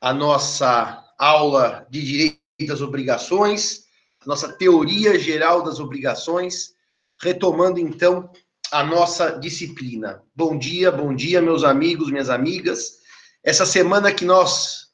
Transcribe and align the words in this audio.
a 0.00 0.12
nossa 0.12 1.04
aula 1.18 1.86
de 1.90 2.02
direito 2.02 2.38
das 2.66 2.80
obrigações, 2.80 3.84
a 4.20 4.26
nossa 4.26 4.52
teoria 4.52 5.18
geral 5.18 5.62
das 5.62 5.80
obrigações, 5.80 6.74
retomando 7.20 7.78
então 7.78 8.30
a 8.70 8.82
nossa 8.82 9.32
disciplina. 9.38 10.22
Bom 10.34 10.56
dia, 10.56 10.90
bom 10.90 11.14
dia, 11.14 11.42
meus 11.42 11.64
amigos, 11.64 12.10
minhas 12.10 12.30
amigas. 12.30 12.98
Essa 13.42 13.66
semana 13.66 14.12
que 14.12 14.24
nós 14.24 14.86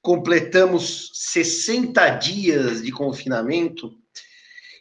completamos 0.00 1.10
60 1.14 2.08
dias 2.10 2.82
de 2.82 2.92
confinamento, 2.92 3.92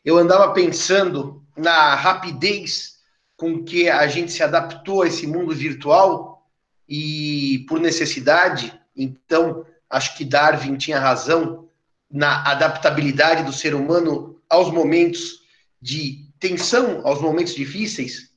eu 0.04 0.18
andava 0.18 0.54
pensando 0.54 1.44
na 1.58 1.96
rapidez 1.96 2.96
com 3.36 3.64
que 3.64 3.90
a 3.90 4.08
gente 4.08 4.32
se 4.32 4.44
adaptou 4.44 5.02
a 5.02 5.08
esse 5.08 5.26
mundo 5.26 5.54
virtual 5.54 6.48
e 6.88 7.66
por 7.68 7.80
necessidade, 7.80 8.75
então 8.96 9.66
acho 9.90 10.18
que 10.18 10.26
Darwin 10.26 10.78
tinha 10.78 11.00
razão 11.00 11.68
na 12.10 12.50
adaptabilidade 12.50 13.44
do 13.44 13.54
ser 13.54 13.74
humano 13.74 14.40
aos 14.50 14.72
momentos 14.72 15.42
de 15.82 16.26
tensão, 16.40 17.06
aos 17.06 17.22
momentos 17.22 17.56
difíceis. 17.56 18.32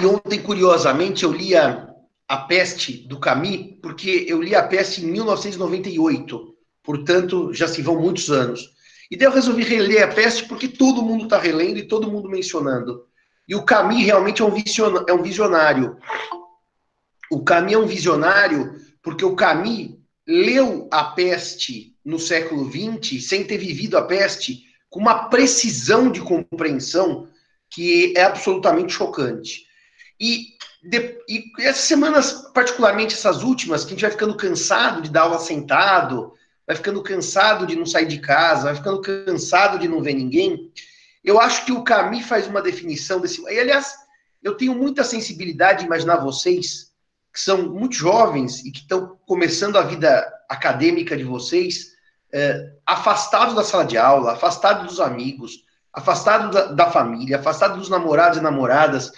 E 0.00 0.06
ontem, 0.06 0.42
curiosamente, 0.42 1.24
eu 1.24 1.32
lia 1.32 1.88
A 2.28 2.36
Peste 2.38 3.06
do 3.06 3.18
Camus, 3.20 3.78
porque 3.80 4.26
eu 4.28 4.42
li 4.42 4.54
A 4.54 4.62
Peste 4.62 5.04
em 5.04 5.06
1998, 5.06 6.54
portanto, 6.82 7.52
já 7.52 7.68
se 7.68 7.82
vão 7.82 8.00
muitos 8.00 8.30
anos. 8.30 8.74
E 9.10 9.16
daí 9.16 9.28
eu 9.28 9.32
resolvi 9.32 9.62
reler 9.62 10.04
A 10.04 10.08
Peste 10.08 10.44
porque 10.48 10.68
todo 10.68 11.02
mundo 11.02 11.24
está 11.24 11.38
relendo 11.38 11.78
e 11.78 11.86
todo 11.86 12.10
mundo 12.10 12.28
mencionando. 12.28 13.06
E 13.46 13.54
o 13.54 13.62
Camus 13.62 14.02
realmente 14.02 14.42
é 14.42 14.44
um, 14.44 14.54
é 15.08 15.22
visionário. 15.22 15.96
O 17.34 17.78
um 17.78 17.86
visionário 17.86 18.80
porque 19.02 19.24
o 19.24 19.34
Camus 19.34 19.90
leu 20.26 20.88
a 20.90 21.04
peste 21.04 21.96
no 22.04 22.18
século 22.18 22.70
XX, 22.70 23.26
sem 23.26 23.44
ter 23.44 23.58
vivido 23.58 23.98
a 23.98 24.02
peste, 24.02 24.62
com 24.88 25.00
uma 25.00 25.28
precisão 25.28 26.10
de 26.10 26.20
compreensão 26.20 27.28
que 27.68 28.14
é 28.16 28.22
absolutamente 28.22 28.92
chocante. 28.92 29.66
E, 30.20 30.46
de, 30.82 31.18
e 31.28 31.44
essas 31.58 31.84
semanas, 31.84 32.50
particularmente 32.54 33.14
essas 33.14 33.42
últimas, 33.42 33.84
que 33.84 33.88
a 33.88 33.90
gente 33.90 34.02
vai 34.02 34.10
ficando 34.12 34.36
cansado 34.36 35.02
de 35.02 35.10
dar 35.10 35.22
aula 35.22 35.40
sentado, 35.40 36.32
vai 36.64 36.76
ficando 36.76 37.02
cansado 37.02 37.66
de 37.66 37.74
não 37.74 37.84
sair 37.84 38.06
de 38.06 38.20
casa, 38.20 38.64
vai 38.64 38.76
ficando 38.76 39.00
cansado 39.00 39.78
de 39.78 39.88
não 39.88 40.00
ver 40.00 40.14
ninguém. 40.14 40.70
Eu 41.24 41.40
acho 41.40 41.64
que 41.66 41.72
o 41.72 41.82
Camus 41.82 42.26
faz 42.26 42.46
uma 42.46 42.62
definição 42.62 43.20
desse. 43.20 43.42
E, 43.42 43.58
aliás, 43.58 43.92
eu 44.42 44.56
tenho 44.56 44.74
muita 44.74 45.02
sensibilidade 45.02 45.80
de 45.80 45.86
imaginar 45.86 46.18
vocês, 46.18 46.93
que 47.34 47.40
são 47.40 47.70
muito 47.70 47.96
jovens 47.96 48.64
e 48.64 48.70
que 48.70 48.80
estão 48.80 49.18
começando 49.26 49.76
a 49.76 49.82
vida 49.82 50.32
acadêmica 50.48 51.16
de 51.16 51.24
vocês, 51.24 51.92
é, 52.32 52.72
afastados 52.86 53.54
da 53.54 53.64
sala 53.64 53.84
de 53.84 53.98
aula, 53.98 54.32
afastados 54.32 54.86
dos 54.86 55.00
amigos, 55.00 55.64
afastados 55.92 56.54
da, 56.54 56.66
da 56.66 56.90
família, 56.90 57.38
afastados 57.38 57.76
dos 57.76 57.88
namorados 57.88 58.38
e 58.38 58.42
namoradas. 58.42 59.10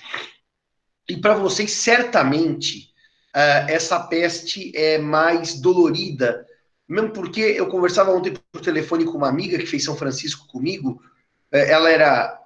E 1.09 1.17
para 1.19 1.35
vocês, 1.35 1.71
certamente, 1.73 2.91
uh, 3.35 3.69
essa 3.69 4.01
peste 4.01 4.73
é 4.75 4.99
mais 4.99 5.61
dolorida 5.61 6.47
mesmo 6.89 7.11
porque 7.11 7.41
eu 7.41 7.69
conversava 7.69 8.13
ontem 8.13 8.35
por 8.53 8.61
telefone 8.61 9.05
com 9.05 9.19
uma 9.19 9.29
amiga 9.29 9.59
que 9.59 9.67
fez 9.67 9.85
São 9.85 9.97
Francisco 9.97 10.47
comigo, 10.47 11.03
é, 11.51 11.71
ela 11.71 11.91
era 11.91 12.41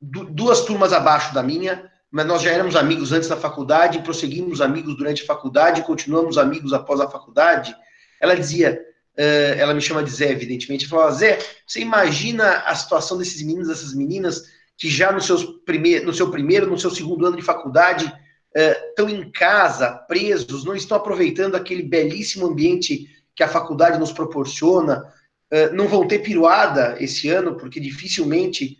duas 0.00 0.62
turmas 0.62 0.92
abaixo 0.92 1.32
da 1.32 1.42
minha, 1.42 1.89
mas 2.10 2.26
nós 2.26 2.42
já 2.42 2.50
éramos 2.50 2.74
amigos 2.74 3.12
antes 3.12 3.28
da 3.28 3.36
faculdade, 3.36 4.02
prosseguimos 4.02 4.60
amigos 4.60 4.96
durante 4.96 5.22
a 5.22 5.26
faculdade, 5.26 5.82
continuamos 5.82 6.36
amigos 6.36 6.72
após 6.72 7.00
a 7.00 7.08
faculdade. 7.08 7.74
Ela 8.20 8.34
dizia, 8.34 8.80
é, 9.16 9.56
ela 9.58 9.72
me 9.72 9.80
chama 9.80 10.02
de 10.02 10.10
Zé, 10.10 10.30
evidentemente, 10.30 10.88
falava, 10.88 11.12
Zé, 11.12 11.38
você 11.66 11.80
imagina 11.80 12.64
a 12.66 12.74
situação 12.74 13.16
desses 13.16 13.42
meninos, 13.42 13.68
dessas 13.68 13.94
meninas, 13.94 14.44
que 14.76 14.88
já 14.88 15.12
no, 15.12 15.20
seus 15.20 15.44
primeir, 15.64 16.04
no 16.04 16.12
seu 16.12 16.30
primeiro, 16.30 16.68
no 16.68 16.78
seu 16.78 16.90
segundo 16.90 17.26
ano 17.26 17.36
de 17.36 17.42
faculdade, 17.42 18.12
estão 18.54 19.08
é, 19.08 19.12
em 19.12 19.30
casa, 19.30 19.90
presos, 20.08 20.64
não 20.64 20.74
estão 20.74 20.96
aproveitando 20.96 21.54
aquele 21.54 21.82
belíssimo 21.82 22.46
ambiente 22.46 23.08
que 23.36 23.42
a 23.44 23.48
faculdade 23.48 23.98
nos 23.98 24.12
proporciona. 24.12 25.04
Uh, 25.52 25.74
não 25.74 25.88
vão 25.88 26.06
ter 26.06 26.20
piruada 26.20 26.96
esse 27.00 27.28
ano, 27.28 27.56
porque 27.56 27.80
dificilmente 27.80 28.78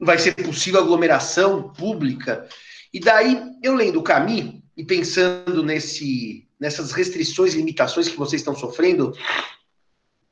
vai 0.00 0.18
ser 0.18 0.34
possível 0.34 0.80
aglomeração 0.80 1.72
pública. 1.74 2.48
E 2.92 2.98
daí, 2.98 3.40
eu 3.62 3.74
lendo 3.74 4.00
o 4.00 4.02
Camus 4.02 4.54
e 4.76 4.84
pensando 4.84 5.62
nesse, 5.62 6.48
nessas 6.58 6.92
restrições 6.92 7.54
e 7.54 7.58
limitações 7.58 8.08
que 8.08 8.16
vocês 8.16 8.40
estão 8.40 8.54
sofrendo, 8.54 9.12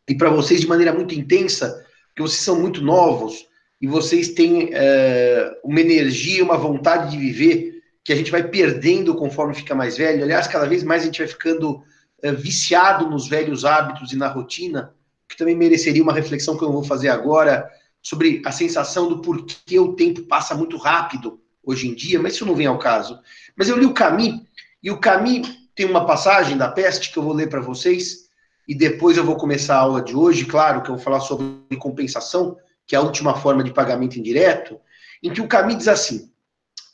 e 0.08 0.14
para 0.14 0.30
vocês 0.30 0.60
de 0.60 0.66
maneira 0.66 0.92
muito 0.92 1.14
intensa, 1.14 1.84
porque 2.08 2.22
vocês 2.22 2.42
são 2.42 2.58
muito 2.58 2.80
novos 2.80 3.46
e 3.80 3.86
vocês 3.86 4.30
têm 4.30 4.64
uh, 4.64 5.54
uma 5.62 5.80
energia, 5.80 6.42
uma 6.42 6.56
vontade 6.56 7.10
de 7.10 7.18
viver 7.18 7.82
que 8.02 8.12
a 8.12 8.16
gente 8.16 8.30
vai 8.30 8.42
perdendo 8.42 9.14
conforme 9.14 9.54
fica 9.54 9.74
mais 9.74 9.98
velho. 9.98 10.24
Aliás, 10.24 10.46
cada 10.46 10.66
vez 10.66 10.82
mais 10.82 11.02
a 11.02 11.04
gente 11.04 11.18
vai 11.18 11.28
ficando 11.28 11.82
é, 12.22 12.32
viciado 12.32 13.08
nos 13.08 13.28
velhos 13.28 13.66
hábitos 13.66 14.12
e 14.12 14.16
na 14.16 14.28
rotina, 14.28 14.94
que 15.28 15.36
também 15.36 15.54
mereceria 15.54 16.02
uma 16.02 16.14
reflexão 16.14 16.56
que 16.56 16.64
eu 16.64 16.72
vou 16.72 16.82
fazer 16.82 17.10
agora 17.10 17.68
sobre 18.02 18.42
a 18.44 18.52
sensação 18.52 19.08
do 19.08 19.20
porquê 19.20 19.78
o 19.78 19.94
tempo 19.94 20.22
passa 20.22 20.54
muito 20.54 20.76
rápido 20.76 21.40
hoje 21.64 21.88
em 21.88 21.94
dia, 21.94 22.20
mas 22.20 22.34
isso 22.34 22.46
não 22.46 22.54
vem 22.54 22.66
ao 22.66 22.78
caso. 22.78 23.18
Mas 23.56 23.68
eu 23.68 23.76
li 23.76 23.84
o 23.84 23.92
Camus, 23.92 24.40
e 24.82 24.90
o 24.90 24.98
Camus 24.98 25.48
tem 25.74 25.86
uma 25.86 26.06
passagem 26.06 26.56
da 26.56 26.68
peste 26.70 27.12
que 27.12 27.18
eu 27.18 27.22
vou 27.22 27.32
ler 27.32 27.48
para 27.48 27.60
vocês, 27.60 28.28
e 28.66 28.74
depois 28.74 29.16
eu 29.16 29.24
vou 29.24 29.36
começar 29.36 29.76
a 29.76 29.80
aula 29.80 30.02
de 30.02 30.14
hoje, 30.14 30.44
claro, 30.44 30.82
que 30.82 30.90
eu 30.90 30.96
vou 30.96 31.04
falar 31.04 31.20
sobre 31.20 31.76
compensação, 31.78 32.56
que 32.86 32.94
é 32.94 32.98
a 32.98 33.02
última 33.02 33.34
forma 33.34 33.62
de 33.62 33.72
pagamento 33.72 34.18
indireto, 34.18 34.80
em 35.22 35.32
que 35.32 35.40
o 35.40 35.48
Camus 35.48 35.78
diz 35.78 35.88
assim: 35.88 36.30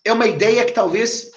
é 0.05 0.13
uma 0.13 0.27
ideia 0.27 0.65
que 0.65 0.73
talvez 0.73 1.31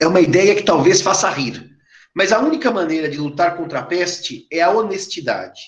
é 0.00 0.06
uma 0.06 0.20
ideia 0.20 0.54
que 0.54 0.62
talvez 0.62 1.00
faça 1.00 1.30
rir. 1.30 1.70
Mas 2.14 2.32
a 2.32 2.40
única 2.40 2.70
maneira 2.70 3.08
de 3.08 3.18
lutar 3.18 3.56
contra 3.56 3.78
a 3.78 3.84
peste 3.84 4.46
é 4.50 4.60
a 4.60 4.70
honestidade. 4.70 5.60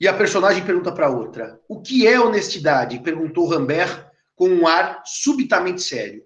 E 0.00 0.08
a 0.08 0.14
personagem 0.14 0.64
pergunta 0.64 0.90
para 0.90 1.10
outra: 1.10 1.60
O 1.68 1.82
que 1.82 2.06
é 2.06 2.18
honestidade? 2.18 2.98
perguntou 3.00 3.46
Rambert 3.46 4.06
com 4.34 4.48
um 4.48 4.66
ar 4.66 5.02
subitamente 5.04 5.82
sério. 5.82 6.22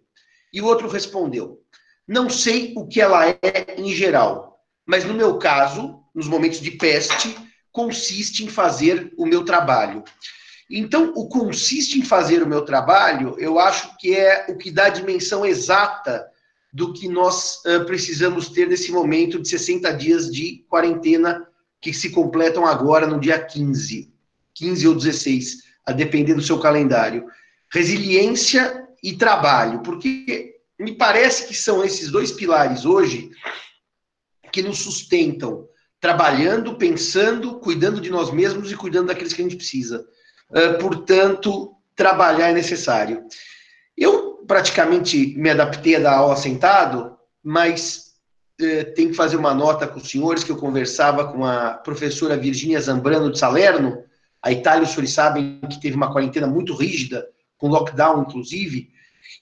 E 0.53 0.61
o 0.61 0.67
outro 0.67 0.87
respondeu: 0.87 1.61
Não 2.07 2.31
sei 2.31 2.73
o 2.77 2.87
que 2.87 3.01
ela 3.01 3.29
é 3.29 3.75
em 3.77 3.93
geral, 3.93 4.61
mas 4.87 5.05
no 5.05 5.13
meu 5.13 5.39
caso, 5.39 6.01
nos 6.15 6.29
momentos 6.29 6.61
de 6.61 6.71
peste, 6.71 7.37
consiste 7.73 8.45
em 8.45 8.49
fazer 8.49 9.13
o 9.19 9.27
meu 9.27 9.45
trabalho. 9.45 10.05
Então, 10.71 11.13
o 11.17 11.29
consiste 11.29 11.99
em 11.99 12.05
fazer 12.05 12.43
o 12.43 12.49
meu 12.49 12.63
trabalho, 12.63 13.35
eu 13.39 13.59
acho 13.59 13.97
que 13.99 14.17
é 14.17 14.47
o 14.49 14.57
que 14.57 14.71
dá 14.71 14.87
a 14.87 14.91
dimensão 14.91 15.45
exata 15.45 16.25
do 16.73 16.93
que 16.93 17.09
nós 17.09 17.57
uh, 17.67 17.85
precisamos 17.85 18.49
ter 18.49 18.69
nesse 18.69 18.91
momento 18.91 19.41
de 19.41 19.49
60 19.49 19.93
dias 19.93 20.31
de 20.31 20.65
quarentena 20.69 21.47
que 21.85 21.93
se 21.93 22.09
completam 22.09 22.65
agora 22.65 23.07
no 23.07 23.21
dia 23.21 23.39
15, 23.39 24.11
15 24.55 24.89
ou 24.89 24.95
16, 24.95 25.65
a 25.85 25.93
depender 25.93 26.33
do 26.33 26.41
seu 26.41 26.59
calendário. 26.59 27.27
Resiliência 27.71 28.89
e 29.03 29.13
trabalho, 29.13 29.83
porque 29.83 30.55
me 30.79 30.97
parece 30.97 31.47
que 31.47 31.55
são 31.55 31.85
esses 31.85 32.11
dois 32.11 32.33
pilares 32.33 32.87
hoje 32.87 33.31
que 34.51 34.63
nos 34.63 34.79
sustentam, 34.79 35.69
trabalhando, 36.01 36.77
pensando, 36.77 37.61
cuidando 37.61 38.01
de 38.01 38.09
nós 38.09 38.31
mesmos 38.31 38.73
e 38.73 38.77
cuidando 38.77 39.09
daqueles 39.09 39.35
que 39.35 39.43
a 39.43 39.45
gente 39.45 39.57
precisa. 39.57 40.07
Uh, 40.49 40.79
portanto, 40.79 41.77
trabalhar 41.95 42.49
é 42.49 42.55
necessário. 42.55 43.25
Eu 43.95 44.39
praticamente 44.47 45.37
me 45.37 45.51
adaptei 45.51 45.97
a 45.97 46.01
dar 46.01 46.15
aula 46.15 46.37
sentado, 46.37 47.15
mas 47.43 48.14
tem 48.95 49.09
que 49.09 49.15
fazer 49.15 49.37
uma 49.37 49.53
nota 49.53 49.87
com 49.87 49.99
os 49.99 50.09
senhores 50.09 50.45
que 50.45 50.51
eu 50.51 50.57
conversava 50.57 51.33
com 51.33 51.45
a 51.45 51.75
professora 51.75 52.37
Virginia 52.37 52.81
Zambrano 52.81 53.31
de 53.31 53.39
Salerno. 53.39 54.05
A 54.43 54.53
Itália, 54.53 54.85
os 54.85 54.91
senhores 54.91 55.13
sabem 55.13 55.61
que 55.69 55.81
teve 55.81 55.97
uma 55.97 56.13
quarentena 56.13 56.47
muito 56.47 56.75
rígida, 56.75 57.27
com 57.59 57.69
lockdown, 57.69 58.23
inclusive. 58.23 58.91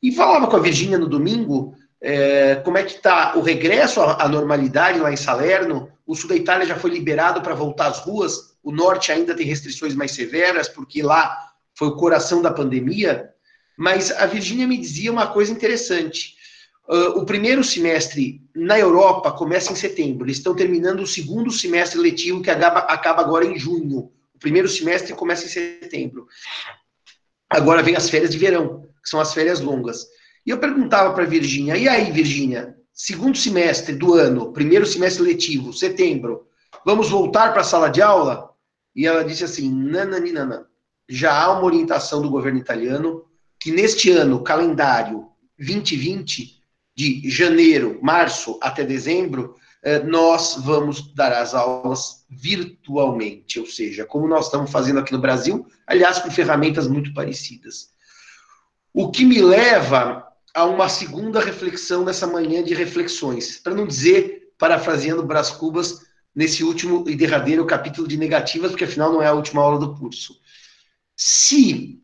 E 0.03 0.12
falava 0.12 0.47
com 0.47 0.56
a 0.56 0.61
Virginia 0.61 0.99
no 0.99 1.09
domingo 1.09 1.75
eh, 2.00 2.56
como 2.64 2.79
é 2.79 2.82
que 2.82 2.97
está 2.97 3.37
o 3.37 3.41
regresso 3.41 4.00
à, 4.00 4.29
normalidade 4.29 4.99
lá 4.99 5.12
em 5.12 5.17
Salerno. 5.17 5.88
O 6.05 6.17
sul 6.17 6.29
da 6.29 6.37
Itália 6.37 6.67
já 6.67 6.76
foi 6.76 6.91
liberado 6.91 7.41
para 7.41 7.55
voltar 7.55 7.87
às 7.87 8.00
ruas. 8.00 8.56
O 8.62 8.73
norte 8.73 9.12
ainda 9.12 9.35
tem 9.35 9.47
restrições 9.47 9.94
mais 9.94 10.11
severas, 10.11 10.69
porque 10.69 11.03
lá 11.03 11.53
foi 11.75 11.88
o 11.88 11.97
coração 11.97 12.43
da 12.43 12.50
pandemia. 12.50 13.31
Mas 13.76 14.11
a 14.11 14.26
Virgínia 14.26 14.67
me 14.67 14.76
dizia 14.76 15.12
uma 15.12 15.29
coisa 15.29 15.53
interessante. 15.53 16.35
Uh, 16.88 17.20
o 17.20 17.25
primeiro 17.25 17.62
semestre 17.62 18.43
na 18.55 18.79
Europa 18.79 19.31
começa 19.32 19.73
em 19.73 19.76
setembro. 19.76 20.26
Eles 20.26 20.38
estão 20.38 20.55
terminando 20.55 21.00
o 21.00 21.06
segundo 21.06 21.50
semestre 21.50 21.99
letivo, 21.99 22.43
que 22.43 22.50
acaba, 22.50 22.81
acaba 22.81 23.23
agora 23.23 23.44
em 23.44 23.58
junho. 23.58 24.11
O 24.34 24.38
primeiro 24.38 24.69
semestre 24.69 25.14
começa 25.14 25.44
em 25.44 25.49
setembro. 25.49 26.26
Agora 27.49 27.82
vem 27.82 27.94
as 27.94 28.11
férias 28.11 28.31
de 28.31 28.38
verão, 28.38 28.82
que 29.02 29.08
são 29.08 29.20
as 29.20 29.32
férias 29.32 29.61
longas. 29.61 30.06
E 30.44 30.50
eu 30.50 30.58
perguntava 30.58 31.12
para 31.14 31.23
a 31.23 31.26
Virgínia, 31.26 31.76
e 31.76 31.88
aí, 31.88 32.11
Virgínia, 32.11 32.76
segundo 32.93 33.38
semestre 33.38 33.94
do 33.94 34.14
ano, 34.14 34.52
primeiro 34.52 34.84
semestre 34.84 35.23
letivo, 35.23 35.73
setembro, 35.73 36.49
vamos 36.84 37.11
voltar 37.11 37.52
para 37.52 37.61
a 37.61 37.64
sala 37.64 37.88
de 37.88 38.02
aula? 38.02 38.50
E 38.94 39.06
ela 39.06 39.25
disse 39.25 39.44
assim, 39.44 39.73
nananina, 39.73 40.67
já 41.08 41.43
há 41.43 41.52
uma 41.52 41.64
orientação 41.64 42.20
do 42.20 42.31
governo 42.31 42.58
italiano 42.58 43.25
que 43.61 43.70
neste 43.70 44.11
ano, 44.11 44.43
calendário 44.43 45.29
2020, 45.58 46.62
de 46.94 47.29
janeiro, 47.31 47.99
março 48.03 48.59
até 48.62 48.85
dezembro, 48.85 49.56
eh, 49.83 50.03
nós 50.03 50.56
vamos 50.62 51.12
dar 51.15 51.33
as 51.33 51.55
aulas 51.55 52.25
virtualmente, 52.31 53.59
ou 53.59 53.67
seja, 53.67 54.05
como 54.05 54.29
nós 54.29 54.47
estamos 54.47 54.71
fazendo 54.71 55.00
aqui 55.00 55.12
no 55.12 55.21
Brasil, 55.21 55.67
aliás, 55.87 56.19
com 56.19 56.31
ferramentas 56.31 56.87
muito 56.87 57.12
parecidas. 57.12 57.91
O 58.93 59.11
que 59.11 59.25
me 59.25 59.41
leva 59.41 60.27
a 60.55 60.65
uma 60.67 60.89
segunda 60.89 61.41
reflexão 61.41 62.05
nessa 62.05 62.27
manhã 62.27 62.62
de 62.62 62.75
reflexões, 62.75 63.59
para 63.59 63.75
não 63.75 63.87
dizer, 63.87 64.53
parafraseando 64.59 65.23
Brás 65.23 65.50
Cubas, 65.50 66.00
nesse 66.35 66.62
último 66.62 67.05
e 67.09 67.15
derradeiro 67.15 67.67
capítulo 67.67 68.06
de 68.06 68.17
negativas, 68.17 68.71
porque 68.71 68.85
afinal 68.85 69.12
não 69.12 69.23
é 69.23 69.27
a 69.27 69.35
última 69.35 69.62
aula 69.62 69.79
do 69.79 69.94
curso. 69.94 70.39
Se 71.17 72.00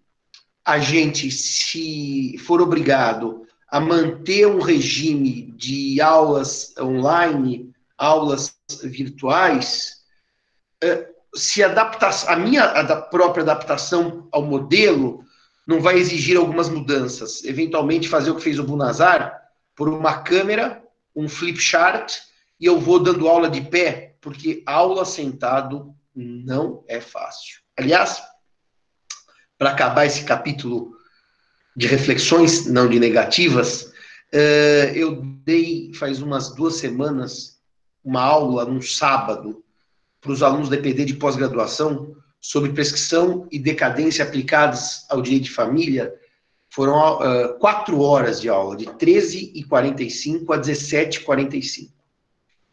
a 0.64 0.78
gente 0.78 1.30
se 1.30 2.36
for 2.38 2.60
obrigado 2.60 3.46
a 3.70 3.80
manter 3.80 4.46
um 4.46 4.60
regime 4.60 5.52
de 5.52 6.00
aulas 6.00 6.74
online, 6.78 7.72
aulas 7.96 8.56
virtuais, 8.82 9.98
eh, 10.82 11.08
se 11.34 11.62
adaptar, 11.62 12.12
a 12.28 12.36
minha 12.36 12.94
própria 13.10 13.42
adaptação 13.42 14.28
ao 14.32 14.42
modelo 14.42 15.24
não 15.66 15.80
vai 15.80 15.98
exigir 15.98 16.36
algumas 16.38 16.68
mudanças. 16.68 17.44
Eventualmente 17.44 18.08
fazer 18.08 18.30
o 18.30 18.36
que 18.36 18.42
fez 18.42 18.58
o 18.58 18.64
Bunazar, 18.64 19.38
por 19.76 19.88
uma 19.88 20.22
câmera, 20.22 20.82
um 21.14 21.28
flip 21.28 21.60
chart, 21.60 22.16
e 22.58 22.64
eu 22.64 22.80
vou 22.80 22.98
dando 22.98 23.28
aula 23.28 23.50
de 23.50 23.60
pé, 23.60 24.16
porque 24.20 24.62
aula 24.66 25.04
sentado 25.04 25.94
não 26.14 26.82
é 26.88 27.00
fácil. 27.00 27.58
Aliás, 27.76 28.22
para 29.58 29.70
acabar 29.70 30.06
esse 30.06 30.24
capítulo 30.24 30.97
de 31.78 31.86
reflexões, 31.86 32.66
não 32.66 32.88
de 32.88 32.98
negativas, 32.98 33.92
uh, 34.34 34.90
eu 34.96 35.22
dei 35.44 35.92
faz 35.94 36.20
umas 36.20 36.52
duas 36.52 36.74
semanas 36.74 37.60
uma 38.04 38.20
aula 38.20 38.64
num 38.64 38.82
sábado 38.82 39.62
para 40.20 40.32
os 40.32 40.42
alunos 40.42 40.68
da 40.68 40.74
EPD 40.74 41.04
de 41.04 41.14
pós-graduação 41.14 42.16
sobre 42.40 42.72
prescrição 42.72 43.46
e 43.52 43.60
decadência 43.60 44.24
aplicadas 44.24 45.06
ao 45.08 45.22
direito 45.22 45.44
de 45.44 45.52
família. 45.52 46.12
Foram 46.68 47.18
uh, 47.18 47.56
quatro 47.60 48.00
horas 48.00 48.40
de 48.40 48.48
aula, 48.48 48.76
de 48.76 48.86
13h45 48.86 50.52
a 50.52 50.58
17h45. 50.58 51.92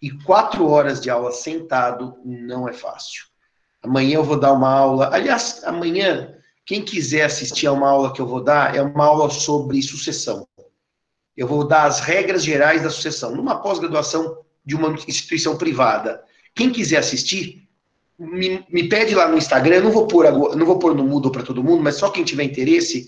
E 0.02 0.10
quatro 0.10 0.68
horas 0.68 1.00
de 1.00 1.12
aula 1.12 1.32
sentado 1.32 2.16
não 2.26 2.68
é 2.68 2.74
fácil. 2.74 3.26
Amanhã 3.84 4.16
eu 4.16 4.24
vou 4.24 4.40
dar 4.40 4.52
uma 4.52 4.72
aula. 4.72 5.14
Aliás, 5.14 5.62
amanhã 5.64 6.35
quem 6.66 6.84
quiser 6.84 7.24
assistir 7.24 7.68
a 7.68 7.72
uma 7.72 7.90
aula 7.90 8.12
que 8.12 8.20
eu 8.20 8.26
vou 8.26 8.44
dar, 8.44 8.76
é 8.76 8.82
uma 8.82 9.06
aula 9.06 9.30
sobre 9.30 9.82
sucessão. 9.84 10.48
Eu 11.38 11.48
vou 11.48 11.68
dar 11.68 11.84
as 11.84 12.00
regras 12.00 12.44
gerais 12.44 12.82
da 12.82 12.90
sucessão, 12.90 13.36
numa 13.36 13.62
pós-graduação 13.62 14.44
de 14.66 14.76
uma 14.76 14.90
instituição 15.08 15.58
privada. 15.58 16.24
Quem 16.56 16.72
quiser 16.72 16.98
assistir, 16.98 17.68
me, 18.18 18.66
me 18.70 18.90
pede 18.90 19.14
lá 19.14 19.28
no 19.28 19.38
Instagram, 19.38 19.76
eu 19.76 19.84
não 19.84 19.92
vou 19.92 20.08
pôr, 20.08 20.26
não 20.56 20.66
vou 20.66 20.80
pôr 20.80 20.96
no 20.96 21.04
Moodle 21.04 21.32
para 21.32 21.44
todo 21.44 21.64
mundo, 21.64 21.84
mas 21.84 21.98
só 21.98 22.10
quem 22.10 22.24
tiver 22.24 22.46
interesse, 22.46 23.08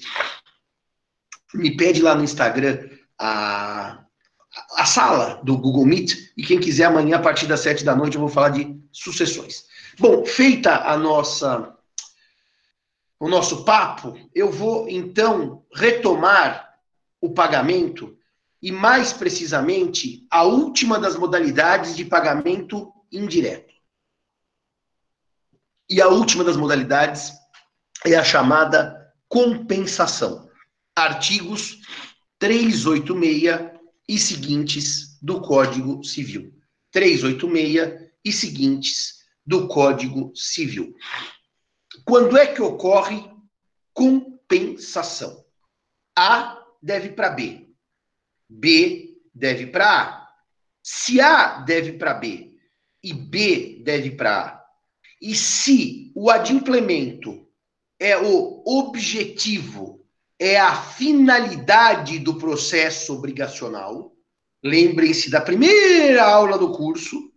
me 1.53 1.75
pede 1.75 2.01
lá 2.01 2.13
no 2.13 2.23
Instagram 2.23 2.89
a, 3.17 4.03
a 4.75 4.85
sala 4.85 5.41
do 5.43 5.57
Google 5.57 5.85
Meet, 5.85 6.33
e 6.37 6.43
quem 6.43 6.59
quiser 6.59 6.85
amanhã, 6.85 7.15
a 7.15 7.21
partir 7.21 7.47
das 7.47 7.61
sete 7.61 7.83
da 7.83 7.95
noite, 7.95 8.15
eu 8.15 8.21
vou 8.21 8.29
falar 8.29 8.49
de 8.49 8.77
sucessões. 8.91 9.65
Bom, 9.97 10.25
feita 10.25 10.83
a 10.83 10.97
nossa 10.97 11.76
o 13.19 13.27
nosso 13.27 13.63
papo, 13.65 14.17
eu 14.33 14.51
vou 14.51 14.87
então 14.87 15.65
retomar 15.73 16.75
o 17.19 17.31
pagamento 17.31 18.17
e, 18.61 18.71
mais 18.71 19.11
precisamente, 19.13 20.25
a 20.29 20.43
última 20.43 20.99
das 20.99 21.15
modalidades 21.15 21.95
de 21.95 22.05
pagamento 22.05 22.91
indireto. 23.11 23.73
E 25.89 26.01
a 26.01 26.07
última 26.07 26.43
das 26.43 26.57
modalidades 26.57 27.31
é 28.05 28.15
a 28.15 28.23
chamada 28.23 29.13
compensação. 29.27 30.49
Artigos 30.95 31.79
386 32.39 33.77
e 34.07 34.19
seguintes 34.19 35.17
do 35.21 35.41
Código 35.41 36.03
Civil. 36.03 36.53
386 36.91 38.11
e 38.23 38.31
seguintes 38.31 39.17
do 39.45 39.67
Código 39.67 40.31
Civil. 40.35 40.93
Quando 42.07 42.37
é 42.37 42.47
que 42.47 42.61
ocorre 42.61 43.29
compensação? 43.93 45.43
A 46.17 46.57
deve 46.81 47.09
para 47.09 47.31
B. 47.31 47.67
B 48.47 49.19
deve 49.35 49.67
para 49.67 50.03
A. 50.03 50.29
Se 50.81 51.19
A 51.19 51.59
deve 51.59 51.97
para 51.97 52.13
B 52.13 52.53
e 53.03 53.11
B 53.11 53.81
deve 53.83 54.11
para 54.11 54.39
A, 54.39 54.65
e 55.21 55.35
se 55.35 56.13
o 56.15 56.31
adimplemento 56.31 57.45
é 57.99 58.17
o 58.17 58.63
objetivo, 58.65 60.07
é 60.39 60.57
a 60.57 60.81
finalidade 60.81 62.19
do 62.19 62.37
processo 62.37 63.15
obrigacional, 63.15 64.15
lembrem-se 64.63 65.29
da 65.29 65.41
primeira 65.41 66.23
aula 66.23 66.57
do 66.57 66.71
curso, 66.71 67.33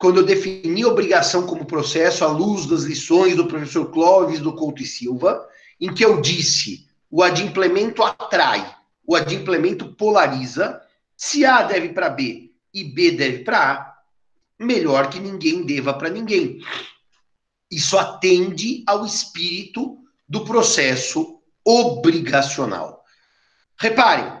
quando 0.00 0.16
eu 0.16 0.24
defini 0.24 0.82
obrigação 0.82 1.46
como 1.46 1.66
processo 1.66 2.24
à 2.24 2.28
luz 2.28 2.64
das 2.64 2.84
lições 2.84 3.36
do 3.36 3.46
professor 3.46 3.84
Clóvis 3.90 4.40
do 4.40 4.56
Couto 4.56 4.82
e 4.82 4.86
Silva, 4.86 5.46
em 5.78 5.92
que 5.92 6.02
eu 6.02 6.22
disse 6.22 6.88
o 7.10 7.22
adimplemento 7.22 8.02
atrai, 8.02 8.74
o 9.06 9.14
adimplemento 9.14 9.94
polariza, 9.96 10.80
se 11.14 11.44
A 11.44 11.64
deve 11.64 11.90
para 11.90 12.08
B 12.08 12.50
e 12.72 12.82
B 12.82 13.10
deve 13.10 13.44
para 13.44 13.72
A, 13.72 13.94
melhor 14.58 15.10
que 15.10 15.20
ninguém 15.20 15.66
deva 15.66 15.92
para 15.92 16.08
ninguém. 16.08 16.60
Isso 17.70 17.98
atende 17.98 18.82
ao 18.86 19.04
espírito 19.04 19.98
do 20.26 20.46
processo 20.46 21.42
obrigacional. 21.62 23.04
Reparem, 23.78 24.40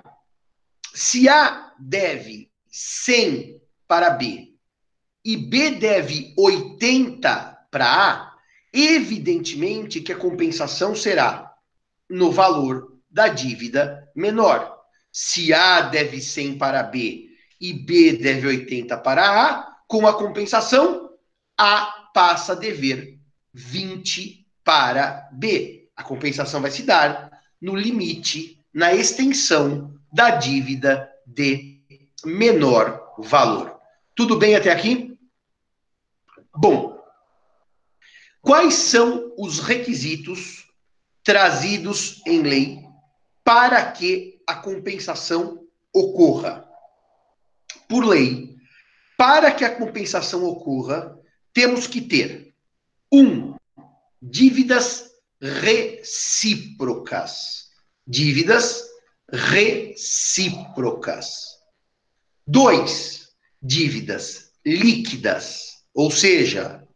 se 0.94 1.28
A 1.28 1.74
deve 1.78 2.50
100 2.70 3.60
para 3.86 4.08
B 4.08 4.49
e 5.24 5.36
B 5.36 5.72
deve 5.72 6.34
80 6.36 7.66
para 7.70 7.86
A, 7.86 8.32
evidentemente 8.72 10.00
que 10.00 10.12
a 10.12 10.16
compensação 10.16 10.94
será 10.94 11.52
no 12.08 12.30
valor 12.30 12.98
da 13.10 13.28
dívida 13.28 14.08
menor. 14.14 14.78
Se 15.12 15.52
A 15.52 15.82
deve 15.82 16.20
100 16.20 16.58
para 16.58 16.82
B 16.82 17.28
e 17.60 17.72
B 17.72 18.14
deve 18.14 18.46
80 18.46 18.96
para 18.98 19.48
A, 19.48 19.76
com 19.86 20.06
a 20.06 20.14
compensação, 20.14 21.10
A 21.58 22.08
passa 22.14 22.52
a 22.52 22.56
dever 22.56 23.18
20 23.52 24.46
para 24.64 25.28
B. 25.32 25.88
A 25.96 26.02
compensação 26.02 26.62
vai 26.62 26.70
se 26.70 26.84
dar 26.84 27.30
no 27.60 27.74
limite, 27.74 28.58
na 28.72 28.94
extensão 28.94 29.94
da 30.12 30.30
dívida 30.30 31.10
de 31.26 31.80
menor 32.24 33.14
valor. 33.18 33.78
Tudo 34.14 34.38
bem 34.38 34.54
até 34.54 34.70
aqui? 34.70 35.09
Bom, 36.54 37.02
quais 38.42 38.74
são 38.74 39.32
os 39.38 39.60
requisitos 39.60 40.66
trazidos 41.22 42.20
em 42.26 42.42
lei 42.42 42.84
para 43.44 43.92
que 43.92 44.42
a 44.46 44.56
compensação 44.56 45.66
ocorra? 45.94 46.68
Por 47.88 48.04
lei, 48.04 48.56
para 49.16 49.50
que 49.52 49.64
a 49.64 49.76
compensação 49.76 50.44
ocorra, 50.44 51.16
temos 51.52 51.86
que 51.86 52.00
ter 52.00 52.52
um 53.12 53.54
dívidas 54.20 55.12
recíprocas. 55.40 57.70
Dívidas 58.06 58.84
recíprocas. 59.32 61.60
Dois, 62.46 63.28
dívidas 63.62 64.52
líquidas 64.64 65.69
ou 65.94 66.10
seja, 66.10 66.86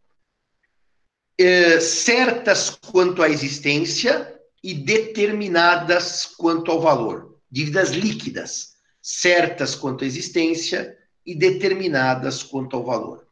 é, 1.37 1.79
certas 1.79 2.69
quanto 2.69 3.21
à 3.21 3.29
existência 3.29 4.33
e 4.63 4.73
determinadas 4.73 6.25
quanto 6.25 6.71
ao 6.71 6.81
valor. 6.81 7.39
Dívidas 7.51 7.89
líquidas, 7.89 8.73
certas 9.01 9.75
quanto 9.75 10.03
à 10.03 10.07
existência 10.07 10.97
e 11.25 11.35
determinadas 11.35 12.41
quanto 12.41 12.75
ao 12.75 12.85
valor. 12.85 13.27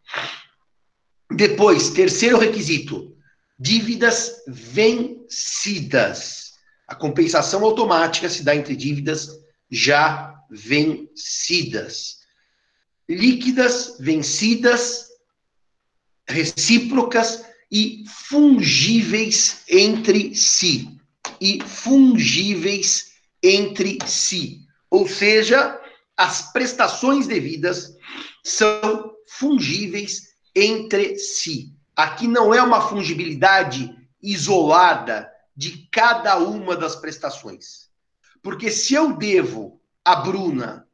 Depois, 1.32 1.90
terceiro 1.90 2.38
requisito: 2.38 3.16
dívidas 3.58 4.44
vencidas. 4.48 6.44
A 6.88 6.94
compensação 6.96 7.64
automática 7.64 8.30
se 8.30 8.44
dá 8.44 8.56
entre 8.56 8.76
dívidas 8.76 9.30
já 9.72 10.36
vencidas. 10.52 12.18
Líquidas, 13.10 13.98
vencidas, 14.00 15.13
recíprocas 16.28 17.46
e 17.72 18.04
fungíveis 18.08 19.64
entre 19.68 20.36
si. 20.36 20.98
E 21.42 21.62
fungíveis 21.62 23.14
entre 23.42 23.98
si. 24.06 24.62
Ou 24.90 25.08
seja, 25.08 25.80
as 26.16 26.52
prestações 26.54 27.28
devidas 27.28 27.96
são 28.44 29.14
fungíveis 29.28 30.34
entre 30.56 31.18
si. 31.18 31.74
Aqui 31.96 32.28
não 32.28 32.54
é 32.54 32.62
uma 32.62 32.82
fungibilidade 32.82 33.94
isolada 34.22 35.30
de 35.56 35.88
cada 35.92 36.38
uma 36.38 36.76
das 36.76 36.96
prestações. 36.96 37.90
Porque 38.42 38.70
se 38.70 38.94
eu 38.94 39.14
devo 39.14 39.82
a 40.04 40.16
Bruna 40.16 40.88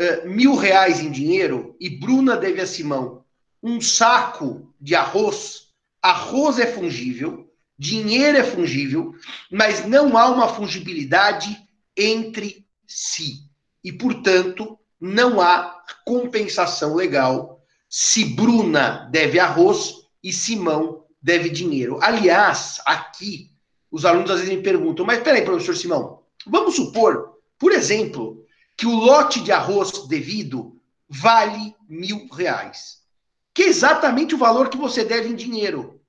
uh, 0.00 0.28
mil 0.28 0.54
reais 0.54 1.00
em 1.00 1.10
dinheiro 1.10 1.76
e 1.80 1.88
Bruna 1.88 2.36
deve 2.36 2.60
a 2.60 2.66
Simão 2.66 3.23
um 3.66 3.80
saco 3.80 4.74
de 4.78 4.94
arroz, 4.94 5.68
arroz 6.02 6.58
é 6.58 6.66
fungível, 6.66 7.50
dinheiro 7.78 8.36
é 8.36 8.44
fungível, 8.44 9.14
mas 9.50 9.86
não 9.86 10.18
há 10.18 10.28
uma 10.28 10.48
fungibilidade 10.48 11.56
entre 11.96 12.66
si. 12.86 13.38
E, 13.82 13.90
portanto, 13.90 14.78
não 15.00 15.40
há 15.40 15.82
compensação 16.04 16.94
legal 16.94 17.62
se 17.88 18.26
Bruna 18.26 19.08
deve 19.10 19.40
arroz 19.40 19.94
e 20.22 20.30
Simão 20.30 21.06
deve 21.22 21.48
dinheiro. 21.48 21.98
Aliás, 22.02 22.82
aqui, 22.84 23.50
os 23.90 24.04
alunos 24.04 24.30
às 24.30 24.40
vezes 24.40 24.54
me 24.54 24.62
perguntam, 24.62 25.06
mas 25.06 25.22
peraí, 25.22 25.42
professor 25.42 25.74
Simão, 25.74 26.20
vamos 26.46 26.76
supor, 26.76 27.38
por 27.58 27.72
exemplo, 27.72 28.44
que 28.76 28.86
o 28.86 28.94
lote 28.94 29.40
de 29.40 29.52
arroz 29.52 30.06
devido 30.06 30.78
vale 31.08 31.74
mil 31.88 32.28
reais, 32.30 33.03
que 33.54 33.62
é 33.62 33.68
exatamente 33.68 34.34
o 34.34 34.38
valor 34.38 34.68
que 34.68 34.76
você 34.76 35.04
deve 35.04 35.28
em 35.28 35.34
dinheiro. 35.34 36.00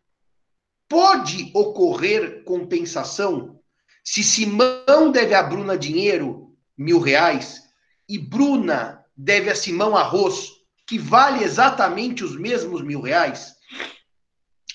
Pode 0.90 1.52
ocorrer 1.54 2.44
compensação 2.44 3.60
se 4.04 4.24
Simão 4.24 5.12
deve 5.12 5.34
a 5.34 5.42
Bruna 5.42 5.78
dinheiro, 5.78 6.56
mil 6.78 7.00
reais, 7.00 7.64
e 8.08 8.20
Bruna 8.20 9.04
deve 9.18 9.50
a 9.50 9.56
Simão 9.56 9.98
arroz, 9.98 10.52
que 10.86 11.00
vale 11.00 11.44
exatamente 11.44 12.24
os 12.24 12.38
mesmos 12.38 12.84
mil 12.84 13.02
reais? 13.02 13.56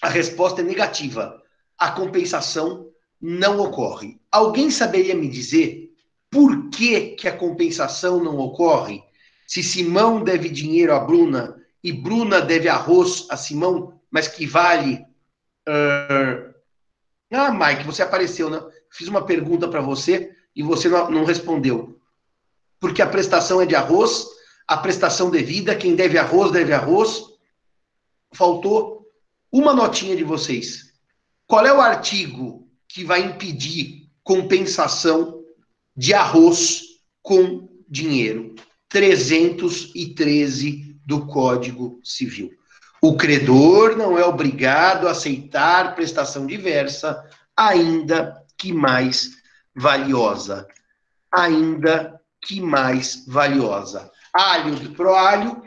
A 0.03 0.09
resposta 0.09 0.61
é 0.61 0.65
negativa. 0.65 1.41
A 1.79 1.93
compensação 1.93 2.89
não 3.21 3.61
ocorre. 3.61 4.21
Alguém 4.33 4.71
saberia 4.71 5.15
me 5.15 5.29
dizer 5.29 5.91
por 6.29 6.69
que, 6.71 7.11
que 7.11 7.29
a 7.29 7.37
compensação 7.37 8.23
não 8.23 8.39
ocorre? 8.39 9.03
Se 9.47 9.63
Simão 9.63 10.25
deve 10.25 10.49
dinheiro 10.49 10.95
a 10.95 10.99
Bruna 10.99 11.60
e 11.83 11.93
Bruna 11.93 12.41
deve 12.41 12.69
arroz 12.69 13.27
a 13.31 13.37
Simão, 13.37 14.01
mas 14.11 14.29
que 14.29 14.47
vale. 14.47 15.05
Uh... 15.69 16.51
Ah, 17.33 17.53
Mike, 17.53 17.85
você 17.85 18.03
apareceu, 18.03 18.51
né? 18.51 18.61
Fiz 18.91 19.09
uma 19.09 19.25
pergunta 19.25 19.69
para 19.69 19.81
você 19.81 20.35
e 20.55 20.63
você 20.63 20.89
não, 20.89 21.11
não 21.11 21.25
respondeu. 21.25 21.99
Porque 22.79 23.01
a 23.01 23.07
prestação 23.07 23.61
é 23.61 23.67
de 23.67 23.75
arroz, 23.75 24.27
a 24.67 24.77
prestação 24.77 25.31
devida, 25.31 25.77
quem 25.77 25.95
deve 25.95 26.19
arroz, 26.19 26.51
deve 26.51 26.73
arroz. 26.73 27.25
Faltou 28.35 29.07
uma 29.51 29.73
notinha 29.73 30.17
de 30.17 30.25
vocês. 30.25 30.93
Qual 31.47 31.65
é 31.65 31.73
o 31.73 31.81
artigo 31.81 32.69
que 32.89 33.05
vai 33.05 33.23
impedir 33.23 34.11
compensação 34.23 35.45
de 35.97 36.15
arroz 36.15 36.83
com 37.23 37.69
dinheiro? 37.89 38.55
313 38.89 40.90
do 41.05 41.27
Código 41.27 42.01
Civil. 42.05 42.51
O 43.03 43.17
credor 43.17 43.97
não 43.97 44.19
é 44.19 44.25
obrigado 44.25 45.09
a 45.09 45.13
aceitar 45.13 45.95
prestação 45.95 46.47
diversa, 46.47 47.25
ainda 47.57 48.45
que 48.59 48.73
mais 48.73 49.31
valiosa. 49.75 50.67
Ainda 51.33 52.21
que 52.43 52.61
mais 52.61 53.25
valiosa. 53.27 54.11
Alio 54.33 54.91
pro 54.95 55.15
alio, 55.15 55.63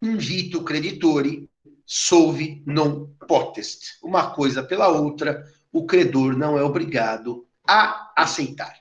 invito 0.00 0.62
creditore, 0.62 1.48
solve 1.84 2.62
non 2.66 3.14
potest. 3.26 3.98
Uma 4.02 4.30
coisa 4.30 4.62
pela 4.62 4.88
outra, 4.88 5.44
o 5.72 5.86
credor 5.86 6.36
não 6.36 6.58
é 6.58 6.62
obrigado 6.62 7.46
a 7.66 8.12
aceitar. 8.16 8.74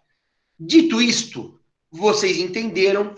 Dito 0.60 1.02
isto, 1.02 1.60
vocês 1.92 2.38
entenderam 2.38 3.16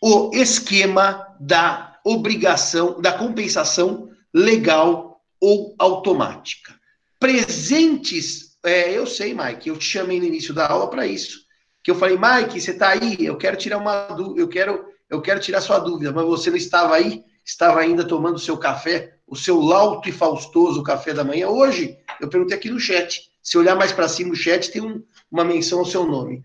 o 0.00 0.30
esquema 0.32 1.26
da 1.38 1.98
obrigação, 2.04 3.00
da 3.00 3.12
compensação 3.12 4.10
legal 4.32 5.20
ou 5.40 5.74
automática. 5.78 6.74
Presentes, 7.18 8.56
é, 8.62 8.96
eu 8.96 9.06
sei, 9.06 9.34
Mike, 9.34 9.68
eu 9.68 9.76
te 9.76 9.84
chamei 9.84 10.18
no 10.18 10.26
início 10.26 10.54
da 10.54 10.68
aula 10.68 10.88
para 10.88 11.06
isso. 11.06 11.40
Que 11.82 11.90
eu 11.90 11.94
falei, 11.94 12.16
Mike, 12.16 12.60
você 12.60 12.70
está 12.70 12.90
aí? 12.90 13.16
Eu 13.20 13.36
quero 13.36 13.56
tirar 13.56 13.78
uma 13.78 14.08
eu 14.36 14.48
quero, 14.48 14.86
eu 15.08 15.20
quero 15.20 15.40
tirar 15.40 15.60
sua 15.60 15.78
dúvida, 15.78 16.12
mas 16.12 16.24
você 16.24 16.50
não 16.50 16.56
estava 16.56 16.94
aí, 16.94 17.24
estava 17.44 17.80
ainda 17.80 18.04
tomando 18.04 18.38
seu 18.38 18.56
café 18.56 19.20
o 19.30 19.36
seu 19.36 19.60
lauto 19.60 20.08
e 20.08 20.12
faustoso 20.12 20.82
café 20.82 21.14
da 21.14 21.22
manhã. 21.22 21.48
Hoje, 21.48 21.96
eu 22.20 22.28
perguntei 22.28 22.56
aqui 22.56 22.68
no 22.68 22.80
chat. 22.80 23.30
Se 23.40 23.56
olhar 23.56 23.76
mais 23.76 23.92
para 23.92 24.08
cima, 24.08 24.32
o 24.32 24.36
chat 24.36 24.72
tem 24.72 24.82
um, 24.82 25.02
uma 25.30 25.44
menção 25.44 25.78
ao 25.78 25.86
seu 25.86 26.04
nome. 26.04 26.42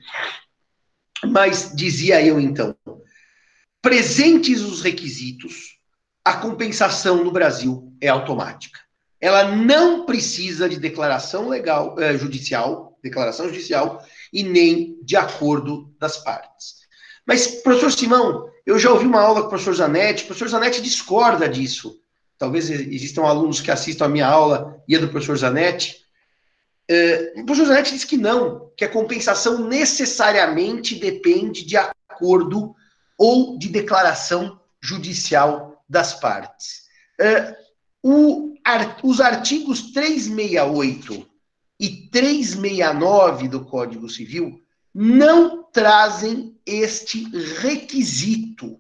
Mas 1.26 1.76
dizia 1.76 2.24
eu 2.24 2.40
então: 2.40 2.76
presentes 3.86 4.62
os 4.62 4.82
requisitos, 4.82 5.78
a 6.24 6.34
compensação 6.34 7.24
no 7.24 7.30
Brasil 7.32 7.94
é 8.02 8.08
automática. 8.08 8.80
Ela 9.22 9.56
não 9.56 10.08
precisa 10.08 10.68
de 10.68 10.80
declaração 10.80 11.48
legal, 11.48 11.96
eh, 12.00 12.18
judicial, 12.18 12.98
declaração 13.04 13.48
judicial, 13.48 14.04
e 14.34 14.42
nem 14.42 14.98
de 15.04 15.16
acordo 15.16 15.94
das 16.00 16.18
partes. 16.18 16.78
Mas, 17.28 17.46
professor 17.62 17.92
Simão, 17.92 18.50
eu 18.66 18.80
já 18.80 18.92
ouvi 18.92 19.06
uma 19.06 19.22
aula 19.22 19.42
com 19.42 19.48
o 19.48 19.50
professor 19.50 19.76
Zanetti, 19.76 20.24
o 20.24 20.26
professor 20.26 20.50
Zanetti 20.50 20.82
discorda 20.82 21.48
disso 21.48 22.02
talvez 22.38 22.70
existam 22.70 23.24
alunos 23.24 23.62
que 23.62 23.72
assistam 23.72 24.06
a 24.06 24.10
minha 24.10 24.28
aula 24.28 24.84
e 24.88 24.96
a 24.96 25.00
do 25.00 25.10
professor 25.10 25.38
Zanetti. 25.38 25.96
É, 26.90 27.34
o 27.38 27.46
professor 27.46 27.68
Zanetti 27.68 27.94
diz 27.94 28.04
que 28.04 28.18
não, 28.18 28.72
que 28.76 28.84
a 28.84 28.90
compensação 28.90 29.68
necessariamente 29.68 30.96
depende 30.96 31.66
de 31.66 31.78
acordo 31.78 32.76
ou 33.18 33.58
de 33.58 33.70
declaração 33.70 34.60
judicial 34.82 35.84
das 35.88 36.14
partes. 36.20 36.86
É, 37.20 37.56
o, 38.04 38.54
os 39.04 39.22
artigos 39.22 39.92
368 39.92 41.28
e 41.80 42.08
369 42.10 43.48
do 43.48 43.66
Código 43.66 44.10
Civil 44.10 44.62
não 44.94 45.64
trazem 45.64 46.58
este 46.66 47.24
requisito 47.60 48.80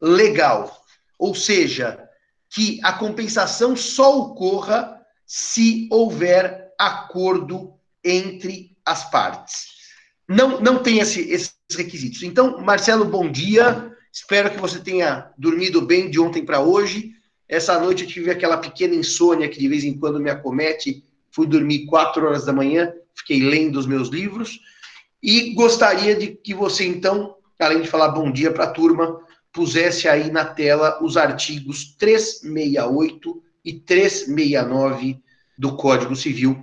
legal. 0.00 0.84
Ou 1.18 1.34
seja, 1.34 2.08
que 2.50 2.78
a 2.82 2.92
compensação 2.92 3.74
só 3.74 4.18
ocorra 4.18 5.00
se 5.26 5.88
houver 5.90 6.72
acordo 6.78 7.74
entre 8.02 8.76
as 8.84 9.10
partes. 9.10 9.68
Não, 10.28 10.60
não 10.60 10.82
tem 10.82 10.98
esse, 10.98 11.20
esses 11.30 11.54
requisitos. 11.74 12.22
Então, 12.22 12.60
Marcelo, 12.60 13.04
bom 13.04 13.30
dia. 13.30 13.90
Espero 14.12 14.50
que 14.50 14.60
você 14.60 14.78
tenha 14.78 15.30
dormido 15.36 15.82
bem 15.82 16.10
de 16.10 16.20
ontem 16.20 16.44
para 16.44 16.60
hoje. 16.60 17.12
Essa 17.48 17.78
noite 17.78 18.04
eu 18.04 18.08
tive 18.08 18.30
aquela 18.30 18.56
pequena 18.56 18.94
insônia 18.94 19.48
que 19.48 19.58
de 19.58 19.68
vez 19.68 19.84
em 19.84 19.98
quando 19.98 20.20
me 20.20 20.30
acomete. 20.30 21.04
Fui 21.30 21.46
dormir 21.46 21.86
quatro 21.86 22.26
horas 22.26 22.44
da 22.44 22.52
manhã, 22.52 22.92
fiquei 23.14 23.40
lendo 23.40 23.78
os 23.78 23.86
meus 23.86 24.08
livros. 24.08 24.60
E 25.22 25.54
gostaria 25.54 26.14
de 26.14 26.28
que 26.28 26.54
você, 26.54 26.86
então, 26.86 27.36
além 27.58 27.80
de 27.80 27.88
falar 27.88 28.08
bom 28.08 28.30
dia 28.30 28.52
para 28.52 28.64
a 28.64 28.70
turma, 28.70 29.20
pusesse 29.52 30.08
aí 30.08 30.30
na 30.30 30.44
tela 30.44 30.98
os 31.02 31.16
artigos 31.16 31.94
368 31.96 33.42
e 33.64 33.72
369 33.72 35.18
do 35.56 35.76
Código 35.76 36.14
Civil 36.14 36.60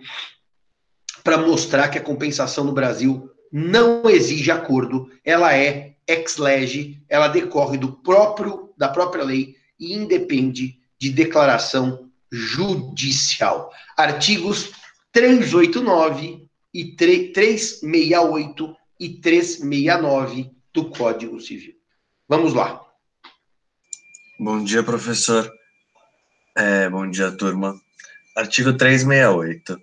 para 1.23 1.37
mostrar 1.37 1.87
que 1.89 1.97
a 1.97 2.03
compensação 2.03 2.63
no 2.63 2.73
Brasil 2.73 3.30
não 3.51 4.09
exige 4.09 4.49
acordo, 4.49 5.11
ela 5.23 5.55
é 5.55 5.95
ex 6.07 6.37
lege, 6.37 7.01
ela 7.09 7.27
decorre 7.27 7.77
do 7.77 7.91
próprio 7.91 8.71
da 8.77 8.89
própria 8.89 9.23
lei 9.23 9.55
e 9.79 9.93
independe 9.93 10.79
de 10.99 11.09
declaração 11.09 12.09
judicial. 12.31 13.71
Artigos 13.97 14.71
389 15.11 16.47
e 16.73 16.95
368 16.95 18.75
e 18.99 19.09
369 19.09 20.51
do 20.73 20.89
Código 20.89 21.39
Civil. 21.41 21.75
Vamos 22.27 22.53
lá. 22.53 22.81
Bom 24.39 24.63
dia, 24.63 24.81
professor. 24.81 25.51
É, 26.57 26.89
bom 26.89 27.09
dia, 27.09 27.31
turma. 27.31 27.79
Artigo 28.35 28.73
368. 28.73 29.77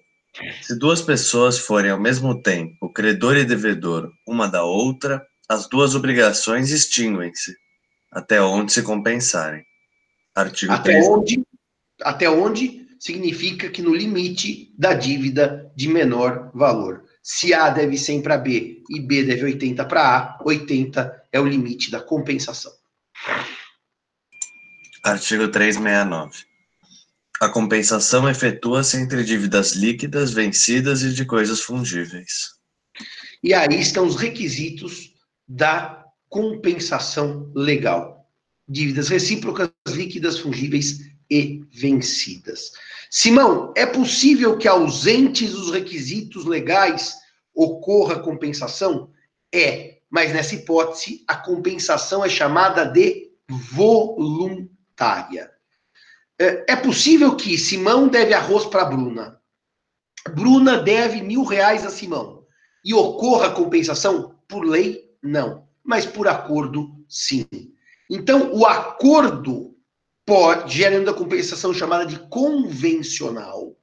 Se 0.63 0.79
duas 0.79 1.03
pessoas 1.03 1.59
forem 1.59 1.91
ao 1.91 2.01
mesmo 2.01 2.41
tempo 2.43 2.93
credor 2.93 3.37
e 3.37 3.45
devedor 3.45 4.11
uma 4.27 4.47
da 4.47 4.63
outra, 4.63 5.25
as 5.49 5.69
duas 5.69 5.95
obrigações 5.95 6.71
extinguem-se, 6.71 7.55
até 8.13 8.41
onde 8.41 8.73
se 8.73 8.83
compensarem. 8.83 9.65
Artigo 10.35 10.73
até 10.73 10.93
3. 10.93 11.09
onde 11.09 11.43
Até 12.03 12.31
onde 12.31 12.87
significa 13.01 13.71
que 13.71 13.83
no 13.83 13.95
limite 13.95 14.73
da 14.77 14.95
dívida 14.95 15.71
de 15.77 15.89
menor 15.89 16.51
valor. 16.55 17.05
Se 17.23 17.53
A 17.53 17.71
deve 17.71 17.99
100 17.99 18.23
para 18.23 18.39
B 18.39 18.83
e 18.91 19.01
B 19.01 19.25
deve 19.25 19.45
80 19.45 19.85
para 19.85 20.17
A, 20.17 20.39
80 20.45 21.25
é 21.33 21.41
o 21.41 21.47
limite 21.47 21.91
da 21.91 22.01
compensação. 22.01 22.73
Artigo 25.05 25.49
369. 25.49 26.48
A 27.41 27.49
compensação 27.49 28.29
efetua-se 28.29 28.97
entre 28.97 29.23
dívidas 29.23 29.73
líquidas, 29.73 30.33
vencidas 30.33 31.03
e 31.03 31.13
de 31.13 31.25
coisas 31.25 31.61
fungíveis. 31.61 32.59
E 33.43 33.55
aí 33.55 33.81
estão 33.81 34.07
os 34.07 34.17
requisitos 34.17 35.13
da 35.47 36.05
compensação 36.29 37.53
legal: 37.55 38.29
dívidas 38.69 39.09
recíprocas, 39.09 39.71
líquidas, 39.87 40.41
fungíveis 40.41 40.99
e 41.31 41.63
vencidas. 41.73 42.73
Simão, 43.11 43.73
é 43.77 43.87
possível 43.87 44.59
que 44.59 44.67
ausentes 44.67 45.55
os 45.55 45.71
requisitos 45.71 46.45
legais 46.45 47.15
ocorra 47.55 48.19
compensação? 48.19 49.13
É, 49.55 49.99
mas 50.11 50.33
nessa 50.33 50.57
hipótese 50.57 51.23
a 51.29 51.37
compensação 51.37 52.25
é 52.25 52.29
chamada 52.29 52.85
de 52.85 53.31
voluntária. 53.49 55.53
É, 56.39 56.73
é 56.73 56.77
possível 56.77 57.37
que 57.37 57.59
Simão 57.59 58.09
deve 58.09 58.33
arroz 58.33 58.65
para 58.67 58.85
Bruna. 58.85 59.41
Bruna 60.35 60.79
deve 60.79 61.21
mil 61.21 61.43
reais 61.43 61.85
a 61.85 61.91
Simão. 61.91 62.45
E 62.85 62.95
ocorra 62.95 63.51
compensação? 63.51 64.37
Por 64.47 64.65
lei, 64.65 65.11
não. 65.23 65.67
Mas 65.83 66.07
por 66.07 66.29
acordo, 66.29 66.91
sim. 67.09 67.47
Então, 68.11 68.53
o 68.55 68.65
acordo 68.65 69.75
pode, 70.25 70.77
gerando 70.77 71.11
a 71.11 71.15
compensação 71.15 71.75
chamada 71.75 72.07
de 72.07 72.19
convencional, 72.29 73.77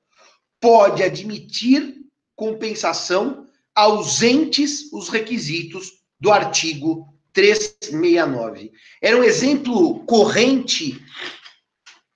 pode 0.60 1.04
admitir 1.04 1.96
compensação 2.36 3.48
ausentes 3.74 4.92
os 4.94 5.10
requisitos 5.10 5.92
do 6.20 6.32
artigo 6.32 7.14
369. 7.34 8.72
Era 9.02 9.18
um 9.18 9.24
exemplo 9.24 10.06
corrente 10.06 11.04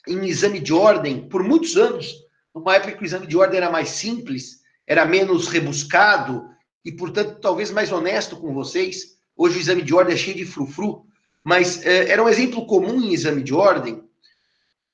em 0.09 0.25
exame 0.27 0.59
de 0.59 0.73
ordem 0.73 1.27
por 1.29 1.43
muitos 1.43 1.77
anos, 1.77 2.13
numa 2.53 2.75
época 2.75 2.93
que 2.93 3.03
o 3.03 3.05
exame 3.05 3.27
de 3.27 3.37
ordem 3.37 3.57
era 3.57 3.69
mais 3.69 3.89
simples, 3.89 4.61
era 4.85 5.05
menos 5.05 5.47
rebuscado 5.47 6.49
e, 6.83 6.91
portanto, 6.91 7.39
talvez 7.39 7.71
mais 7.71 7.91
honesto 7.91 8.35
com 8.37 8.53
vocês. 8.53 9.17
Hoje 9.37 9.57
o 9.57 9.61
exame 9.61 9.81
de 9.81 9.93
ordem 9.93 10.15
é 10.15 10.17
cheio 10.17 10.35
de 10.35 10.45
frufru, 10.45 11.05
mas 11.43 11.85
eh, 11.85 12.11
era 12.11 12.23
um 12.23 12.27
exemplo 12.27 12.65
comum 12.65 13.01
em 13.01 13.13
exame 13.13 13.43
de 13.43 13.53
ordem 13.53 14.03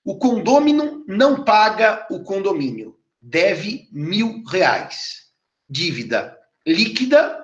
o 0.05 0.19
condômino 0.19 1.03
não 1.07 1.43
paga 1.43 2.05
o 2.11 2.21
condomínio, 2.21 2.95
deve 3.19 3.89
mil 3.91 4.43
reais. 4.45 5.31
Dívida 5.67 6.37
líquida, 6.65 7.43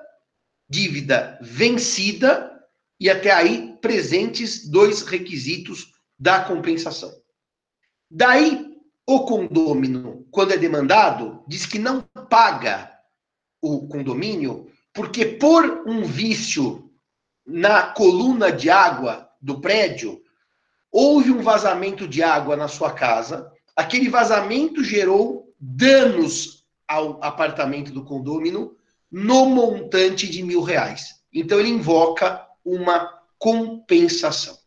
dívida 0.69 1.39
vencida 1.41 2.51
e 2.99 3.09
até 3.09 3.31
aí 3.31 3.77
presentes 3.81 4.69
dois 4.69 5.01
requisitos 5.01 5.91
da 6.19 6.43
compensação. 6.43 7.11
Daí, 8.13 8.77
o 9.07 9.21
condômino, 9.21 10.27
quando 10.29 10.51
é 10.51 10.57
demandado, 10.57 11.41
diz 11.47 11.65
que 11.65 11.79
não 11.79 12.01
paga 12.29 12.91
o 13.61 13.87
condomínio 13.87 14.69
porque 14.93 15.25
por 15.25 15.87
um 15.87 16.03
vício 16.03 16.91
na 17.47 17.83
coluna 17.83 18.51
de 18.51 18.69
água 18.69 19.29
do 19.41 19.61
prédio, 19.61 20.21
houve 20.91 21.31
um 21.31 21.41
vazamento 21.41 22.05
de 22.05 22.21
água 22.21 22.57
na 22.57 22.67
sua 22.67 22.91
casa, 22.91 23.49
aquele 23.75 24.09
vazamento 24.09 24.83
gerou 24.83 25.55
danos 25.57 26.65
ao 26.85 27.23
apartamento 27.23 27.93
do 27.93 28.03
condômino 28.03 28.75
no 29.09 29.45
montante 29.45 30.29
de 30.29 30.43
mil 30.43 30.61
reais. 30.61 31.21
Então 31.33 31.59
ele 31.59 31.69
invoca 31.69 32.45
uma 32.63 33.21
compensação. 33.39 34.60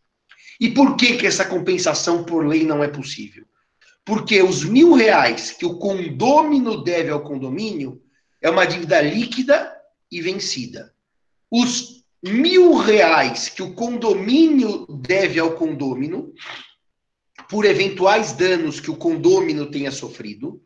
E 0.61 0.71
por 0.71 0.97
que, 0.97 1.17
que 1.17 1.27
essa 1.27 1.45
compensação 1.45 2.25
por 2.25 2.47
lei 2.47 2.65
não 2.65 2.83
é 2.83 2.89
possível? 2.89 3.45
Porque 4.05 4.43
os 4.43 4.65
mil 4.65 4.93
reais 4.93 5.51
que 5.51 5.65
o 5.65 5.79
condômino 5.79 6.83
deve 6.83 7.11
ao 7.11 7.23
condomínio 7.23 8.01
é 8.41 8.51
uma 8.51 8.67
dívida 8.67 9.01
líquida 9.01 9.75
e 10.11 10.21
vencida. 10.21 10.93
Os 11.51 12.05
mil 12.23 12.75
reais 12.75 13.49
que 13.49 13.63
o 13.63 13.75
condomínio 13.75 14.87
deve 14.87 15.39
ao 15.39 15.53
condômino 15.53 16.33
por 17.49 17.65
eventuais 17.65 18.33
danos 18.33 18.81
que 18.81 18.91
o 18.91 18.97
condômino 18.97 19.71
tenha 19.71 19.91
sofrido. 19.91 20.63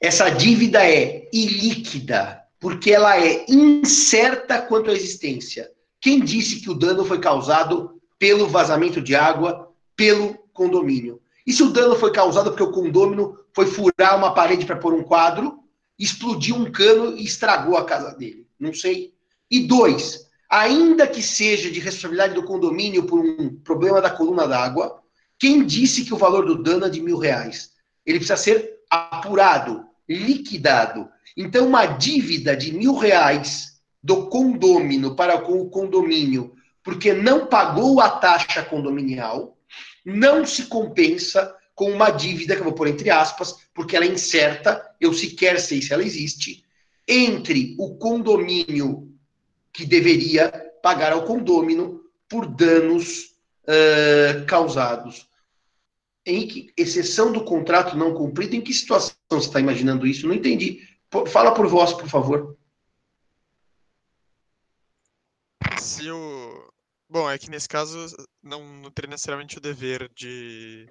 Essa 0.00 0.28
dívida 0.28 0.86
é 0.86 1.28
ilíquida, 1.32 2.42
porque 2.60 2.90
ela 2.92 3.18
é 3.18 3.44
incerta 3.48 4.60
quanto 4.60 4.90
à 4.90 4.94
existência. 4.94 5.70
Quem 6.00 6.20
disse 6.20 6.60
que 6.60 6.70
o 6.70 6.74
dano 6.74 7.04
foi 7.04 7.18
causado 7.18 7.95
pelo 8.18 8.48
vazamento 8.48 9.00
de 9.00 9.14
água, 9.14 9.72
pelo 9.94 10.34
condomínio? 10.52 11.20
E 11.46 11.52
se 11.52 11.62
o 11.62 11.70
dano 11.70 11.94
foi 11.94 12.10
causado 12.10 12.50
porque 12.50 12.62
o 12.62 12.72
condômino 12.72 13.38
foi 13.52 13.66
furar 13.66 14.16
uma 14.16 14.34
parede 14.34 14.66
para 14.66 14.76
pôr 14.76 14.92
um 14.92 15.02
quadro, 15.02 15.60
explodiu 15.98 16.56
um 16.56 16.70
cano 16.70 17.16
e 17.16 17.24
estragou 17.24 17.76
a 17.76 17.84
casa 17.84 18.14
dele? 18.14 18.46
Não 18.58 18.74
sei. 18.74 19.14
E 19.50 19.60
dois, 19.60 20.26
ainda 20.50 21.06
que 21.06 21.22
seja 21.22 21.70
de 21.70 21.78
responsabilidade 21.78 22.34
do 22.34 22.42
condomínio 22.42 23.06
por 23.06 23.20
um 23.20 23.54
problema 23.56 24.00
da 24.00 24.10
coluna 24.10 24.46
d'água, 24.46 25.00
quem 25.38 25.64
disse 25.64 26.04
que 26.04 26.14
o 26.14 26.18
valor 26.18 26.44
do 26.44 26.62
dano 26.62 26.86
é 26.86 26.90
de 26.90 27.00
mil 27.00 27.18
reais? 27.18 27.70
Ele 28.04 28.18
precisa 28.18 28.36
ser 28.36 28.80
apurado, 28.90 29.84
liquidado. 30.08 31.08
Então, 31.36 31.66
uma 31.66 31.86
dívida 31.86 32.56
de 32.56 32.72
mil 32.72 32.94
reais 32.96 33.80
do 34.02 34.26
condômino 34.28 35.14
para 35.14 35.38
com 35.38 35.60
o 35.60 35.68
condomínio, 35.68 36.54
porque 36.86 37.12
não 37.12 37.46
pagou 37.48 38.00
a 38.00 38.08
taxa 38.08 38.62
condominial, 38.62 39.58
não 40.04 40.46
se 40.46 40.66
compensa 40.66 41.52
com 41.74 41.90
uma 41.90 42.10
dívida, 42.10 42.54
que 42.54 42.60
eu 42.60 42.64
vou 42.66 42.74
pôr 42.74 42.86
entre 42.86 43.10
aspas, 43.10 43.56
porque 43.74 43.96
ela 43.96 44.04
é 44.04 44.08
incerta, 44.08 44.94
eu 45.00 45.12
sequer 45.12 45.58
sei 45.58 45.82
se 45.82 45.92
ela 45.92 46.04
existe, 46.04 46.64
entre 47.06 47.74
o 47.76 47.96
condomínio 47.96 49.12
que 49.72 49.84
deveria 49.84 50.48
pagar 50.80 51.12
ao 51.12 51.24
condômino 51.24 52.02
por 52.28 52.46
danos 52.46 53.34
uh, 53.64 54.46
causados. 54.46 55.28
Em 56.24 56.46
que 56.46 56.72
exceção 56.76 57.32
do 57.32 57.44
contrato 57.44 57.96
não 57.96 58.14
cumprido, 58.14 58.54
em 58.54 58.60
que 58.60 58.72
situação 58.72 59.12
você 59.28 59.48
está 59.48 59.58
imaginando 59.58 60.06
isso? 60.06 60.28
Não 60.28 60.34
entendi. 60.34 60.82
Fala 61.32 61.52
por 61.52 61.66
vós, 61.66 61.92
por 61.92 62.08
favor. 62.08 62.56
Se 65.80 66.08
o. 66.12 66.35
Bom, 67.08 67.30
é 67.30 67.38
que 67.38 67.50
nesse 67.50 67.68
caso 67.68 68.06
não, 68.42 68.64
não 68.64 68.90
teria 68.90 69.10
necessariamente 69.10 69.58
o 69.58 69.60
dever 69.60 70.10
de 70.14 70.88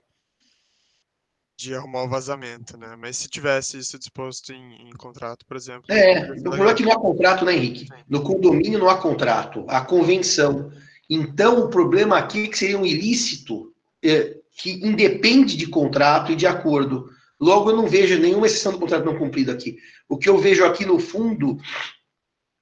de 1.58 1.74
arrumar 1.74 2.04
o 2.04 2.10
vazamento, 2.10 2.78
né? 2.78 2.96
Mas 3.00 3.18
se 3.18 3.30
tivesse 3.30 3.78
isso 3.78 3.98
disposto 3.98 4.52
em, 4.52 4.90
em 4.90 4.92
contrato, 4.92 5.46
por 5.46 5.56
exemplo. 5.56 5.84
É, 5.90 6.32
o 6.32 6.42
problema 6.42 6.72
é 6.72 6.74
que 6.74 6.84
não 6.84 6.92
há 6.92 7.00
contrato, 7.00 7.46
né, 7.46 7.56
Henrique? 7.56 7.88
No 8.10 8.22
condomínio 8.22 8.78
não 8.78 8.90
há 8.90 8.98
contrato, 8.98 9.64
há 9.68 9.82
convenção. 9.82 10.72
Então, 11.10 11.62
o 11.62 11.70
problema 11.70 12.18
aqui 12.18 12.44
é 12.44 12.48
que 12.48 12.58
seria 12.58 12.78
um 12.78 12.86
ilícito 12.86 13.74
é, 14.04 14.36
que 14.58 14.72
independe 14.86 15.56
de 15.56 15.68
contrato 15.68 16.32
e 16.32 16.36
de 16.36 16.46
acordo. 16.46 17.10
Logo, 17.40 17.70
eu 17.70 17.76
não 17.76 17.88
vejo 17.88 18.20
nenhuma 18.20 18.48
exceção 18.48 18.74
do 18.74 18.80
contrato 18.80 19.06
não 19.06 19.18
cumprido 19.18 19.52
aqui. 19.52 19.78
O 20.10 20.18
que 20.18 20.28
eu 20.28 20.38
vejo 20.38 20.66
aqui, 20.66 20.86
no 20.86 21.00
fundo, 21.00 21.58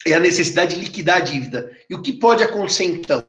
é 0.05 0.13
a 0.13 0.19
necessidade 0.19 0.75
de 0.75 0.81
liquidar 0.81 1.17
a 1.17 1.21
dívida. 1.21 1.71
E 1.89 1.95
o 1.95 2.01
que 2.01 2.13
pode 2.13 2.43
acontecer, 2.43 2.85
então? 2.85 3.23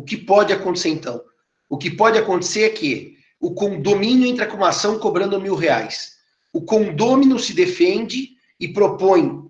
O 0.00 0.02
que 0.02 0.16
pode 0.16 0.50
acontecer, 0.50 0.88
então? 0.88 1.20
O 1.68 1.76
que 1.76 1.90
pode 1.90 2.16
acontecer 2.16 2.62
é 2.62 2.70
que 2.70 3.18
o 3.38 3.52
condomínio 3.52 4.26
entra 4.26 4.46
com 4.46 4.56
uma 4.56 4.70
ação 4.70 4.98
cobrando 4.98 5.38
mil 5.38 5.54
reais. 5.54 6.12
O 6.54 6.62
condômino 6.62 7.38
se 7.38 7.52
defende 7.52 8.30
e 8.58 8.66
propõe. 8.68 9.42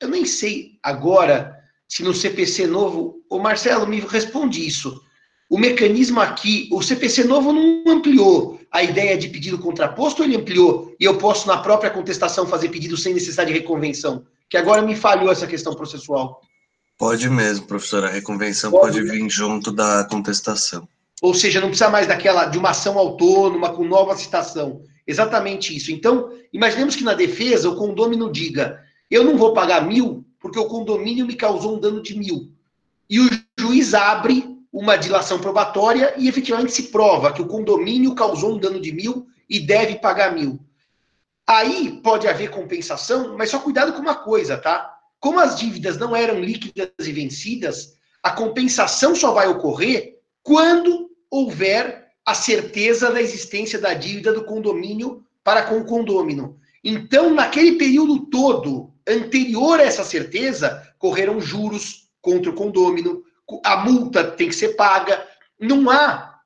Eu 0.00 0.08
nem 0.08 0.24
sei 0.24 0.72
agora 0.82 1.56
se 1.86 2.02
no 2.02 2.12
CPC 2.12 2.66
novo. 2.66 3.22
Ô 3.30 3.38
Marcelo, 3.38 3.86
me 3.86 4.00
responde 4.00 4.66
isso. 4.66 5.00
O 5.48 5.56
mecanismo 5.56 6.20
aqui, 6.20 6.68
o 6.72 6.82
CPC 6.82 7.22
novo 7.22 7.52
não 7.52 7.84
ampliou 7.86 8.58
a 8.72 8.82
ideia 8.82 9.16
de 9.16 9.28
pedido 9.28 9.56
contraposto 9.56 10.22
ou 10.22 10.26
ele 10.26 10.36
ampliou 10.36 10.96
e 10.98 11.04
eu 11.04 11.16
posso, 11.16 11.46
na 11.46 11.58
própria 11.58 11.92
contestação, 11.92 12.44
fazer 12.44 12.70
pedido 12.70 12.96
sem 12.96 13.14
necessidade 13.14 13.52
de 13.52 13.58
reconvenção? 13.60 14.26
Que 14.50 14.56
agora 14.56 14.82
me 14.82 14.96
falhou 14.96 15.30
essa 15.30 15.46
questão 15.46 15.74
processual. 15.74 16.40
Pode 17.02 17.28
mesmo, 17.28 17.66
professora. 17.66 18.06
A 18.06 18.10
reconvenção 18.10 18.70
pode, 18.70 19.00
pode 19.00 19.10
vir 19.10 19.28
junto 19.28 19.72
da 19.72 20.04
contestação. 20.04 20.86
Ou 21.20 21.34
seja, 21.34 21.60
não 21.60 21.66
precisa 21.66 21.90
mais 21.90 22.06
daquela 22.06 22.44
de 22.44 22.56
uma 22.56 22.70
ação 22.70 22.96
autônoma 22.96 23.74
com 23.74 23.82
nova 23.82 24.16
citação. 24.16 24.84
Exatamente 25.04 25.76
isso. 25.76 25.90
Então, 25.90 26.30
imaginemos 26.52 26.94
que 26.94 27.02
na 27.02 27.12
defesa 27.12 27.68
o 27.68 27.74
condômino 27.74 28.30
diga: 28.30 28.80
eu 29.10 29.24
não 29.24 29.36
vou 29.36 29.52
pagar 29.52 29.84
mil 29.84 30.24
porque 30.38 30.60
o 30.60 30.66
condomínio 30.66 31.26
me 31.26 31.34
causou 31.34 31.76
um 31.76 31.80
dano 31.80 32.00
de 32.00 32.16
mil. 32.16 32.52
E 33.10 33.18
o 33.18 33.28
juiz 33.58 33.94
abre 33.94 34.56
uma 34.72 34.94
dilação 34.94 35.40
probatória 35.40 36.14
e 36.16 36.28
efetivamente 36.28 36.70
se 36.70 36.84
prova 36.84 37.32
que 37.32 37.42
o 37.42 37.48
condomínio 37.48 38.14
causou 38.14 38.54
um 38.54 38.58
dano 38.58 38.80
de 38.80 38.92
mil 38.92 39.26
e 39.50 39.58
deve 39.58 39.96
pagar 39.96 40.32
mil. 40.32 40.60
Aí 41.44 42.00
pode 42.00 42.28
haver 42.28 42.50
compensação, 42.50 43.36
mas 43.36 43.50
só 43.50 43.58
cuidado 43.58 43.92
com 43.92 43.98
uma 43.98 44.14
coisa, 44.14 44.56
tá? 44.56 44.91
Como 45.22 45.38
as 45.38 45.56
dívidas 45.56 45.96
não 45.98 46.16
eram 46.16 46.40
líquidas 46.40 46.90
e 46.98 47.12
vencidas, 47.12 47.94
a 48.24 48.32
compensação 48.32 49.14
só 49.14 49.32
vai 49.32 49.46
ocorrer 49.46 50.18
quando 50.42 51.12
houver 51.30 52.08
a 52.26 52.34
certeza 52.34 53.08
da 53.08 53.22
existência 53.22 53.78
da 53.78 53.94
dívida 53.94 54.32
do 54.32 54.44
condomínio 54.44 55.24
para 55.44 55.62
com 55.62 55.78
o 55.78 55.84
condômino. 55.84 56.58
Então, 56.82 57.32
naquele 57.32 57.78
período 57.78 58.26
todo 58.26 58.92
anterior 59.08 59.78
a 59.78 59.84
essa 59.84 60.02
certeza, 60.02 60.92
correram 60.98 61.40
juros 61.40 62.08
contra 62.20 62.50
o 62.50 62.54
condômino, 62.54 63.22
a 63.64 63.76
multa 63.76 64.24
tem 64.24 64.48
que 64.48 64.56
ser 64.56 64.74
paga, 64.74 65.24
não 65.56 65.88
há 65.88 66.40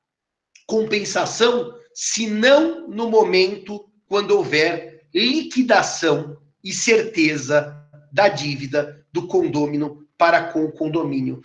compensação 0.66 1.74
senão 1.94 2.86
no 2.88 3.08
momento 3.08 3.88
quando 4.06 4.32
houver 4.32 5.06
liquidação 5.14 6.36
e 6.62 6.74
certeza 6.74 7.85
da 8.16 8.28
dívida 8.28 9.04
do 9.12 9.26
condômino 9.26 10.08
para 10.16 10.44
com 10.44 10.64
o 10.64 10.72
condomínio. 10.72 11.42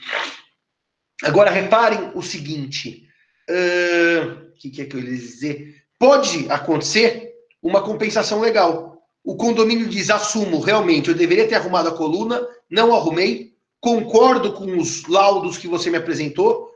Agora, 1.21 1.51
reparem 1.51 2.13
o 2.15 2.21
seguinte: 2.21 3.05
o 3.49 3.51
uh, 3.51 4.51
que, 4.55 4.69
que 4.69 4.81
é 4.81 4.86
que 4.86 4.95
eu 4.95 5.01
ia 5.01 5.10
dizer? 5.10 5.84
Pode 5.99 6.49
acontecer 6.49 7.34
uma 7.62 7.84
compensação 7.84 8.39
legal. 8.39 9.03
O 9.21 9.36
condomínio 9.36 9.89
diz: 9.89 10.10
assumo, 10.10 10.62
realmente, 10.62 11.10
eu 11.10 11.13
deveria 11.13 11.45
ter 11.45 11.55
arrumado 11.55 11.89
a 11.89 11.97
coluna, 11.97 12.41
não 12.69 12.95
arrumei, 12.95 13.53
concordo 13.81 14.53
com 14.53 14.77
os 14.77 15.05
laudos 15.07 15.57
que 15.57 15.67
você 15.67 15.89
me 15.89 15.97
apresentou. 15.97 16.71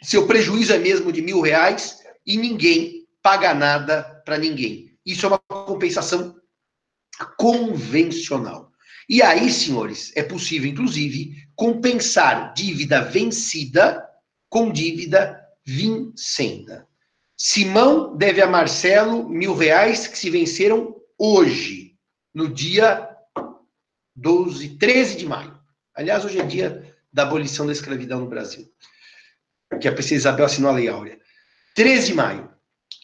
Seu 0.00 0.28
prejuízo 0.28 0.72
é 0.72 0.78
mesmo 0.78 1.10
de 1.10 1.20
mil 1.20 1.40
reais 1.40 1.98
e 2.24 2.36
ninguém 2.36 3.04
paga 3.20 3.52
nada 3.52 4.22
para 4.24 4.38
ninguém. 4.38 4.96
Isso 5.04 5.26
é 5.26 5.28
uma 5.28 5.40
compensação 5.40 6.37
convencional. 7.36 8.70
E 9.08 9.22
aí, 9.22 9.50
senhores, 9.50 10.12
é 10.14 10.22
possível, 10.22 10.70
inclusive, 10.70 11.34
compensar 11.56 12.52
dívida 12.52 13.00
vencida 13.00 14.04
com 14.48 14.70
dívida 14.70 15.40
vincenda. 15.64 16.86
Simão 17.36 18.16
deve 18.16 18.42
a 18.42 18.46
Marcelo 18.46 19.28
mil 19.28 19.54
reais 19.54 20.06
que 20.06 20.18
se 20.18 20.28
venceram 20.28 20.96
hoje, 21.18 21.96
no 22.34 22.48
dia 22.48 23.08
12, 24.14 24.76
13 24.76 25.16
de 25.16 25.26
maio. 25.26 25.58
Aliás, 25.94 26.24
hoje 26.24 26.38
é 26.38 26.44
dia 26.44 26.94
da 27.12 27.22
abolição 27.22 27.66
da 27.66 27.72
escravidão 27.72 28.20
no 28.20 28.28
Brasil, 28.28 28.70
que 29.80 29.88
a 29.88 29.92
princesa 29.92 30.14
Isabel 30.14 30.46
assinou 30.46 30.70
a 30.70 30.74
Lei 30.74 30.88
Áurea. 30.88 31.18
13 31.74 32.06
de 32.08 32.14
maio. 32.14 32.50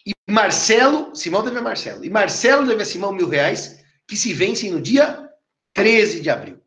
E 0.07 0.13
Marcelo, 0.31 1.15
Simão 1.15 1.43
deve 1.43 1.59
a 1.59 1.63
Marcelo. 1.63 2.05
E 2.05 2.11
Marcelo 2.11 2.67
deve 2.67 2.83
a 2.83 2.87
Simão 2.87 3.13
mil 3.13 3.29
reais 3.29 3.74
que 4.07 4.17
se 4.17 4.33
vencem 4.33 4.71
no 4.71 4.81
dia 4.81 5.29
13 5.73 6.21
de 6.21 6.31
abril. 6.31 6.61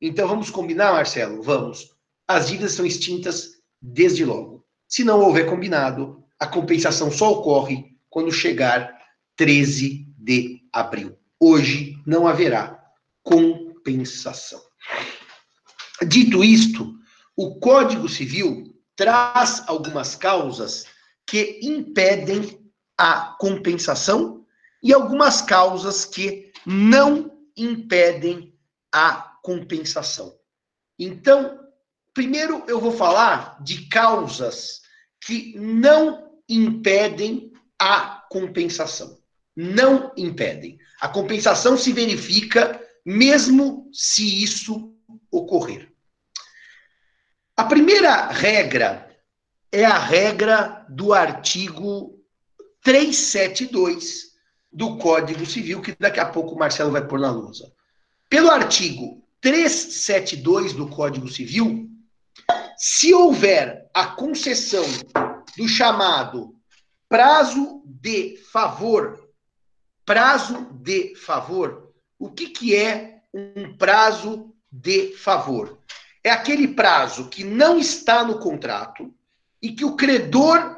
Então 0.00 0.28
vamos 0.28 0.50
combinar, 0.50 0.92
Marcelo? 0.92 1.42
Vamos. 1.42 1.94
As 2.28 2.48
dívidas 2.48 2.72
são 2.72 2.84
extintas 2.86 3.60
desde 3.80 4.24
logo. 4.24 4.64
Se 4.88 5.04
não 5.04 5.20
houver 5.20 5.46
combinado, 5.46 6.22
a 6.38 6.46
compensação 6.46 7.10
só 7.10 7.32
ocorre 7.32 7.96
quando 8.08 8.32
chegar 8.32 8.96
13 9.36 10.06
de 10.16 10.62
abril. 10.72 11.16
Hoje 11.40 12.00
não 12.06 12.26
haverá 12.26 12.82
compensação. 13.22 14.60
Dito 16.06 16.44
isto, 16.44 16.94
o 17.36 17.58
Código 17.58 18.08
Civil 18.08 18.74
traz 18.94 19.62
algumas 19.66 20.14
causas 20.14 20.86
que 21.26 21.58
impedem 21.62 22.70
a 22.96 23.36
compensação 23.38 24.45
e 24.82 24.92
algumas 24.92 25.42
causas 25.42 26.04
que 26.04 26.52
não 26.64 27.30
impedem 27.56 28.54
a 28.92 29.36
compensação. 29.42 30.34
Então, 30.98 31.58
primeiro 32.12 32.64
eu 32.66 32.80
vou 32.80 32.92
falar 32.92 33.62
de 33.62 33.86
causas 33.88 34.82
que 35.20 35.58
não 35.58 36.40
impedem 36.48 37.52
a 37.78 38.24
compensação. 38.30 39.18
Não 39.54 40.12
impedem. 40.16 40.78
A 41.00 41.08
compensação 41.08 41.76
se 41.76 41.92
verifica 41.92 42.80
mesmo 43.04 43.88
se 43.92 44.42
isso 44.42 44.94
ocorrer. 45.30 45.92
A 47.56 47.64
primeira 47.64 48.26
regra 48.28 49.16
é 49.72 49.84
a 49.84 49.98
regra 49.98 50.84
do 50.88 51.12
artigo 51.12 52.22
372 52.82 54.25
do 54.76 54.98
Código 54.98 55.46
Civil, 55.46 55.80
que 55.80 55.96
daqui 55.98 56.20
a 56.20 56.26
pouco 56.26 56.54
o 56.54 56.58
Marcelo 56.58 56.90
vai 56.92 57.02
pôr 57.02 57.18
na 57.18 57.30
lousa. 57.30 57.72
Pelo 58.28 58.50
artigo 58.50 59.26
372 59.40 60.74
do 60.74 60.86
Código 60.86 61.30
Civil, 61.30 61.88
se 62.76 63.14
houver 63.14 63.88
a 63.94 64.08
concessão 64.08 64.84
do 65.56 65.66
chamado 65.66 66.54
prazo 67.08 67.82
de 67.86 68.36
favor, 68.52 69.18
prazo 70.04 70.68
de 70.74 71.14
favor, 71.14 71.90
o 72.18 72.30
que, 72.30 72.50
que 72.50 72.76
é 72.76 73.22
um 73.32 73.74
prazo 73.78 74.52
de 74.70 75.16
favor? 75.16 75.78
É 76.22 76.30
aquele 76.30 76.68
prazo 76.68 77.30
que 77.30 77.42
não 77.42 77.78
está 77.78 78.22
no 78.22 78.38
contrato 78.38 79.10
e 79.62 79.72
que 79.72 79.86
o 79.86 79.96
credor, 79.96 80.76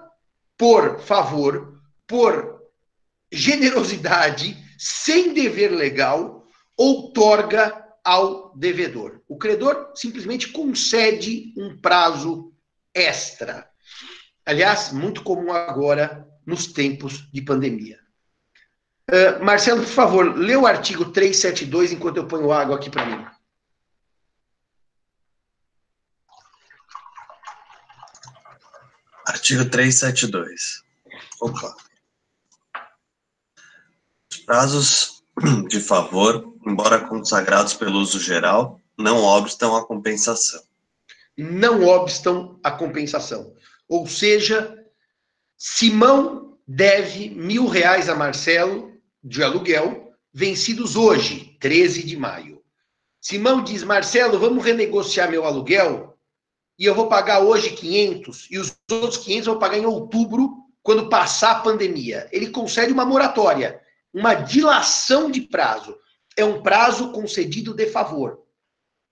por 0.56 1.00
favor, 1.00 1.82
por 2.06 2.57
generosidade, 3.30 4.56
sem 4.78 5.34
dever 5.34 5.70
legal, 5.70 6.46
outorga 6.76 7.84
ao 8.04 8.56
devedor. 8.56 9.20
O 9.28 9.36
credor 9.36 9.92
simplesmente 9.94 10.48
concede 10.48 11.52
um 11.56 11.78
prazo 11.78 12.52
extra. 12.94 13.68
Aliás, 14.46 14.92
muito 14.92 15.22
comum 15.22 15.52
agora 15.52 16.26
nos 16.46 16.68
tempos 16.68 17.30
de 17.30 17.42
pandemia. 17.42 17.98
Uh, 19.10 19.44
Marcelo, 19.44 19.82
por 19.82 19.92
favor, 19.92 20.36
lê 20.38 20.56
o 20.56 20.66
artigo 20.66 21.06
372 21.06 21.92
enquanto 21.92 22.18
eu 22.18 22.26
ponho 22.26 22.52
água 22.52 22.76
aqui 22.76 22.90
para 22.90 23.06
mim. 23.06 23.26
Artigo 29.26 29.68
372. 29.68 30.82
Opa. 31.40 31.87
Prazos 34.48 35.22
de 35.68 35.78
favor, 35.78 36.54
embora 36.66 37.06
consagrados 37.06 37.74
pelo 37.74 37.98
uso 37.98 38.18
geral, 38.18 38.80
não 38.96 39.22
obstam 39.22 39.76
a 39.76 39.84
compensação. 39.84 40.62
Não 41.36 41.86
obstam 41.86 42.58
a 42.64 42.70
compensação. 42.70 43.52
Ou 43.86 44.06
seja, 44.06 44.74
Simão 45.54 46.56
deve 46.66 47.28
mil 47.28 47.66
reais 47.66 48.08
a 48.08 48.14
Marcelo 48.14 48.90
de 49.22 49.42
aluguel, 49.42 50.14
vencidos 50.32 50.96
hoje, 50.96 51.54
13 51.60 52.02
de 52.04 52.16
maio. 52.16 52.62
Simão 53.20 53.62
diz: 53.62 53.84
Marcelo, 53.84 54.38
vamos 54.38 54.64
renegociar 54.64 55.30
meu 55.30 55.44
aluguel 55.44 56.16
e 56.78 56.86
eu 56.86 56.94
vou 56.94 57.06
pagar 57.06 57.40
hoje 57.40 57.72
500 57.72 58.48
e 58.50 58.58
os 58.58 58.74
outros 58.90 59.18
500 59.18 59.46
eu 59.46 59.52
vou 59.52 59.60
pagar 59.60 59.76
em 59.76 59.84
outubro, 59.84 60.56
quando 60.82 61.10
passar 61.10 61.50
a 61.50 61.60
pandemia. 61.60 62.26
Ele 62.32 62.48
concede 62.48 62.94
uma 62.94 63.04
moratória 63.04 63.86
uma 64.12 64.34
dilação 64.34 65.30
de 65.30 65.42
prazo. 65.42 65.96
É 66.36 66.44
um 66.44 66.62
prazo 66.62 67.12
concedido 67.12 67.74
de 67.74 67.86
favor. 67.86 68.42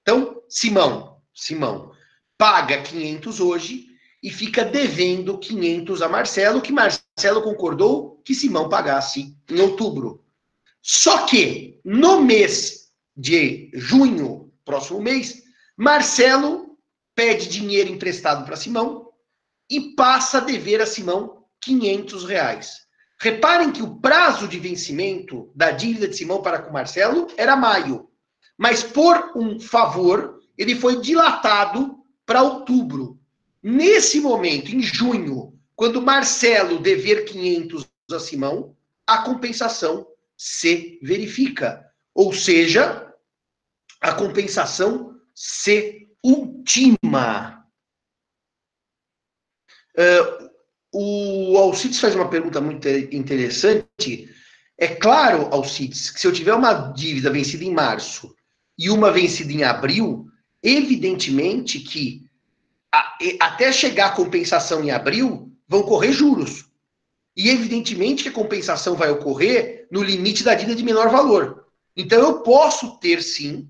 Então, 0.02 0.42
Simão, 0.48 1.20
Simão, 1.34 1.92
paga 2.38 2.82
500 2.82 3.40
hoje 3.40 3.86
e 4.22 4.30
fica 4.30 4.64
devendo 4.64 5.38
500 5.38 6.02
a 6.02 6.08
Marcelo, 6.08 6.62
que 6.62 6.72
Marcelo 6.72 7.42
concordou 7.42 8.20
que 8.24 8.34
Simão 8.34 8.68
pagasse 8.68 9.36
em 9.50 9.60
outubro. 9.60 10.24
Só 10.82 11.26
que 11.26 11.80
no 11.84 12.20
mês 12.20 12.92
de 13.16 13.70
junho, 13.74 14.52
próximo 14.64 15.00
mês, 15.00 15.42
Marcelo 15.76 16.78
pede 17.14 17.48
dinheiro 17.48 17.90
emprestado 17.90 18.44
para 18.44 18.56
Simão 18.56 19.10
e 19.70 19.94
passa 19.94 20.38
a 20.38 20.40
dever 20.40 20.80
a 20.80 20.86
Simão 20.86 21.44
500 21.60 22.24
reais. 22.24 22.85
Reparem 23.18 23.72
que 23.72 23.82
o 23.82 23.96
prazo 23.96 24.46
de 24.46 24.58
vencimento 24.58 25.50
da 25.54 25.70
dívida 25.70 26.06
de 26.06 26.16
Simão 26.16 26.42
para 26.42 26.60
com 26.60 26.72
Marcelo 26.72 27.28
era 27.36 27.56
maio, 27.56 28.10
mas 28.58 28.82
por 28.82 29.32
um 29.34 29.58
favor, 29.58 30.40
ele 30.56 30.74
foi 30.74 31.00
dilatado 31.00 31.98
para 32.24 32.42
outubro. 32.42 33.18
Nesse 33.62 34.20
momento, 34.20 34.70
em 34.70 34.82
junho, 34.82 35.58
quando 35.74 36.02
Marcelo 36.02 36.78
dever 36.78 37.24
500 37.24 37.86
a 38.12 38.20
Simão, 38.20 38.76
a 39.06 39.18
compensação 39.18 40.06
se 40.36 40.98
verifica. 41.02 41.84
Ou 42.14 42.32
seja, 42.32 43.12
a 44.00 44.12
compensação 44.12 45.18
se 45.34 46.08
ultima. 46.24 47.66
Uh, 49.96 50.50
o 50.98 51.58
Alcides 51.58 52.00
faz 52.00 52.14
uma 52.14 52.30
pergunta 52.30 52.58
muito 52.58 52.88
interessante. 52.88 54.30
É 54.78 54.88
claro, 54.88 55.48
Alcides, 55.52 56.10
que 56.10 56.18
se 56.18 56.26
eu 56.26 56.32
tiver 56.32 56.54
uma 56.54 56.72
dívida 56.72 57.30
vencida 57.30 57.64
em 57.64 57.70
março 57.70 58.34
e 58.78 58.88
uma 58.88 59.12
vencida 59.12 59.52
em 59.52 59.62
abril, 59.62 60.26
evidentemente 60.62 61.80
que 61.80 62.22
a, 62.90 63.18
até 63.40 63.70
chegar 63.72 64.06
a 64.06 64.12
compensação 64.12 64.82
em 64.82 64.90
abril, 64.90 65.52
vão 65.68 65.82
correr 65.82 66.12
juros. 66.12 66.64
E 67.36 67.50
evidentemente 67.50 68.22
que 68.22 68.30
a 68.30 68.32
compensação 68.32 68.94
vai 68.94 69.10
ocorrer 69.10 69.86
no 69.90 70.02
limite 70.02 70.42
da 70.42 70.54
dívida 70.54 70.76
de 70.76 70.82
menor 70.82 71.10
valor. 71.10 71.66
Então 71.94 72.20
eu 72.20 72.40
posso 72.40 72.98
ter 73.00 73.22
sim 73.22 73.68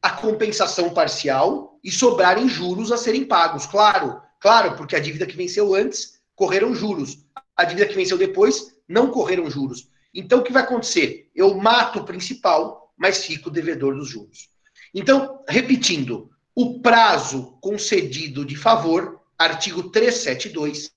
a 0.00 0.10
compensação 0.10 0.90
parcial 0.90 1.80
e 1.82 1.90
sobrarem 1.90 2.48
juros 2.48 2.92
a 2.92 2.96
serem 2.96 3.24
pagos. 3.24 3.66
Claro, 3.66 4.22
claro, 4.38 4.76
porque 4.76 4.94
a 4.94 5.00
dívida 5.00 5.26
que 5.26 5.36
venceu 5.36 5.74
antes 5.74 6.17
correram 6.38 6.72
juros. 6.72 7.18
A 7.56 7.64
dívida 7.64 7.88
que 7.88 7.96
venceu 7.96 8.16
depois 8.16 8.78
não 8.88 9.10
correram 9.10 9.50
juros. 9.50 9.90
Então 10.14 10.38
o 10.38 10.42
que 10.42 10.52
vai 10.52 10.62
acontecer? 10.62 11.28
Eu 11.34 11.56
mato 11.56 11.98
o 11.98 12.04
principal, 12.04 12.94
mas 12.96 13.24
fico 13.24 13.50
devedor 13.50 13.96
dos 13.96 14.08
juros. 14.08 14.48
Então, 14.94 15.44
repetindo, 15.48 16.30
o 16.54 16.80
prazo 16.80 17.58
concedido 17.60 18.44
de 18.44 18.56
favor, 18.56 19.20
artigo 19.36 19.90
372, 19.90 20.90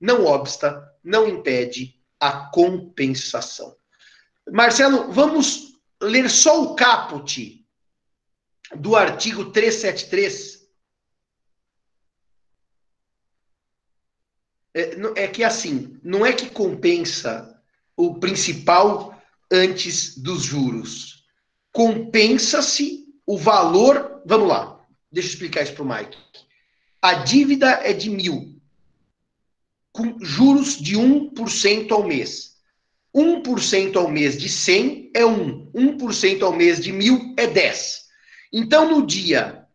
não 0.00 0.24
obsta, 0.24 0.82
não 1.04 1.28
impede 1.28 1.94
a 2.18 2.50
compensação. 2.50 3.76
Marcelo, 4.50 5.12
vamos 5.12 5.74
ler 6.00 6.30
só 6.30 6.62
o 6.62 6.74
caput 6.74 7.64
do 8.74 8.96
artigo 8.96 9.52
373. 9.52 10.55
É, 14.76 15.24
é 15.24 15.26
que 15.26 15.42
assim, 15.42 15.98
não 16.02 16.26
é 16.26 16.34
que 16.34 16.50
compensa 16.50 17.58
o 17.96 18.20
principal 18.20 19.18
antes 19.50 20.18
dos 20.18 20.42
juros. 20.42 21.24
Compensa-se 21.72 23.06
o 23.24 23.38
valor. 23.38 24.20
Vamos 24.26 24.48
lá, 24.48 24.86
deixa 25.10 25.30
eu 25.30 25.32
explicar 25.32 25.62
isso 25.62 25.72
para 25.72 25.82
o 25.82 25.88
Mike. 25.88 26.18
A 27.00 27.14
dívida 27.14 27.70
é 27.82 27.94
de 27.94 28.10
mil 28.10 28.54
com 29.92 30.18
juros 30.20 30.76
de 30.76 30.94
1% 30.94 31.90
ao 31.90 32.06
mês. 32.06 32.56
1% 33.14 33.96
ao 33.96 34.10
mês 34.10 34.36
de 34.36 34.46
100 34.46 35.10
é 35.14 35.24
1, 35.24 35.72
1% 35.72 36.42
ao 36.42 36.52
mês 36.52 36.80
de 36.80 36.92
1000 36.92 37.34
é 37.38 37.46
10. 37.46 38.04
Então, 38.52 38.90
no 38.90 39.06
dia, 39.06 39.66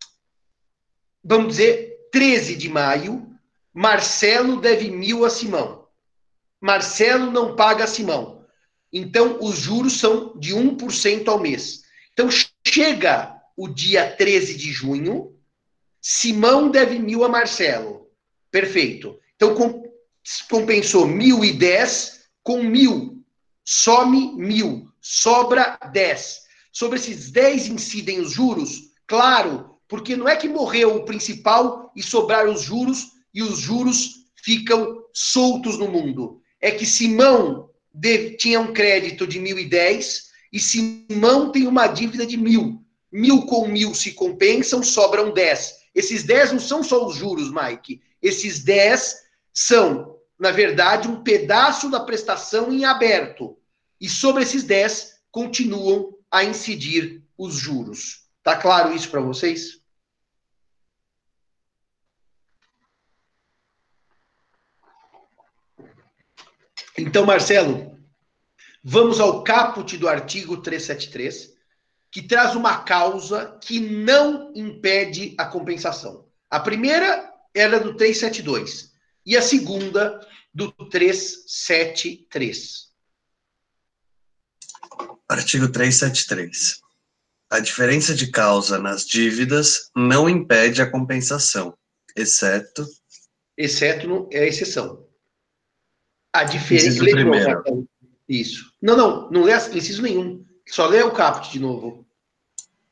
vamos 1.23 1.47
dizer, 1.47 2.07
13 2.11 2.55
de 2.55 2.69
maio, 2.69 3.30
Marcelo 3.73 4.59
deve 4.59 4.89
mil 4.89 5.23
a 5.23 5.29
Simão. 5.29 5.87
Marcelo 6.59 7.31
não 7.31 7.55
paga 7.55 7.85
a 7.85 7.87
Simão. 7.87 8.45
Então, 8.91 9.37
os 9.41 9.57
juros 9.57 9.99
são 9.99 10.37
de 10.37 10.53
1% 10.53 11.27
ao 11.27 11.39
mês. 11.39 11.83
Então, 12.11 12.29
chega 12.67 13.41
o 13.55 13.67
dia 13.67 14.15
13 14.15 14.55
de 14.55 14.71
junho, 14.71 15.37
Simão 16.01 16.69
deve 16.69 16.99
mil 16.99 17.23
a 17.23 17.29
Marcelo. 17.29 18.09
Perfeito. 18.49 19.17
Então, 19.35 19.55
compensou 20.49 21.07
1.010 21.07 22.21
com 22.43 22.61
1.000. 22.63 23.17
Some 23.63 24.35
1.000. 24.35 24.87
Sobra 24.99 25.77
10. 25.91 26.41
Sobre 26.73 26.99
esses 26.99 27.31
10 27.31 27.67
incidem 27.67 28.19
os 28.19 28.31
juros? 28.31 28.91
Claro, 29.07 29.77
porque 29.87 30.15
não 30.15 30.27
é 30.27 30.35
que 30.35 30.49
morreu 30.49 30.95
o 30.95 31.05
principal 31.05 31.91
e 31.95 32.03
sobraram 32.03 32.53
os 32.53 32.61
juros 32.61 33.20
e 33.33 33.41
os 33.41 33.59
juros 33.59 34.25
ficam 34.35 35.03
soltos 35.13 35.77
no 35.77 35.87
mundo. 35.87 36.41
É 36.59 36.71
que 36.71 36.85
Simão 36.85 37.69
tinha 38.37 38.59
um 38.59 38.73
crédito 38.73 39.27
de 39.27 39.39
1.010 39.39 40.23
e 40.51 40.59
Simão 40.59 41.51
tem 41.51 41.67
uma 41.67 41.87
dívida 41.87 42.25
de 42.25 42.37
1.000. 42.37 42.79
1.000 43.13 43.45
com 43.45 43.67
1.000 43.67 43.93
se 43.93 44.11
compensam, 44.13 44.83
sobram 44.83 45.33
10. 45.33 45.81
Esses 45.93 46.23
10 46.23 46.53
não 46.53 46.59
são 46.59 46.83
só 46.83 47.05
os 47.05 47.15
juros, 47.15 47.51
Mike. 47.51 48.01
Esses 48.21 48.63
10 48.63 49.17
são, 49.53 50.15
na 50.39 50.51
verdade, 50.51 51.07
um 51.07 51.21
pedaço 51.21 51.89
da 51.89 51.99
prestação 51.99 52.71
em 52.71 52.85
aberto. 52.85 53.57
E 53.99 54.07
sobre 54.07 54.43
esses 54.43 54.63
10 54.63 55.15
continuam 55.29 56.15
a 56.29 56.43
incidir 56.43 57.21
os 57.37 57.55
juros. 57.55 58.21
Tá 58.43 58.55
claro 58.55 58.95
isso 58.95 59.09
para 59.09 59.21
vocês? 59.21 59.80
Então, 66.97 67.25
Marcelo, 67.25 67.97
vamos 68.83 69.19
ao 69.19 69.43
caput 69.43 69.97
do 69.97 70.07
artigo 70.07 70.57
373, 70.57 71.51
que 72.11 72.21
traz 72.21 72.55
uma 72.55 72.83
causa 72.83 73.57
que 73.61 73.79
não 73.79 74.51
impede 74.55 75.33
a 75.37 75.45
compensação. 75.45 76.27
A 76.49 76.59
primeira 76.59 77.31
era 77.55 77.79
do 77.79 77.95
372 77.95 78.91
e 79.25 79.37
a 79.37 79.41
segunda 79.41 80.19
do 80.53 80.71
373. 80.71 82.91
Artigo 85.29 85.71
373. 85.71 86.81
A 87.49 87.59
diferença 87.59 88.13
de 88.13 88.29
causa 88.31 88.77
nas 88.77 89.05
dívidas 89.05 89.89
não 89.95 90.29
impede 90.29 90.81
a 90.81 90.89
compensação, 90.89 91.77
exceto. 92.15 92.85
Exceto 93.57 94.29
é 94.31 94.39
a 94.39 94.47
exceção. 94.47 95.10
A 96.33 96.43
diferença. 96.43 96.99
Primeiro. 96.99 97.87
Isso. 98.27 98.71
Não, 98.81 98.95
não, 98.95 99.29
não 99.29 99.43
lê 99.43 99.53
inciso 99.55 100.01
nenhum. 100.01 100.45
Só 100.67 100.87
lê 100.87 101.03
o 101.03 101.11
caput 101.11 101.51
de 101.51 101.59
novo. 101.59 102.05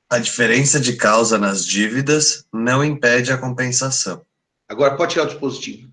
A 0.09 0.19
diferença 0.19 0.79
de 0.79 0.95
causa 0.95 1.37
nas 1.37 1.65
dívidas 1.65 2.45
não 2.51 2.83
impede 2.83 3.31
a 3.31 3.37
compensação. 3.37 4.25
Agora 4.67 4.97
pode 4.97 5.13
tirar 5.13 5.25
o 5.25 5.29
dispositivo. 5.29 5.89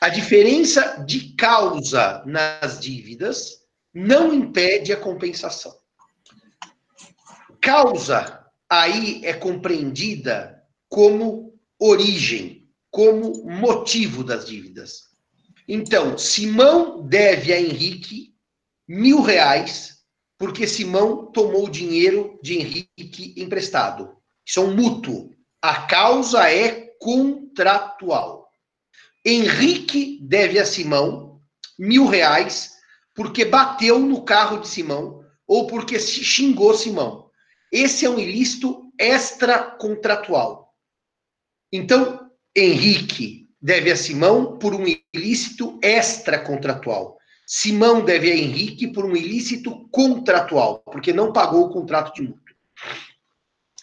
A 0.00 0.08
diferença 0.08 1.04
de 1.06 1.34
causa 1.34 2.22
nas 2.26 2.80
dívidas 2.80 3.60
não 3.94 4.32
impede 4.32 4.92
a 4.92 4.96
compensação. 4.96 5.74
Causa 7.60 8.46
aí 8.68 9.20
é 9.24 9.32
compreendida 9.32 10.62
como 10.88 11.54
origem, 11.78 12.68
como 12.90 13.44
motivo 13.44 14.24
das 14.24 14.46
dívidas. 14.46 15.09
Então, 15.68 16.18
Simão 16.18 17.06
deve 17.06 17.52
a 17.52 17.60
Henrique 17.60 18.34
mil 18.88 19.22
reais 19.22 20.00
porque 20.38 20.66
Simão 20.66 21.26
tomou 21.26 21.66
o 21.66 21.70
dinheiro 21.70 22.38
de 22.42 22.58
Henrique 22.58 23.34
emprestado. 23.36 24.16
Isso 24.46 24.58
é 24.58 24.62
um 24.62 24.74
mútuo. 24.74 25.34
A 25.60 25.82
causa 25.82 26.50
é 26.50 26.92
contratual. 26.98 28.48
Henrique 29.24 30.18
deve 30.22 30.58
a 30.58 30.64
Simão 30.64 31.42
mil 31.78 32.06
reais 32.06 32.72
porque 33.14 33.44
bateu 33.44 33.98
no 33.98 34.24
carro 34.24 34.60
de 34.60 34.68
Simão 34.68 35.22
ou 35.46 35.66
porque 35.66 35.98
xingou 35.98 36.74
Simão. 36.74 37.30
Esse 37.70 38.06
é 38.06 38.10
um 38.10 38.18
ilícito 38.18 38.90
extracontratual. 38.98 40.74
Então, 41.70 42.30
Henrique 42.56 43.49
deve 43.60 43.90
a 43.90 43.96
Simão 43.96 44.58
por 44.58 44.74
um 44.74 44.84
ilícito 45.14 45.78
extracontratual. 45.82 47.18
Simão 47.46 48.04
deve 48.04 48.30
a 48.30 48.36
Henrique 48.36 48.92
por 48.92 49.04
um 49.04 49.16
ilícito 49.16 49.88
contratual, 49.90 50.78
porque 50.86 51.12
não 51.12 51.32
pagou 51.32 51.66
o 51.66 51.70
contrato 51.70 52.14
de 52.14 52.22
mútuo. 52.22 52.56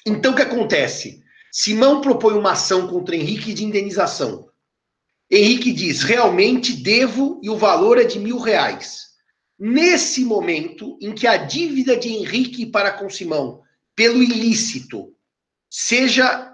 Então, 0.05 0.31
o 0.31 0.35
que 0.35 0.41
acontece? 0.41 1.21
Simão 1.51 2.01
propõe 2.01 2.33
uma 2.33 2.53
ação 2.53 2.87
contra 2.87 3.15
Henrique 3.15 3.53
de 3.53 3.65
indenização. 3.65 4.47
Henrique 5.29 5.73
diz: 5.73 6.01
realmente 6.01 6.73
devo 6.73 7.39
e 7.43 7.49
o 7.49 7.57
valor 7.57 7.97
é 7.97 8.05
de 8.05 8.17
mil 8.17 8.37
reais. 8.37 9.07
Nesse 9.59 10.23
momento 10.23 10.97
em 11.01 11.13
que 11.13 11.27
a 11.27 11.35
dívida 11.35 11.97
de 11.97 12.09
Henrique 12.09 12.65
para 12.65 12.91
com 12.91 13.09
Simão, 13.09 13.61
pelo 13.95 14.23
ilícito, 14.23 15.13
seja 15.69 16.53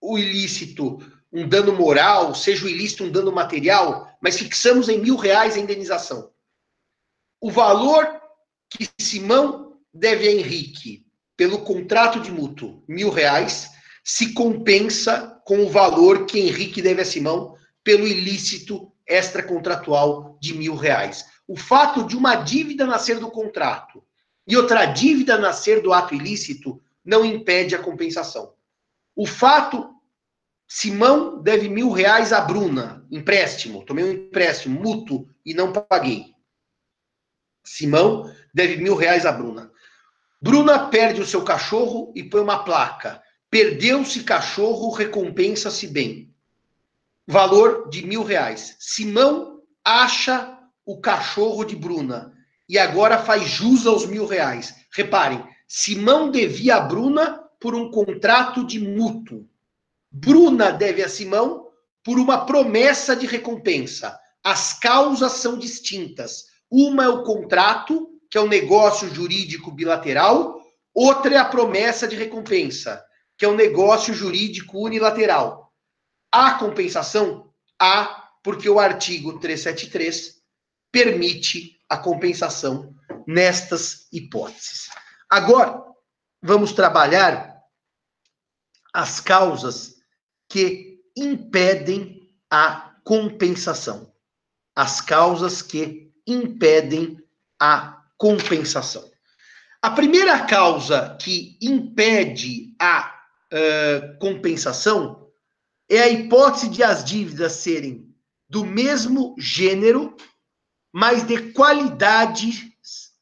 o 0.00 0.16
ilícito 0.16 0.98
um 1.34 1.48
dano 1.48 1.72
moral, 1.72 2.32
seja 2.32 2.64
o 2.64 2.68
ilícito 2.68 3.02
um 3.02 3.10
dano 3.10 3.32
material, 3.32 4.08
mas 4.20 4.38
fixamos 4.38 4.88
em 4.88 5.00
mil 5.00 5.16
reais 5.16 5.56
a 5.56 5.58
indenização. 5.58 6.30
O 7.40 7.50
valor 7.50 8.08
que 8.70 8.88
Simão 9.00 9.76
deve 9.92 10.28
a 10.28 10.30
Henrique 10.30 11.04
pelo 11.36 11.62
contrato 11.62 12.20
de 12.20 12.30
mútuo, 12.30 12.84
mil 12.86 13.10
reais, 13.10 13.72
se 14.04 14.32
compensa 14.32 15.42
com 15.44 15.64
o 15.64 15.68
valor 15.68 16.24
que 16.24 16.38
Henrique 16.38 16.80
deve 16.80 17.02
a 17.02 17.04
Simão 17.04 17.56
pelo 17.82 18.06
ilícito 18.06 18.92
extracontratual 19.04 20.38
de 20.40 20.54
mil 20.54 20.76
reais. 20.76 21.26
O 21.48 21.56
fato 21.56 22.06
de 22.06 22.16
uma 22.16 22.36
dívida 22.36 22.86
nascer 22.86 23.18
do 23.18 23.30
contrato 23.30 24.04
e 24.46 24.56
outra 24.56 24.86
dívida 24.86 25.36
nascer 25.36 25.82
do 25.82 25.92
ato 25.92 26.14
ilícito 26.14 26.80
não 27.04 27.24
impede 27.24 27.74
a 27.74 27.82
compensação. 27.82 28.54
O 29.16 29.26
fato 29.26 29.93
Simão 30.66 31.42
deve 31.42 31.68
mil 31.68 31.90
reais 31.90 32.32
a 32.32 32.40
Bruna, 32.40 33.06
empréstimo. 33.10 33.84
Tomei 33.84 34.04
um 34.04 34.12
empréstimo 34.12 34.80
mútuo 34.80 35.28
e 35.44 35.54
não 35.54 35.72
paguei. 35.72 36.34
Simão 37.62 38.30
deve 38.52 38.76
mil 38.76 38.94
reais 38.94 39.24
a 39.24 39.32
Bruna. 39.32 39.70
Bruna 40.40 40.88
perde 40.88 41.20
o 41.20 41.26
seu 41.26 41.42
cachorro 41.42 42.12
e 42.14 42.22
põe 42.22 42.40
uma 42.40 42.64
placa. 42.64 43.22
Perdeu-se 43.50 44.24
cachorro, 44.24 44.90
recompensa-se 44.90 45.86
bem. 45.86 46.34
Valor 47.26 47.88
de 47.88 48.06
mil 48.06 48.22
reais. 48.22 48.76
Simão 48.78 49.62
acha 49.84 50.58
o 50.84 51.00
cachorro 51.00 51.64
de 51.64 51.76
Bruna 51.76 52.34
e 52.68 52.78
agora 52.78 53.18
faz 53.18 53.48
jus 53.48 53.86
aos 53.86 54.06
mil 54.06 54.26
reais. 54.26 54.74
Reparem, 54.92 55.42
Simão 55.66 56.30
devia 56.30 56.76
a 56.76 56.80
Bruna 56.80 57.40
por 57.58 57.74
um 57.74 57.90
contrato 57.90 58.66
de 58.66 58.78
mútuo. 58.78 59.48
Bruna 60.16 60.70
deve 60.70 61.02
a 61.02 61.08
Simão 61.08 61.66
por 62.04 62.20
uma 62.20 62.46
promessa 62.46 63.16
de 63.16 63.26
recompensa. 63.26 64.16
As 64.44 64.72
causas 64.72 65.32
são 65.32 65.58
distintas. 65.58 66.44
Uma 66.70 67.04
é 67.04 67.08
o 67.08 67.24
contrato, 67.24 68.08
que 68.30 68.38
é 68.38 68.40
um 68.40 68.46
negócio 68.46 69.12
jurídico 69.12 69.72
bilateral, 69.72 70.62
outra 70.94 71.34
é 71.34 71.38
a 71.38 71.44
promessa 71.44 72.06
de 72.06 72.14
recompensa, 72.14 73.04
que 73.36 73.44
é 73.44 73.48
um 73.48 73.56
negócio 73.56 74.14
jurídico 74.14 74.78
unilateral. 74.78 75.72
Há 76.30 76.58
compensação? 76.60 77.52
Há, 77.76 78.28
porque 78.40 78.68
o 78.68 78.78
artigo 78.78 79.40
373 79.40 80.36
permite 80.92 81.80
a 81.88 81.96
compensação 81.96 82.94
nestas 83.26 84.06
hipóteses. 84.12 84.88
Agora, 85.28 85.82
vamos 86.40 86.72
trabalhar 86.72 87.60
as 88.92 89.18
causas 89.18 89.93
que 90.48 91.00
impedem 91.16 92.28
a 92.50 92.94
compensação. 93.04 94.12
As 94.74 95.00
causas 95.00 95.62
que 95.62 96.12
impedem 96.26 97.22
a 97.60 98.02
compensação. 98.16 99.10
A 99.82 99.90
primeira 99.90 100.46
causa 100.46 101.16
que 101.20 101.58
impede 101.60 102.74
a 102.80 103.14
uh, 103.52 104.18
compensação 104.18 105.30
é 105.88 106.00
a 106.00 106.08
hipótese 106.08 106.70
de 106.70 106.82
as 106.82 107.04
dívidas 107.04 107.52
serem 107.52 108.10
do 108.48 108.64
mesmo 108.64 109.34
gênero, 109.38 110.16
mas 110.92 111.26
de 111.26 111.52
qualidades 111.52 112.64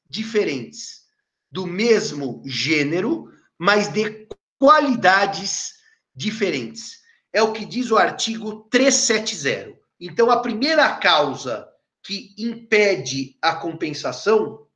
diferentes. 0.08 1.02
Do 1.50 1.66
mesmo 1.66 2.42
gênero, 2.46 3.30
mas 3.58 3.92
de 3.92 4.28
qualidades 4.58 5.74
diferentes. 6.14 7.01
É 7.32 7.42
o 7.42 7.52
que 7.52 7.64
diz 7.64 7.90
o 7.90 7.96
artigo 7.96 8.66
370. 8.70 9.78
Então, 9.98 10.30
a 10.30 10.40
primeira 10.40 10.96
causa 10.96 11.68
que 12.02 12.34
impede 12.36 13.36
a 13.40 13.54
compensação 13.54 14.66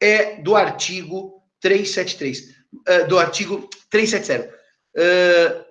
é 0.00 0.40
do 0.40 0.56
artigo 0.56 1.42
373, 1.60 2.40
uh, 2.40 2.82
eh, 2.88 3.04
do 3.04 3.18
artigo 3.18 3.68
370. 3.90 4.48
Uh, 4.48 4.52
eh, 4.96 5.66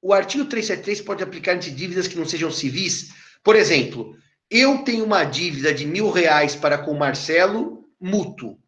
o 0.00 0.12
artigo 0.12 0.44
373 0.44 1.00
pode 1.00 1.22
aplicar 1.22 1.54
entre 1.54 1.70
dívidas 1.70 2.06
que 2.06 2.16
não 2.16 2.24
sejam 2.24 2.50
civis. 2.50 3.12
Por 3.42 3.56
exemplo, 3.56 4.16
eu 4.50 4.84
tenho 4.84 5.04
uma 5.04 5.24
dívida 5.24 5.74
de 5.74 5.86
mil 5.86 6.10
reais 6.10 6.54
para 6.54 6.78
com 6.78 6.94
Marcelo, 6.94 7.84
mútuo. 8.00 8.58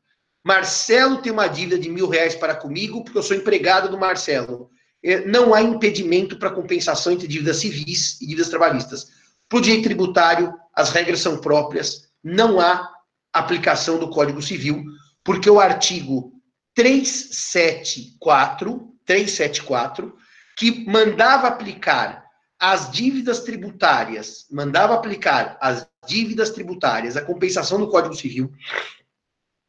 Marcelo 0.44 1.22
tem 1.22 1.32
uma 1.32 1.46
dívida 1.46 1.78
de 1.78 1.88
mil 1.88 2.08
reais 2.08 2.34
para 2.34 2.54
comigo, 2.54 3.02
porque 3.02 3.18
eu 3.18 3.22
sou 3.22 3.36
empregado 3.36 3.90
do 3.90 3.98
Marcelo. 3.98 4.70
É, 5.02 5.26
não 5.26 5.52
há 5.54 5.62
impedimento 5.62 6.38
para 6.38 6.50
compensação 6.50 7.12
entre 7.12 7.28
dívidas 7.28 7.58
civis 7.58 8.20
e 8.20 8.26
dívidas 8.26 8.48
trabalhistas. 8.48 9.08
Para 9.48 9.58
o 9.58 9.62
direito 9.62 9.84
tributário, 9.84 10.52
as 10.74 10.90
regras 10.90 11.20
são 11.20 11.38
próprias, 11.38 12.08
não 12.22 12.60
há 12.60 12.92
aplicação 13.32 13.98
do 13.98 14.10
Código 14.10 14.42
Civil, 14.42 14.84
porque 15.22 15.48
o 15.48 15.60
artigo 15.60 16.32
374, 16.74 18.92
374, 19.04 20.16
que 20.56 20.84
mandava 20.86 21.46
aplicar 21.48 22.26
as 22.58 22.90
dívidas 22.90 23.40
tributárias, 23.40 24.46
mandava 24.50 24.94
aplicar 24.94 25.58
as 25.60 25.86
dívidas 26.06 26.50
tributárias, 26.50 27.16
a 27.16 27.24
compensação 27.24 27.78
do 27.78 27.88
Código 27.88 28.14
Civil, 28.14 28.52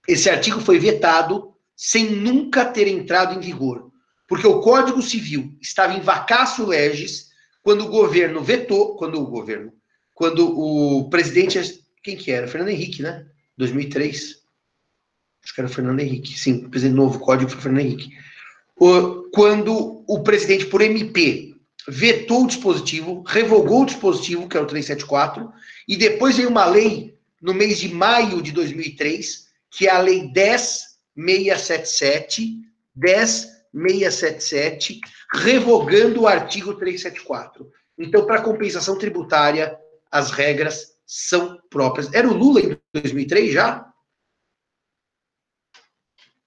esse 0.07 0.29
artigo 0.29 0.61
foi 0.61 0.79
vetado 0.79 1.53
sem 1.75 2.11
nunca 2.11 2.65
ter 2.65 2.87
entrado 2.87 3.35
em 3.35 3.39
vigor, 3.39 3.86
porque 4.27 4.45
o 4.45 4.59
Código 4.59 5.01
Civil 5.01 5.57
estava 5.61 5.93
em 5.93 6.01
vacácio 6.01 6.65
legis 6.65 7.29
quando 7.63 7.85
o 7.85 7.89
governo 7.89 8.43
vetou, 8.43 8.95
quando 8.95 9.21
o 9.21 9.27
governo, 9.27 9.71
quando 10.13 10.59
o 10.59 11.09
presidente, 11.09 11.81
quem 12.03 12.17
que 12.17 12.31
era? 12.31 12.47
Fernando 12.47 12.69
Henrique, 12.69 13.01
né? 13.01 13.25
2003. 13.57 14.41
Acho 15.43 15.53
que 15.53 15.61
era 15.61 15.69
o 15.69 15.73
Fernando 15.73 15.99
Henrique. 15.99 16.37
Sim, 16.37 16.65
o 16.65 16.69
presidente 16.69 16.97
novo 16.97 17.19
código 17.19 17.49
foi 17.49 17.59
o 17.59 17.61
Fernando 17.61 17.85
Henrique. 17.85 18.09
Quando 19.33 20.03
o 20.07 20.23
presidente, 20.23 20.65
por 20.65 20.81
MP, 20.81 21.55
vetou 21.87 22.43
o 22.43 22.47
dispositivo, 22.47 23.23
revogou 23.25 23.83
o 23.83 23.85
dispositivo, 23.85 24.47
que 24.47 24.57
é 24.57 24.59
o 24.59 24.65
374, 24.65 25.51
e 25.87 25.95
depois 25.95 26.35
veio 26.35 26.49
uma 26.49 26.65
lei 26.65 27.17
no 27.41 27.53
mês 27.53 27.79
de 27.79 27.87
maio 27.87 28.41
de 28.41 28.51
2003, 28.51 29.47
que 29.71 29.87
é 29.87 29.91
a 29.91 29.99
Lei 29.99 30.29
10677, 30.31 32.59
10677, 33.73 34.99
revogando 35.33 36.21
o 36.21 36.27
artigo 36.27 36.73
374. 36.75 37.69
Então, 37.97 38.25
para 38.25 38.41
compensação 38.41 38.97
tributária, 38.97 39.77
as 40.11 40.31
regras 40.31 40.97
são 41.05 41.59
próprias. 41.69 42.13
Era 42.13 42.27
o 42.27 42.33
Lula 42.33 42.61
em 42.61 42.77
2003 42.93 43.53
já? 43.53 43.85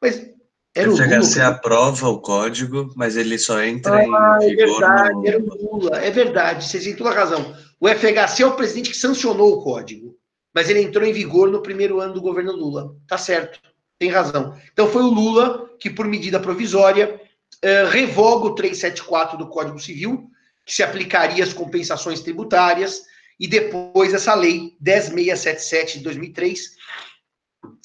Mas 0.00 0.30
era 0.74 0.90
o, 0.90 0.96
FHC 0.96 1.40
aprova 1.40 2.09
o 2.09 2.20
código, 2.20 2.92
mas 2.94 3.16
ele 3.16 3.38
só 3.38 3.61
entra 3.62 3.96
ah, 3.96 4.38
em 4.40 4.56
vigor. 4.56 4.83
É 4.83 4.87
verdade, 4.87 5.14
no... 5.14 5.26
era 5.26 5.38
o 5.38 5.44
Lula. 5.44 5.96
É 5.98 6.11
verdade, 6.11 6.68
vocês 6.68 6.85
têm 6.85 6.96
toda 6.96 7.11
a 7.11 7.14
razão. 7.14 7.54
O 7.80 7.88
FHC 7.88 8.42
é 8.42 8.46
o 8.46 8.54
presidente 8.54 8.90
que 8.90 8.96
sancionou 8.96 9.52
o 9.52 9.62
código, 9.62 10.16
mas 10.54 10.70
ele 10.70 10.80
entrou 10.80 11.04
em 11.04 11.12
vigor 11.12 11.50
no 11.50 11.62
primeiro 11.62 12.00
ano 12.00 12.14
do 12.14 12.20
governo 12.20 12.52
Lula. 12.52 12.94
Tá 13.09 13.18
certo, 13.18 13.61
tem 14.00 14.08
razão. 14.08 14.58
Então 14.72 14.90
foi 14.90 15.02
o 15.02 15.10
Lula 15.10 15.68
que, 15.78 15.90
por 15.90 16.08
medida 16.08 16.40
provisória, 16.40 17.20
eh, 17.60 17.84
revoga 17.84 18.46
o 18.46 18.54
374 18.54 19.36
do 19.36 19.46
Código 19.46 19.78
Civil, 19.78 20.30
que 20.64 20.74
se 20.74 20.82
aplicaria 20.82 21.44
às 21.44 21.52
compensações 21.52 22.20
tributárias, 22.22 23.02
e 23.38 23.46
depois 23.46 24.14
essa 24.14 24.34
lei 24.34 24.74
10677 24.80 25.98
de 25.98 26.04
2003, 26.04 26.76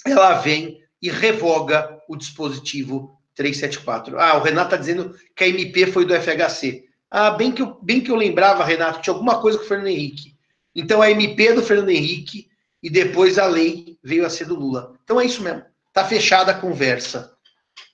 ela 0.05 0.35
vem 0.35 0.79
e 1.01 1.09
revoga 1.09 1.99
o 2.07 2.15
dispositivo 2.15 3.19
374. 3.35 4.17
Ah, 4.17 4.37
o 4.37 4.41
Renato 4.41 4.67
está 4.67 4.77
dizendo 4.77 5.13
que 5.35 5.43
a 5.43 5.47
MP 5.49 5.87
foi 5.87 6.05
do 6.05 6.13
FHC. 6.13 6.85
Ah, 7.11 7.31
bem 7.31 7.51
que, 7.51 7.61
eu, 7.61 7.77
bem 7.81 7.99
que 7.99 8.09
eu 8.09 8.15
lembrava, 8.15 8.63
Renato, 8.63 9.01
tinha 9.01 9.13
alguma 9.13 9.41
coisa 9.41 9.57
com 9.57 9.65
o 9.65 9.67
Fernando 9.67 9.87
Henrique. 9.87 10.33
Então 10.73 11.01
a 11.01 11.11
MP 11.11 11.47
é 11.47 11.53
do 11.53 11.63
Fernando 11.63 11.89
Henrique 11.89 12.47
e 12.81 12.89
depois 12.89 13.37
a 13.37 13.47
lei 13.47 13.97
veio 14.01 14.25
a 14.25 14.29
ser 14.29 14.45
do 14.45 14.55
Lula. 14.55 14.93
Então 15.03 15.19
é 15.19 15.25
isso 15.25 15.43
mesmo. 15.43 15.63
Tá 15.95 16.05
fechada 16.05 16.51
a 16.51 16.59
conversa. 16.59 17.35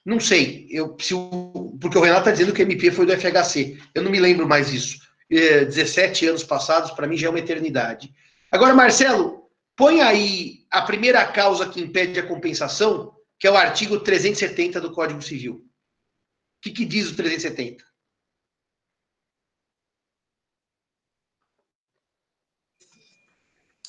Não 0.06 0.20
sei, 0.20 0.68
eu, 0.70 0.98
se 1.00 1.14
o, 1.14 1.78
porque 1.80 1.98
o 1.98 2.02
Renato 2.02 2.22
está 2.22 2.32
dizendo 2.32 2.54
que 2.54 2.62
a 2.62 2.66
MP 2.66 2.92
foi 2.92 3.06
do 3.06 3.14
FHC. 3.14 3.80
Eu 3.96 4.04
não 4.04 4.12
me 4.12 4.20
lembro 4.20 4.46
mais 4.46 4.74
isso. 4.74 5.00
É, 5.30 5.64
17 5.64 6.28
anos 6.28 6.44
passados, 6.44 6.92
para 6.92 7.08
mim 7.08 7.16
já 7.16 7.28
é 7.28 7.30
uma 7.30 7.40
eternidade. 7.40 8.14
Agora, 8.52 8.74
Marcelo, 8.74 9.42
Põe 9.82 10.00
aí 10.00 10.68
a 10.70 10.84
primeira 10.84 11.26
causa 11.32 11.68
que 11.68 11.82
impede 11.82 12.20
a 12.20 12.28
compensação, 12.28 13.16
que 13.40 13.48
é 13.48 13.52
o 13.52 13.58
artigo 13.58 14.00
370 14.00 14.80
do 14.80 14.92
Código 14.92 15.24
Civil. 15.24 15.56
O 15.56 16.62
que, 16.62 16.70
que 16.70 16.86
diz 16.86 17.10
o 17.10 17.16
370? 17.16 17.84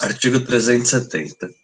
Artigo 0.01 0.41
370. 0.45 1.62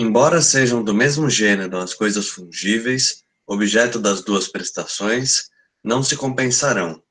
Embora 0.00 0.40
sejam 0.40 0.80
do 0.80 0.94
mesmo 0.94 1.28
gênero 1.28 1.76
as 1.76 1.92
coisas 1.92 2.28
fungíveis, 2.28 3.24
objeto 3.44 3.98
das 3.98 4.22
duas 4.22 4.46
prestações, 4.46 5.50
não 5.82 6.04
se 6.04 6.16
compensarão, 6.16 7.02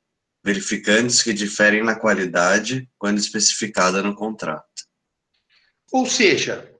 verificantes 0.42 1.22
que 1.22 1.34
diferem 1.34 1.84
na 1.84 2.00
qualidade 2.00 2.90
quando 2.98 3.18
especificada 3.18 4.02
no 4.02 4.16
contrato. 4.16 4.88
Ou 5.92 6.06
seja, 6.06 6.72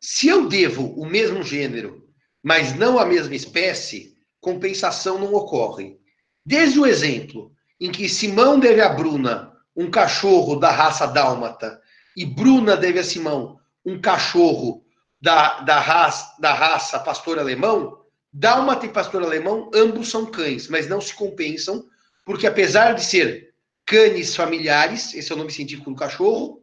se 0.00 0.28
eu 0.28 0.48
devo 0.48 0.92
o 0.92 1.04
mesmo 1.04 1.42
gênero, 1.42 2.08
mas 2.40 2.76
não 2.76 2.96
a 2.96 3.04
mesma 3.04 3.34
espécie, 3.34 4.16
compensação 4.40 5.18
não 5.18 5.34
ocorre. 5.34 5.98
Desde 6.46 6.78
o 6.78 6.86
exemplo 6.86 7.50
em 7.80 7.90
que 7.90 8.08
Simão 8.08 8.60
deve 8.60 8.80
a 8.80 8.90
Bruna 8.90 9.52
um 9.74 9.90
cachorro 9.90 10.54
da 10.54 10.70
raça 10.70 11.04
dálmata 11.04 11.82
e 12.16 12.24
Bruna 12.24 12.76
deve 12.76 13.00
a 13.00 13.04
Simão 13.04 13.58
um 13.84 14.00
cachorro 14.00 14.84
da, 15.20 15.60
da, 15.60 15.80
raça, 15.80 16.34
da 16.38 16.52
raça 16.54 16.98
pastor 17.00 17.38
alemão, 17.38 18.04
dálmata 18.32 18.86
e 18.86 18.90
pastor 18.90 19.22
alemão, 19.22 19.70
ambos 19.74 20.08
são 20.08 20.26
cães, 20.26 20.68
mas 20.68 20.88
não 20.88 21.00
se 21.00 21.14
compensam, 21.14 21.86
porque 22.24 22.46
apesar 22.46 22.92
de 22.92 23.04
ser 23.04 23.54
canes 23.84 24.36
familiares, 24.36 25.14
esse 25.14 25.32
é 25.32 25.34
o 25.34 25.38
nome 25.38 25.50
científico 25.50 25.90
do 25.90 25.96
cachorro, 25.96 26.62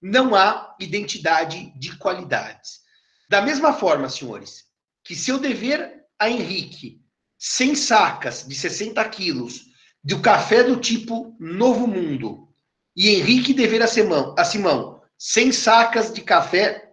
não 0.00 0.34
há 0.34 0.74
identidade 0.78 1.72
de 1.76 1.96
qualidades. 1.96 2.80
Da 3.28 3.40
mesma 3.40 3.72
forma, 3.72 4.08
senhores, 4.08 4.64
que 5.02 5.16
se 5.16 5.30
eu 5.30 5.38
dever 5.38 6.04
a 6.18 6.30
Henrique 6.30 7.02
100 7.38 7.74
sacas 7.74 8.46
de 8.46 8.54
60 8.54 9.02
quilos 9.08 9.66
do 10.02 10.20
café 10.20 10.62
do 10.62 10.76
tipo 10.76 11.36
Novo 11.40 11.86
Mundo 11.86 12.48
e 12.96 13.10
Henrique 13.10 13.52
dever 13.52 13.82
a 13.82 13.86
Simão, 13.86 14.34
a 14.38 14.44
Simão 14.44 15.02
100 15.18 15.52
sacas 15.52 16.12
de 16.12 16.20
café 16.20 16.83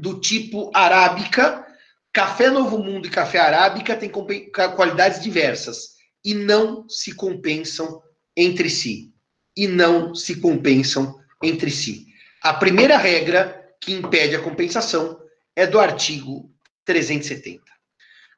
do 0.00 0.20
tipo 0.20 0.70
Arábica, 0.74 1.66
café 2.12 2.50
Novo 2.50 2.78
Mundo 2.78 3.06
e 3.06 3.10
café 3.10 3.38
Arábica 3.38 3.96
têm 3.96 4.10
qualidades 4.10 5.22
diversas 5.22 5.96
e 6.24 6.34
não 6.34 6.88
se 6.88 7.14
compensam 7.14 8.02
entre 8.36 8.68
si. 8.68 9.12
E 9.56 9.66
não 9.66 10.14
se 10.14 10.40
compensam 10.40 11.18
entre 11.42 11.70
si. 11.70 12.06
A 12.42 12.54
primeira 12.54 12.96
regra 12.96 13.74
que 13.80 13.92
impede 13.92 14.36
a 14.36 14.42
compensação 14.42 15.18
é 15.54 15.66
do 15.66 15.78
artigo 15.80 16.50
370. 16.84 17.62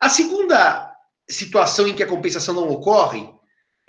A 0.00 0.08
segunda 0.08 0.94
situação 1.28 1.88
em 1.88 1.94
que 1.94 2.02
a 2.02 2.06
compensação 2.06 2.54
não 2.54 2.68
ocorre 2.68 3.28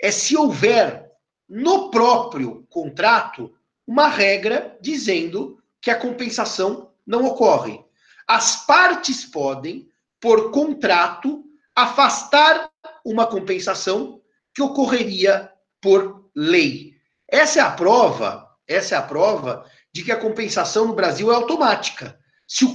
é 0.00 0.10
se 0.10 0.36
houver 0.36 1.10
no 1.48 1.90
próprio 1.90 2.66
contrato 2.68 3.52
uma 3.86 4.08
regra 4.08 4.76
dizendo 4.80 5.58
que 5.80 5.90
a 5.90 5.98
compensação 5.98 6.89
não 7.06 7.24
ocorre. 7.26 7.82
As 8.26 8.64
partes 8.64 9.24
podem, 9.24 9.88
por 10.20 10.50
contrato, 10.50 11.44
afastar 11.74 12.70
uma 13.04 13.26
compensação 13.26 14.20
que 14.54 14.62
ocorreria 14.62 15.50
por 15.80 16.30
lei. 16.34 16.94
Essa 17.28 17.60
é 17.60 17.62
a 17.62 17.70
prova, 17.70 18.48
essa 18.66 18.94
é 18.94 18.98
a 18.98 19.02
prova 19.02 19.64
de 19.92 20.04
que 20.04 20.12
a 20.12 20.20
compensação 20.20 20.86
no 20.86 20.94
Brasil 20.94 21.32
é 21.32 21.34
automática. 21.34 22.18
Se 22.46 22.64
o 22.64 22.74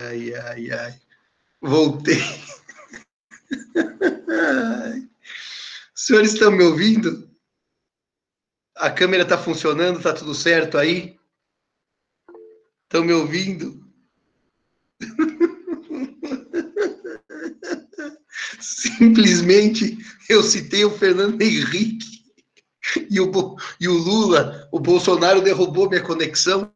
Ai, 0.00 0.34
ai, 0.34 0.70
ai. 0.70 0.98
Voltei. 1.60 2.22
Os 5.94 6.06
senhores 6.06 6.32
estão 6.32 6.50
me 6.50 6.64
ouvindo? 6.64 7.28
A 8.76 8.90
câmera 8.90 9.24
está 9.24 9.36
funcionando? 9.36 9.98
Está 9.98 10.14
tudo 10.14 10.34
certo 10.34 10.78
aí? 10.78 11.20
Estão 12.84 13.04
me 13.04 13.12
ouvindo? 13.12 13.78
Simplesmente 18.58 19.98
eu 20.30 20.42
citei 20.42 20.82
o 20.82 20.96
Fernando 20.96 21.42
Henrique 21.42 22.24
e 23.10 23.20
o, 23.20 23.30
e 23.78 23.86
o 23.86 23.92
Lula, 23.92 24.66
o 24.72 24.80
Bolsonaro 24.80 25.42
derrubou 25.42 25.90
minha 25.90 26.02
conexão 26.02 26.72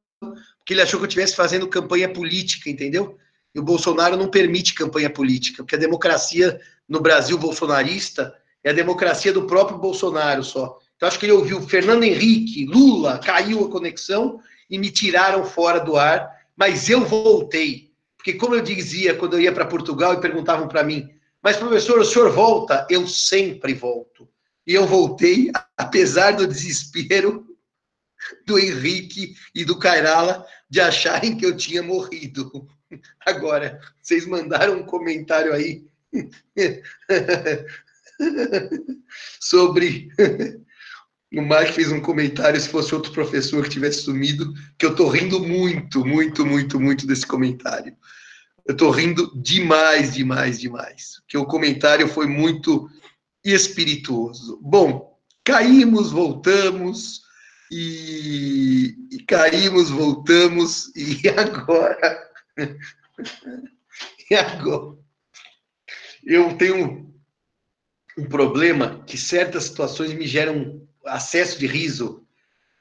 porque 0.64 0.72
ele 0.72 0.80
achou 0.80 0.98
que 0.98 1.04
eu 1.04 1.08
estivesse 1.08 1.36
fazendo 1.36 1.68
campanha 1.68 2.10
política, 2.10 2.70
entendeu? 2.70 3.18
E 3.54 3.60
o 3.60 3.62
Bolsonaro 3.62 4.16
não 4.16 4.28
permite 4.28 4.72
campanha 4.72 5.10
política, 5.10 5.62
porque 5.62 5.76
a 5.76 5.78
democracia 5.78 6.58
no 6.88 7.00
Brasil 7.00 7.36
bolsonarista 7.36 8.34
é 8.64 8.70
a 8.70 8.72
democracia 8.72 9.30
do 9.30 9.46
próprio 9.46 9.76
Bolsonaro 9.76 10.42
só. 10.42 10.78
Então 10.96 11.06
acho 11.06 11.18
que 11.18 11.26
ele 11.26 11.34
ouviu 11.34 11.60
Fernando 11.60 12.04
Henrique, 12.04 12.64
Lula, 12.64 13.18
caiu 13.18 13.66
a 13.66 13.70
conexão 13.70 14.40
e 14.70 14.78
me 14.78 14.90
tiraram 14.90 15.44
fora 15.44 15.80
do 15.80 15.98
ar, 15.98 16.30
mas 16.56 16.88
eu 16.88 17.04
voltei. 17.04 17.90
Porque, 18.16 18.32
como 18.32 18.54
eu 18.54 18.62
dizia 18.62 19.14
quando 19.14 19.34
eu 19.34 19.40
ia 19.40 19.52
para 19.52 19.66
Portugal 19.66 20.14
e 20.14 20.20
perguntavam 20.20 20.66
para 20.66 20.82
mim, 20.82 21.10
mas 21.42 21.58
professor, 21.58 21.98
o 21.98 22.04
senhor 22.06 22.30
volta? 22.30 22.86
Eu 22.88 23.06
sempre 23.06 23.74
volto. 23.74 24.26
E 24.66 24.72
eu 24.72 24.86
voltei, 24.86 25.50
apesar 25.76 26.32
do 26.32 26.46
desespero 26.46 27.53
do 28.46 28.58
Henrique 28.58 29.34
e 29.54 29.64
do 29.64 29.78
Cairala 29.78 30.44
de 30.68 30.80
acharem 30.80 31.36
que 31.36 31.46
eu 31.46 31.56
tinha 31.56 31.82
morrido. 31.82 32.68
Agora, 33.24 33.80
vocês 34.00 34.26
mandaram 34.26 34.78
um 34.78 34.84
comentário 34.84 35.52
aí 35.52 35.84
sobre. 39.40 40.08
O 41.32 41.42
Mark 41.42 41.72
fez 41.72 41.90
um 41.90 42.00
comentário, 42.00 42.60
se 42.60 42.68
fosse 42.68 42.94
outro 42.94 43.10
professor 43.10 43.64
que 43.64 43.70
tivesse 43.70 44.02
sumido, 44.02 44.54
que 44.78 44.86
eu 44.86 44.92
estou 44.92 45.08
rindo 45.08 45.40
muito, 45.40 46.04
muito, 46.04 46.46
muito, 46.46 46.78
muito 46.78 47.06
desse 47.08 47.26
comentário. 47.26 47.96
Eu 48.64 48.72
estou 48.72 48.90
rindo 48.90 49.32
demais, 49.42 50.14
demais, 50.14 50.60
demais. 50.60 51.20
Que 51.26 51.36
o 51.36 51.44
comentário 51.44 52.06
foi 52.06 52.26
muito 52.26 52.88
espirituoso. 53.44 54.60
Bom, 54.62 55.18
caímos, 55.44 56.12
voltamos, 56.12 57.23
e, 57.70 58.94
e 59.10 59.22
caímos, 59.26 59.90
voltamos, 59.90 60.92
e 60.96 61.28
agora. 61.28 62.30
e 64.30 64.34
agora? 64.34 64.98
Eu 66.24 66.56
tenho 66.56 67.12
um 68.16 68.24
problema 68.26 69.02
que 69.06 69.18
certas 69.18 69.64
situações 69.64 70.12
me 70.12 70.26
geram 70.26 70.86
acesso 71.04 71.58
de 71.58 71.66
riso 71.66 72.24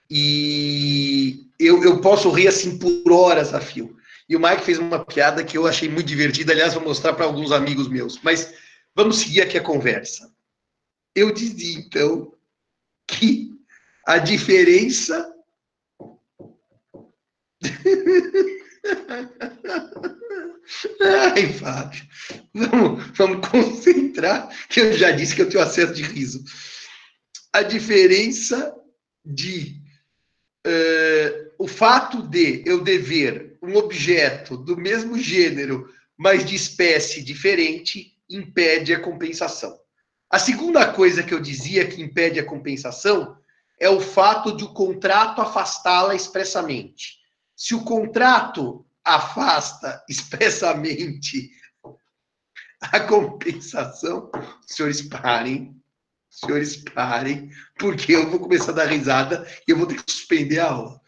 e 0.10 1.50
eu, 1.60 1.84
eu 1.84 2.00
posso 2.02 2.30
rir 2.30 2.48
assim 2.48 2.78
por 2.78 3.12
horas 3.12 3.54
a 3.54 3.60
fio. 3.60 3.98
E 4.28 4.36
o 4.36 4.40
Mike 4.40 4.64
fez 4.64 4.80
uma 4.80 5.04
piada 5.04 5.44
que 5.44 5.58
eu 5.58 5.68
achei 5.68 5.90
muito 5.90 6.08
divertida, 6.08 6.54
aliás, 6.54 6.74
vou 6.74 6.84
mostrar 6.84 7.14
para 7.14 7.26
alguns 7.26 7.52
amigos 7.52 7.88
meus. 7.90 8.20
Mas 8.22 8.54
vamos 8.96 9.18
seguir 9.18 9.42
aqui 9.42 9.58
a 9.58 9.64
conversa. 9.64 10.32
Eu 11.16 11.32
dizia, 11.32 11.78
então, 11.78 12.34
que 13.08 13.53
a 14.06 14.18
diferença. 14.18 15.34
Ai, 21.02 21.54
Fábio, 21.54 22.04
vamos, 22.54 23.04
vamos 23.16 23.48
concentrar, 23.48 24.50
que 24.68 24.80
eu 24.82 24.94
já 24.94 25.12
disse 25.12 25.36
que 25.36 25.42
eu 25.42 25.50
tenho 25.50 25.64
acesso 25.64 25.94
de 25.94 26.04
riso. 26.04 26.44
A 27.52 27.62
diferença 27.62 28.76
de 29.24 29.82
uh, 30.66 31.54
o 31.58 31.68
fato 31.68 32.22
de 32.24 32.64
eu 32.66 32.82
dever 32.82 33.58
um 33.62 33.76
objeto 33.76 34.58
do 34.58 34.76
mesmo 34.76 35.18
gênero, 35.18 35.90
mas 36.18 36.46
de 36.46 36.56
espécie 36.56 37.22
diferente, 37.24 38.18
impede 38.30 38.94
a 38.94 39.00
compensação. 39.00 39.78
A 40.30 40.40
segunda 40.40 40.92
coisa 40.92 41.24
que 41.24 41.34
eu 41.34 41.40
dizia 41.40 41.88
que 41.88 42.02
impede 42.02 42.40
a 42.40 42.46
compensação 42.46 43.38
é 43.84 43.90
o 43.90 44.00
fato 44.00 44.56
de 44.56 44.64
o 44.64 44.72
contrato 44.72 45.42
afastá-la 45.42 46.16
expressamente. 46.16 47.20
Se 47.54 47.76
o 47.76 47.84
contrato 47.84 48.86
afasta 49.04 50.02
expressamente 50.08 51.52
a 52.80 53.02
compensação, 53.02 54.32
senhores 54.66 55.02
parem, 55.02 55.76
senhores 56.30 56.78
parem, 56.78 57.52
porque 57.78 58.14
eu 58.14 58.32
vou 58.32 58.40
começar 58.40 58.72
a 58.72 58.76
dar 58.76 58.86
risada 58.86 59.46
e 59.68 59.72
eu 59.72 59.78
vou 59.78 59.86
ter 59.86 60.02
que 60.02 60.10
suspender 60.10 60.60
a 60.60 60.72
aula. 60.72 61.02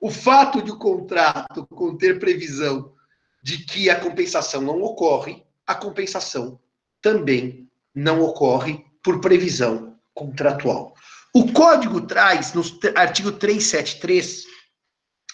O 0.00 0.10
fato 0.10 0.62
de 0.62 0.70
o 0.70 0.78
contrato 0.78 1.66
conter 1.66 2.18
previsão 2.18 2.94
de 3.42 3.66
que 3.66 3.90
a 3.90 4.00
compensação 4.00 4.62
não 4.62 4.80
ocorre, 4.80 5.44
a 5.66 5.74
compensação 5.74 6.58
também 7.02 7.70
não 7.94 8.22
ocorre 8.22 8.82
por 9.02 9.20
previsão 9.20 10.00
contratual. 10.14 10.93
O 11.34 11.52
código 11.52 12.00
traz, 12.02 12.54
no 12.54 12.62
artigo 12.94 13.32
373, 13.32 14.44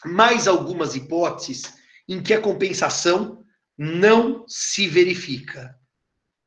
mais 0.07 0.48
algumas 0.48 0.96
hipóteses 0.96 1.74
em 2.09 2.22
que 2.22 2.32
a 2.32 2.40
compensação 2.40 3.44
não 3.76 4.44
se 4.48 4.88
verifica. 4.88 5.76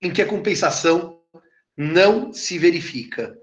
Em 0.01 0.11
que 0.11 0.23
a 0.23 0.25
compensação 0.25 1.21
não 1.77 2.33
se 2.33 2.57
verifica. 2.57 3.37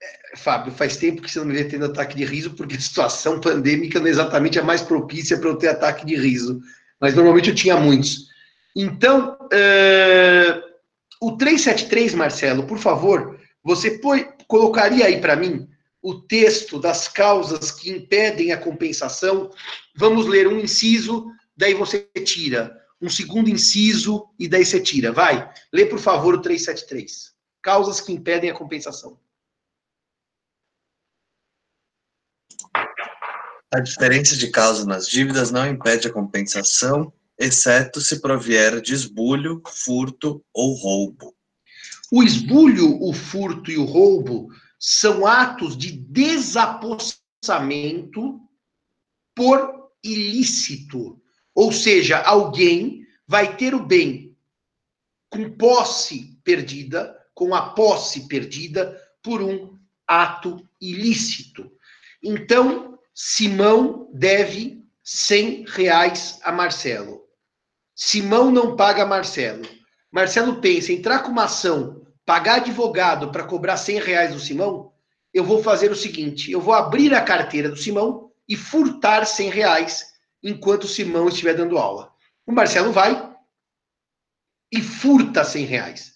É, 0.00 0.36
Fábio, 0.36 0.72
faz 0.72 0.96
tempo 0.96 1.20
que 1.20 1.30
você 1.30 1.40
não 1.40 1.46
me 1.46 1.54
vê 1.54 1.64
tendo 1.64 1.86
ataque 1.86 2.16
de 2.16 2.24
riso, 2.24 2.54
porque 2.54 2.76
a 2.76 2.80
situação 2.80 3.40
pandêmica 3.40 3.98
não 3.98 4.06
é 4.06 4.10
exatamente 4.10 4.58
a 4.58 4.62
mais 4.62 4.82
propícia 4.82 5.36
para 5.36 5.48
eu 5.48 5.56
ter 5.56 5.68
ataque 5.68 6.06
de 6.06 6.14
riso. 6.14 6.60
Mas 7.00 7.14
normalmente 7.14 7.50
eu 7.50 7.54
tinha 7.56 7.76
muitos. 7.76 8.28
Então, 8.76 9.36
uh, 9.42 10.62
o 11.20 11.36
373, 11.36 12.14
Marcelo, 12.14 12.66
por 12.66 12.78
favor, 12.78 13.38
você 13.62 13.98
põe, 13.98 14.28
colocaria 14.46 15.06
aí 15.06 15.20
para 15.20 15.36
mim 15.36 15.68
o 16.02 16.20
texto 16.20 16.78
das 16.78 17.08
causas 17.08 17.70
que 17.70 17.90
impedem 17.90 18.52
a 18.52 18.58
compensação? 18.58 19.50
Vamos 19.96 20.26
ler 20.26 20.46
um 20.46 20.58
inciso, 20.58 21.26
daí 21.56 21.74
você 21.74 22.00
tira. 22.24 22.78
Um 23.00 23.08
segundo 23.08 23.50
inciso 23.50 24.28
e 24.38 24.48
daí 24.48 24.64
você 24.64 24.80
tira. 24.80 25.12
Vai, 25.12 25.50
lê 25.72 25.86
por 25.86 25.98
favor 25.98 26.34
o 26.34 26.42
373. 26.42 27.32
Causas 27.62 28.00
que 28.00 28.12
impedem 28.12 28.50
a 28.50 28.54
compensação. 28.54 29.18
A 33.74 33.80
diferença 33.80 34.36
de 34.36 34.50
causa 34.50 34.86
nas 34.86 35.08
dívidas 35.08 35.50
não 35.50 35.66
impede 35.66 36.06
a 36.06 36.12
compensação, 36.12 37.12
exceto 37.36 38.00
se 38.00 38.20
provier 38.20 38.80
de 38.80 38.94
esbulho, 38.94 39.60
furto 39.66 40.44
ou 40.52 40.74
roubo. 40.74 41.34
O 42.12 42.22
esbulho, 42.22 43.02
o 43.02 43.12
furto 43.12 43.70
e 43.70 43.76
o 43.76 43.84
roubo 43.84 44.48
são 44.78 45.26
atos 45.26 45.76
de 45.76 45.92
desapossamento 45.92 48.40
por 49.34 49.90
ilícito. 50.02 51.20
Ou 51.54 51.70
seja, 51.72 52.20
alguém 52.20 53.06
vai 53.26 53.56
ter 53.56 53.74
o 53.74 53.84
bem 53.84 54.34
com 55.30 55.56
posse 55.56 56.38
perdida, 56.44 57.18
com 57.34 57.54
a 57.54 57.70
posse 57.70 58.28
perdida 58.28 59.00
por 59.22 59.42
um 59.42 59.78
ato 60.06 60.68
ilícito. 60.80 61.72
Então, 62.22 62.98
Simão 63.14 64.10
deve 64.12 64.84
100 65.02 65.64
reais 65.68 66.38
a 66.42 66.52
Marcelo. 66.52 67.24
Simão 67.94 68.50
não 68.50 68.76
paga 68.76 69.06
Marcelo. 69.06 69.66
Marcelo 70.14 70.60
pensa 70.60 70.92
em 70.92 70.98
entrar 70.98 71.24
com 71.24 71.32
uma 71.32 71.46
ação 71.46 72.06
pagar 72.24 72.58
advogado 72.58 73.32
para 73.32 73.42
cobrar 73.42 73.76
100 73.76 73.98
reais 73.98 74.32
do 74.32 74.38
Simão, 74.38 74.92
eu 75.32 75.42
vou 75.42 75.60
fazer 75.60 75.90
o 75.90 75.96
seguinte: 75.96 76.52
eu 76.52 76.60
vou 76.60 76.72
abrir 76.72 77.12
a 77.12 77.20
carteira 77.20 77.68
do 77.68 77.76
Simão 77.76 78.30
e 78.48 78.54
furtar 78.54 79.26
100 79.26 79.50
reais 79.50 80.06
enquanto 80.40 80.84
o 80.84 80.88
Simão 80.88 81.26
estiver 81.26 81.54
dando 81.54 81.76
aula. 81.76 82.12
O 82.46 82.52
Marcelo 82.52 82.92
vai 82.92 83.28
e 84.70 84.80
furta 84.80 85.42
100 85.42 85.64
reais. 85.64 86.14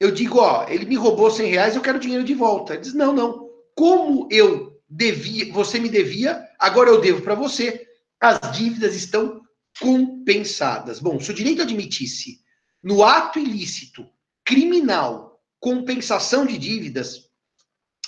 Eu 0.00 0.10
digo, 0.10 0.40
ó, 0.40 0.66
ele 0.68 0.84
me 0.84 0.96
roubou 0.96 1.30
100 1.30 1.48
reais, 1.48 1.76
eu 1.76 1.82
quero 1.82 2.00
dinheiro 2.00 2.24
de 2.24 2.34
volta. 2.34 2.72
Ele 2.72 2.82
diz, 2.82 2.92
não, 2.92 3.12
não. 3.12 3.48
Como 3.76 4.26
eu 4.32 4.82
devia, 4.88 5.52
você 5.52 5.78
me 5.78 5.88
devia, 5.88 6.44
agora 6.58 6.90
eu 6.90 7.00
devo 7.00 7.22
para 7.22 7.36
você. 7.36 7.86
As 8.20 8.40
dívidas 8.50 8.96
estão 8.96 9.40
compensadas. 9.80 10.98
Bom, 10.98 11.20
se 11.20 11.30
o 11.30 11.34
direito 11.34 11.62
admitisse 11.62 12.42
no 12.82 13.04
ato 13.04 13.38
ilícito 13.38 14.06
criminal, 14.44 15.40
compensação 15.60 16.44
de 16.44 16.58
dívidas, 16.58 17.28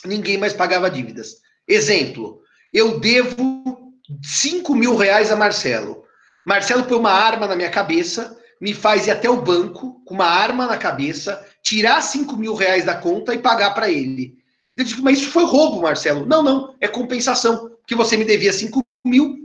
ninguém 0.04 0.36
mais 0.36 0.52
pagava 0.52 0.90
dívidas. 0.90 1.36
Exemplo, 1.66 2.42
eu 2.72 2.98
devo 2.98 3.94
5 4.22 4.74
mil 4.74 4.96
reais 4.96 5.30
a 5.30 5.36
Marcelo. 5.36 6.04
Marcelo 6.44 6.84
põe 6.84 6.98
uma 6.98 7.12
arma 7.12 7.46
na 7.46 7.56
minha 7.56 7.70
cabeça, 7.70 8.36
me 8.60 8.74
faz 8.74 9.06
ir 9.06 9.12
até 9.12 9.30
o 9.30 9.40
banco 9.40 10.02
com 10.04 10.14
uma 10.14 10.26
arma 10.26 10.66
na 10.66 10.76
cabeça, 10.76 11.46
tirar 11.62 12.00
5 12.00 12.36
mil 12.36 12.54
reais 12.54 12.84
da 12.84 12.94
conta 12.94 13.34
e 13.34 13.38
pagar 13.38 13.72
para 13.74 13.88
ele. 13.88 14.36
Eu 14.76 14.84
digo, 14.84 15.02
mas 15.02 15.18
isso 15.18 15.30
foi 15.30 15.44
roubo, 15.44 15.80
Marcelo. 15.80 16.26
Não, 16.26 16.42
não, 16.42 16.74
é 16.80 16.88
compensação, 16.88 17.70
porque 17.78 17.94
você 17.94 18.16
me 18.16 18.24
devia 18.24 18.52
5 18.52 18.82
mil, 19.06 19.38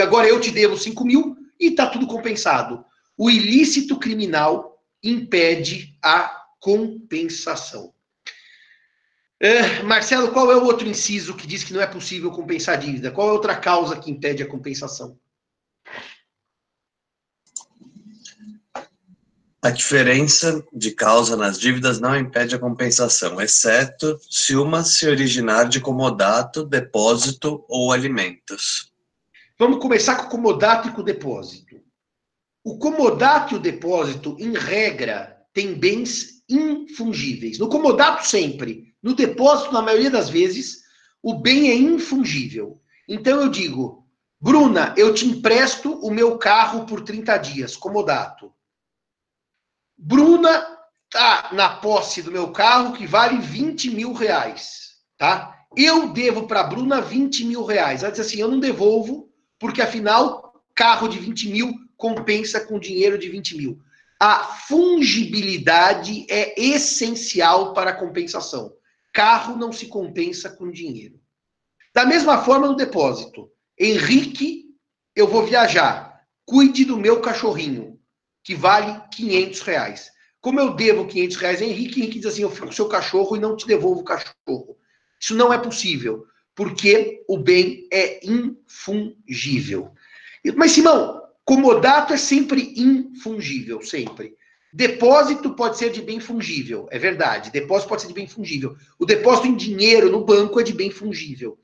agora 0.00 0.26
eu 0.26 0.40
te 0.40 0.50
devo 0.50 0.76
5 0.76 1.04
mil 1.04 1.36
e 1.60 1.68
está 1.68 1.86
tudo 1.86 2.06
compensado. 2.06 2.84
O 3.22 3.30
ilícito 3.30 4.00
criminal 4.00 4.82
impede 5.00 5.96
a 6.02 6.44
compensação. 6.58 7.94
É, 9.38 9.80
Marcelo, 9.84 10.32
qual 10.32 10.50
é 10.50 10.56
o 10.56 10.64
outro 10.64 10.88
inciso 10.88 11.36
que 11.36 11.46
diz 11.46 11.62
que 11.62 11.72
não 11.72 11.80
é 11.80 11.86
possível 11.86 12.32
compensar 12.32 12.74
a 12.74 12.80
dívida? 12.80 13.12
Qual 13.12 13.28
é 13.28 13.32
outra 13.32 13.54
causa 13.54 13.96
que 13.96 14.10
impede 14.10 14.42
a 14.42 14.48
compensação? 14.48 15.16
A 19.62 19.70
diferença 19.70 20.60
de 20.72 20.90
causa 20.90 21.36
nas 21.36 21.60
dívidas 21.60 22.00
não 22.00 22.18
impede 22.18 22.56
a 22.56 22.58
compensação, 22.58 23.40
exceto 23.40 24.18
se 24.28 24.56
uma 24.56 24.82
se 24.82 25.06
originar 25.06 25.68
de 25.68 25.80
comodato, 25.80 26.64
depósito 26.64 27.64
ou 27.68 27.92
alimentos. 27.92 28.92
Vamos 29.56 29.78
começar 29.78 30.16
com 30.16 30.26
o 30.26 30.30
comodato 30.30 30.88
e 30.88 30.90
com 30.90 31.02
o 31.02 31.04
depósito. 31.04 31.61
O 32.64 32.78
comodato 32.78 33.54
e 33.54 33.56
o 33.56 33.60
depósito, 33.60 34.36
em 34.38 34.52
regra, 34.52 35.36
têm 35.52 35.74
bens 35.74 36.42
infungíveis. 36.48 37.58
No 37.58 37.68
comodato, 37.68 38.26
sempre. 38.26 38.94
No 39.02 39.14
depósito, 39.14 39.72
na 39.72 39.82
maioria 39.82 40.10
das 40.10 40.28
vezes, 40.28 40.82
o 41.22 41.34
bem 41.34 41.70
é 41.70 41.74
infungível. 41.74 42.80
Então 43.08 43.40
eu 43.40 43.48
digo, 43.48 44.06
Bruna, 44.40 44.94
eu 44.96 45.12
te 45.12 45.26
empresto 45.26 45.92
o 46.04 46.10
meu 46.10 46.38
carro 46.38 46.86
por 46.86 47.02
30 47.02 47.36
dias, 47.38 47.76
comodato. 47.76 48.52
Bruna 49.96 50.66
tá 51.10 51.50
na 51.52 51.68
posse 51.76 52.22
do 52.22 52.32
meu 52.32 52.50
carro 52.50 52.92
que 52.94 53.06
vale 53.06 53.38
20 53.38 53.90
mil 53.90 54.12
reais, 54.12 54.96
tá? 55.16 55.58
Eu 55.76 56.12
devo 56.12 56.46
para 56.46 56.64
Bruna 56.64 57.00
20 57.00 57.44
mil 57.44 57.64
reais. 57.64 58.02
Ela 58.02 58.10
diz 58.10 58.20
assim, 58.20 58.40
eu 58.40 58.48
não 58.48 58.58
devolvo, 58.58 59.30
porque 59.58 59.80
afinal, 59.80 60.60
carro 60.74 61.08
de 61.08 61.18
20 61.18 61.48
mil 61.48 61.72
compensa 62.02 62.58
com 62.58 62.80
dinheiro 62.80 63.16
de 63.16 63.28
20 63.28 63.56
mil. 63.56 63.80
A 64.18 64.42
fungibilidade 64.42 66.26
é 66.28 66.60
essencial 66.60 67.72
para 67.72 67.90
a 67.90 67.96
compensação. 67.96 68.74
Carro 69.12 69.56
não 69.56 69.72
se 69.72 69.86
compensa 69.86 70.50
com 70.50 70.68
dinheiro. 70.68 71.20
Da 71.94 72.04
mesma 72.04 72.42
forma 72.42 72.66
no 72.66 72.74
depósito. 72.74 73.48
Henrique, 73.78 74.64
eu 75.14 75.28
vou 75.28 75.46
viajar. 75.46 76.26
Cuide 76.44 76.84
do 76.84 76.96
meu 76.96 77.20
cachorrinho 77.20 78.00
que 78.42 78.56
vale 78.56 79.00
500 79.14 79.60
reais. 79.60 80.10
Como 80.40 80.58
eu 80.58 80.74
devo 80.74 81.06
500 81.06 81.36
reais 81.36 81.62
a 81.62 81.64
Henrique, 81.64 82.00
Henrique 82.00 82.18
diz 82.18 82.32
assim, 82.32 82.42
eu 82.42 82.50
fico 82.50 82.66
com 82.66 82.72
seu 82.72 82.88
cachorro 82.88 83.36
e 83.36 83.40
não 83.40 83.56
te 83.56 83.64
devolvo 83.64 84.00
o 84.00 84.04
cachorro. 84.04 84.76
Isso 85.20 85.36
não 85.36 85.52
é 85.52 85.58
possível, 85.58 86.26
porque 86.52 87.22
o 87.28 87.38
bem 87.38 87.86
é 87.92 88.18
infungível. 88.26 89.92
Mas, 90.56 90.72
Simão, 90.72 91.21
comodato 91.44 92.12
é 92.12 92.16
sempre 92.16 92.74
infungível, 92.76 93.82
sempre. 93.82 94.34
Depósito 94.72 95.54
pode 95.54 95.76
ser 95.76 95.90
de 95.90 96.00
bem 96.00 96.18
fungível, 96.18 96.88
é 96.90 96.98
verdade. 96.98 97.50
Depósito 97.50 97.88
pode 97.88 98.02
ser 98.02 98.08
de 98.08 98.14
bem 98.14 98.26
fungível. 98.26 98.74
O 98.98 99.04
depósito 99.04 99.46
em 99.46 99.56
dinheiro 99.56 100.10
no 100.10 100.24
banco 100.24 100.58
é 100.58 100.62
de 100.62 100.72
bem 100.72 100.90
fungível. 100.90 101.58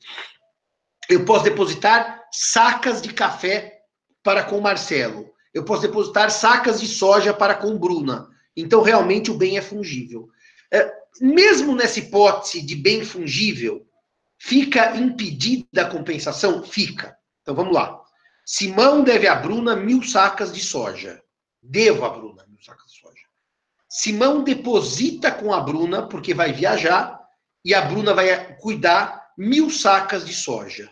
Eu 1.08 1.24
posso 1.24 1.44
depositar 1.44 2.22
sacas 2.30 3.00
de 3.00 3.12
café 3.14 3.80
para 4.22 4.42
com 4.42 4.60
Marcelo 4.60 5.28
eu 5.52 5.64
posso 5.64 5.82
depositar 5.82 6.30
sacas 6.30 6.80
de 6.80 6.86
soja 6.86 7.32
para 7.32 7.54
com 7.54 7.78
Bruna. 7.78 8.28
Então, 8.56 8.82
realmente, 8.82 9.30
o 9.30 9.34
bem 9.34 9.56
é 9.56 9.62
fungível. 9.62 10.28
É, 10.72 10.92
mesmo 11.20 11.74
nessa 11.74 11.98
hipótese 11.98 12.62
de 12.62 12.76
bem 12.76 13.04
fungível, 13.04 13.86
fica 14.38 14.96
impedida 14.96 15.82
a 15.82 15.90
compensação? 15.90 16.62
Fica. 16.62 17.16
Então, 17.42 17.54
vamos 17.54 17.74
lá. 17.74 18.00
Simão 18.50 19.04
deve 19.04 19.28
a 19.28 19.34
Bruna 19.34 19.76
mil 19.76 20.02
sacas 20.02 20.50
de 20.50 20.60
soja. 20.62 21.22
Devo 21.62 22.06
a 22.06 22.08
Bruna 22.08 22.46
mil 22.48 22.58
sacas 22.62 22.90
de 22.90 22.98
soja. 22.98 23.26
Simão 23.86 24.42
deposita 24.42 25.30
com 25.30 25.52
a 25.52 25.60
Bruna, 25.60 26.08
porque 26.08 26.32
vai 26.32 26.50
viajar, 26.50 27.20
e 27.62 27.74
a 27.74 27.82
Bruna 27.82 28.14
vai 28.14 28.56
cuidar 28.56 29.32
mil 29.36 29.68
sacas 29.68 30.24
de 30.24 30.32
soja. 30.32 30.90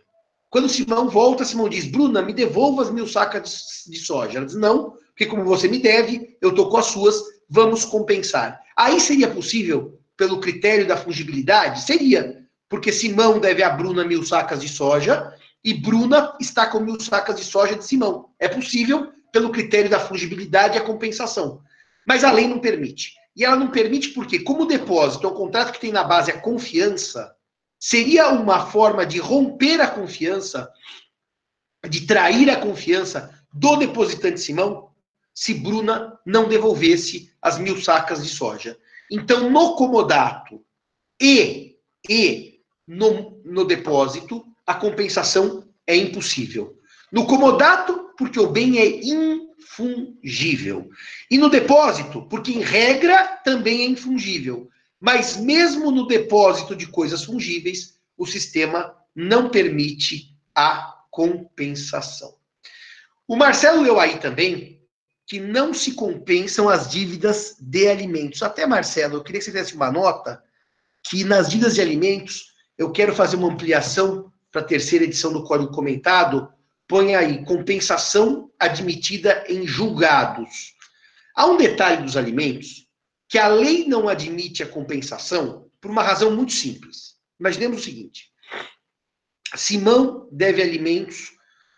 Quando 0.50 0.68
Simão 0.68 1.09
volta, 1.09 1.46
Simão 1.46 1.66
diz: 1.66 1.86
Bruna, 1.86 2.20
me 2.20 2.34
devolva 2.34 2.82
as 2.82 2.90
mil 2.90 3.09
sacas 3.09 3.86
de 3.86 3.96
soja. 3.96 4.36
Ela 4.36 4.46
diz: 4.46 4.54
Não, 4.54 4.90
porque 5.09 5.24
como 5.24 5.42
você 5.42 5.66
me 5.66 5.78
deve, 5.78 6.36
eu 6.42 6.50
estou 6.50 6.68
com 6.68 6.76
as 6.76 6.86
suas, 6.86 7.22
vamos 7.48 7.86
compensar. 7.86 8.61
Aí 8.76 9.00
seria 9.00 9.30
possível, 9.30 9.98
pelo 10.14 10.40
critério 10.40 10.86
da 10.86 10.98
fungibilidade? 10.98 11.80
Seria, 11.80 12.46
porque 12.68 12.92
Simão 12.92 13.40
deve 13.40 13.62
a 13.62 13.70
Bruna 13.70 14.04
mil 14.04 14.22
sacas 14.26 14.61
de 14.61 14.68
soja 14.68 15.34
e 15.66 15.74
Bruna 15.74 16.34
está 16.40 16.66
com 16.66 16.80
mil 16.80 16.98
sacas 16.98 17.36
de 17.36 17.44
soja 17.44 17.76
de 17.76 17.84
Simão. 17.84 18.30
É 18.38 18.48
possível, 18.48 19.12
pelo 19.30 19.50
critério 19.50 19.90
da 19.90 20.00
fungibilidade, 20.00 20.78
a 20.78 20.84
compensação. 20.84 21.60
Mas 22.06 22.24
a 22.24 22.32
lei 22.32 22.48
não 22.48 22.58
permite. 22.58 23.12
E 23.36 23.44
ela 23.44 23.56
não 23.56 23.70
permite 23.70 24.10
porque, 24.10 24.38
como 24.38 24.62
o 24.62 24.66
depósito 24.66 25.26
é 25.26 25.30
um 25.30 25.34
contrato 25.34 25.72
que 25.72 25.80
tem 25.80 25.92
na 25.92 26.04
base 26.04 26.30
a 26.30 26.40
confiança, 26.40 27.36
Seria 27.78 28.30
uma 28.30 28.66
forma 28.66 29.04
de 29.04 29.18
romper 29.18 29.80
a 29.80 29.90
confiança, 29.90 30.72
de 31.88 32.06
trair 32.06 32.50
a 32.50 32.60
confiança 32.60 33.32
do 33.52 33.76
depositante 33.76 34.40
Simão, 34.40 34.90
se 35.34 35.52
Bruna 35.52 36.18
não 36.24 36.48
devolvesse 36.48 37.32
as 37.40 37.58
mil 37.58 37.80
sacas 37.80 38.22
de 38.22 38.28
soja. 38.28 38.78
Então, 39.10 39.50
no 39.50 39.76
comodato 39.76 40.64
e, 41.20 41.76
e 42.08 42.60
no, 42.86 43.40
no 43.44 43.64
depósito, 43.64 44.44
a 44.66 44.74
compensação 44.74 45.66
é 45.86 45.94
impossível. 45.96 46.78
No 47.12 47.26
comodato, 47.26 48.10
porque 48.18 48.40
o 48.40 48.50
bem 48.50 48.78
é 48.78 49.00
infungível. 49.04 50.90
E 51.30 51.38
no 51.38 51.48
depósito, 51.48 52.26
porque 52.28 52.52
em 52.52 52.60
regra 52.60 53.24
também 53.44 53.82
é 53.82 53.86
infungível. 53.86 54.68
Mas 55.00 55.36
mesmo 55.36 55.90
no 55.90 56.06
depósito 56.06 56.74
de 56.74 56.86
coisas 56.86 57.22
fungíveis, 57.24 57.98
o 58.16 58.26
sistema 58.26 58.94
não 59.14 59.48
permite 59.48 60.34
a 60.54 60.94
compensação. 61.10 62.34
O 63.28 63.36
Marcelo 63.36 63.82
leu 63.82 64.00
aí 64.00 64.18
também 64.18 64.76
que 65.26 65.40
não 65.40 65.74
se 65.74 65.92
compensam 65.92 66.68
as 66.68 66.88
dívidas 66.88 67.56
de 67.60 67.88
alimentos. 67.88 68.42
Até, 68.42 68.64
Marcelo, 68.66 69.16
eu 69.16 69.24
queria 69.24 69.40
que 69.40 69.44
você 69.44 69.50
desse 69.50 69.74
uma 69.74 69.90
nota 69.90 70.42
que 71.02 71.24
nas 71.24 71.48
dívidas 71.48 71.74
de 71.74 71.80
alimentos 71.80 72.54
eu 72.78 72.92
quero 72.92 73.14
fazer 73.14 73.36
uma 73.36 73.52
ampliação 73.52 74.32
para 74.57 74.64
a 74.64 74.68
terceira 74.68 75.04
edição 75.04 75.34
do 75.34 75.44
Código 75.44 75.70
Comentado. 75.70 76.50
Põe 76.88 77.14
aí 77.14 77.44
compensação 77.44 78.50
admitida 78.59 79.44
em 79.46 79.66
julgados. 79.66 80.72
Há 81.34 81.44
um 81.44 81.59
detalhe 81.59 82.02
dos 82.02 82.16
alimentos 82.16 82.86
que 83.28 83.36
a 83.36 83.48
lei 83.48 83.86
não 83.86 84.09
admite 84.09 84.62
a 84.62 84.66
compensação 84.66 85.70
por 85.78 85.90
uma 85.90 86.02
razão 86.02 86.34
muito 86.34 86.54
simples. 86.54 87.16
Imaginemos 87.38 87.82
o 87.82 87.84
seguinte: 87.84 88.32
Simão 89.54 90.26
deve 90.32 90.62
alimentos 90.62 91.32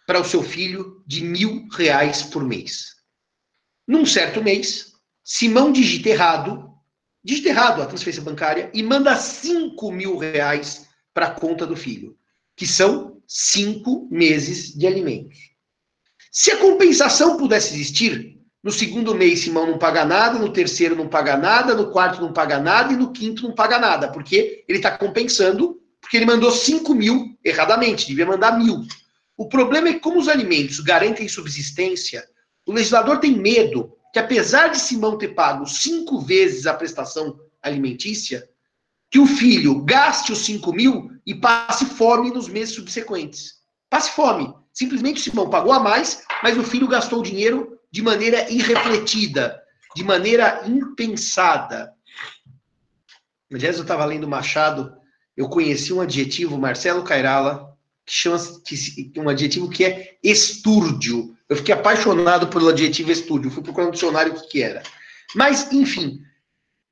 para 0.07 0.21
o 0.21 0.25
seu 0.25 0.45
filho 0.45 1.03
de 1.05 1.25
mil 1.25 1.67
reais 1.73 2.23
por 2.23 2.45
mês. 2.45 2.95
Num 3.89 4.07
certo 4.07 4.41
mês, 4.41 4.93
Simão 5.25 5.73
digita 5.73 6.11
errado, 6.11 6.73
digita 7.25 7.49
errado 7.49 7.83
a 7.83 7.87
transferência 7.87 8.23
bancária 8.23 8.71
e 8.73 8.85
manda 8.85 9.17
cinco 9.17 9.91
mil 9.91 10.17
reais 10.17 10.87
para 11.13 11.27
a 11.27 11.31
conta 11.33 11.67
do 11.67 11.75
filho, 11.75 12.17
que 12.59 12.67
são 12.67 13.23
cinco 13.27 14.09
meses 14.11 14.77
de 14.77 14.85
alimentos. 14.85 15.39
Se 16.33 16.51
a 16.51 16.57
compensação 16.57 17.37
pudesse 17.37 17.73
existir, 17.73 18.37
no 18.65 18.73
segundo 18.73 19.15
mês, 19.15 19.41
Simão 19.41 19.65
não 19.65 19.79
paga 19.79 20.05
nada, 20.05 20.41
no 20.41 20.53
terceiro 20.53 20.97
não 20.97 21.09
paga 21.09 21.37
nada, 21.37 21.73
no 21.73 21.93
quarto 21.93 22.21
não 22.21 22.33
paga 22.33 22.59
nada 22.59 22.93
e 22.93 22.97
no 22.97 23.13
quinto 23.13 23.45
não 23.45 23.55
paga 23.55 23.79
nada, 23.79 24.11
porque 24.11 24.65
ele 24.69 24.79
está 24.79 24.91
compensando, 24.99 25.81
porque 26.01 26.17
ele 26.17 26.27
mandou 26.27 26.51
5 26.51 26.93
mil 26.97 27.39
erradamente, 27.45 28.09
devia 28.09 28.27
mandar 28.27 28.59
mil. 28.59 28.85
O 29.37 29.49
problema 29.49 29.89
é 29.89 29.93
que, 29.93 30.01
como 30.01 30.19
os 30.19 30.27
alimentos 30.27 30.81
garantem 30.81 31.29
subsistência, 31.29 32.27
o 32.67 32.73
legislador 32.73 33.21
tem 33.21 33.39
medo 33.39 33.93
que, 34.13 34.19
apesar 34.19 34.69
de 34.69 34.81
Simão 34.81 35.17
ter 35.17 35.29
pago 35.29 35.65
cinco 35.65 36.21
vezes 36.21 36.67
a 36.67 36.75
prestação 36.75 37.39
alimentícia, 37.63 38.49
que 39.11 39.19
o 39.19 39.27
filho 39.27 39.83
gaste 39.85 40.33
os 40.33 40.39
5 40.41 40.73
mil 40.73 41.11
e 41.27 41.35
passe 41.35 41.85
fome 41.85 42.31
nos 42.31 42.49
meses 42.49 42.75
subsequentes. 42.75 43.55
Passe 43.89 44.11
fome. 44.13 44.53
Simplesmente 44.73 45.21
o 45.21 45.23
Simão 45.23 45.51
pagou 45.51 45.73
a 45.73 45.81
mais, 45.81 46.23
mas 46.43 46.57
o 46.57 46.63
filho 46.63 46.87
gastou 46.87 47.21
o 47.21 47.23
dinheiro 47.23 47.79
de 47.91 48.03
maneira 48.03 48.51
irrefletida, 48.51 49.61
de 49.97 50.05
maneira 50.05 50.63
impensada. 50.67 51.93
Aliás, 53.53 53.77
eu 53.77 53.83
estava 53.83 54.05
lendo 54.05 54.29
Machado, 54.29 54.93
eu 55.37 55.49
conheci 55.49 55.93
um 55.93 56.01
adjetivo, 56.01 56.59
Marcelo 56.59 57.03
Cairala, 57.03 57.75
que 58.05 58.13
chama 58.13 58.39
que, 58.65 59.13
um 59.19 59.29
adjetivo 59.29 59.71
que 59.71 59.85
é 59.85 60.19
estúrdio. 60.23 61.35
Eu 61.49 61.57
fiquei 61.57 61.75
apaixonado 61.75 62.49
pelo 62.49 62.69
adjetivo 62.69 63.11
estúrdio, 63.11 63.51
fui 63.51 63.63
procurar 63.63 63.87
no 63.87 63.93
dicionário 63.93 64.33
o 64.33 64.41
que, 64.41 64.49
que 64.49 64.63
era. 64.63 64.83
Mas, 65.35 65.73
enfim, 65.73 66.21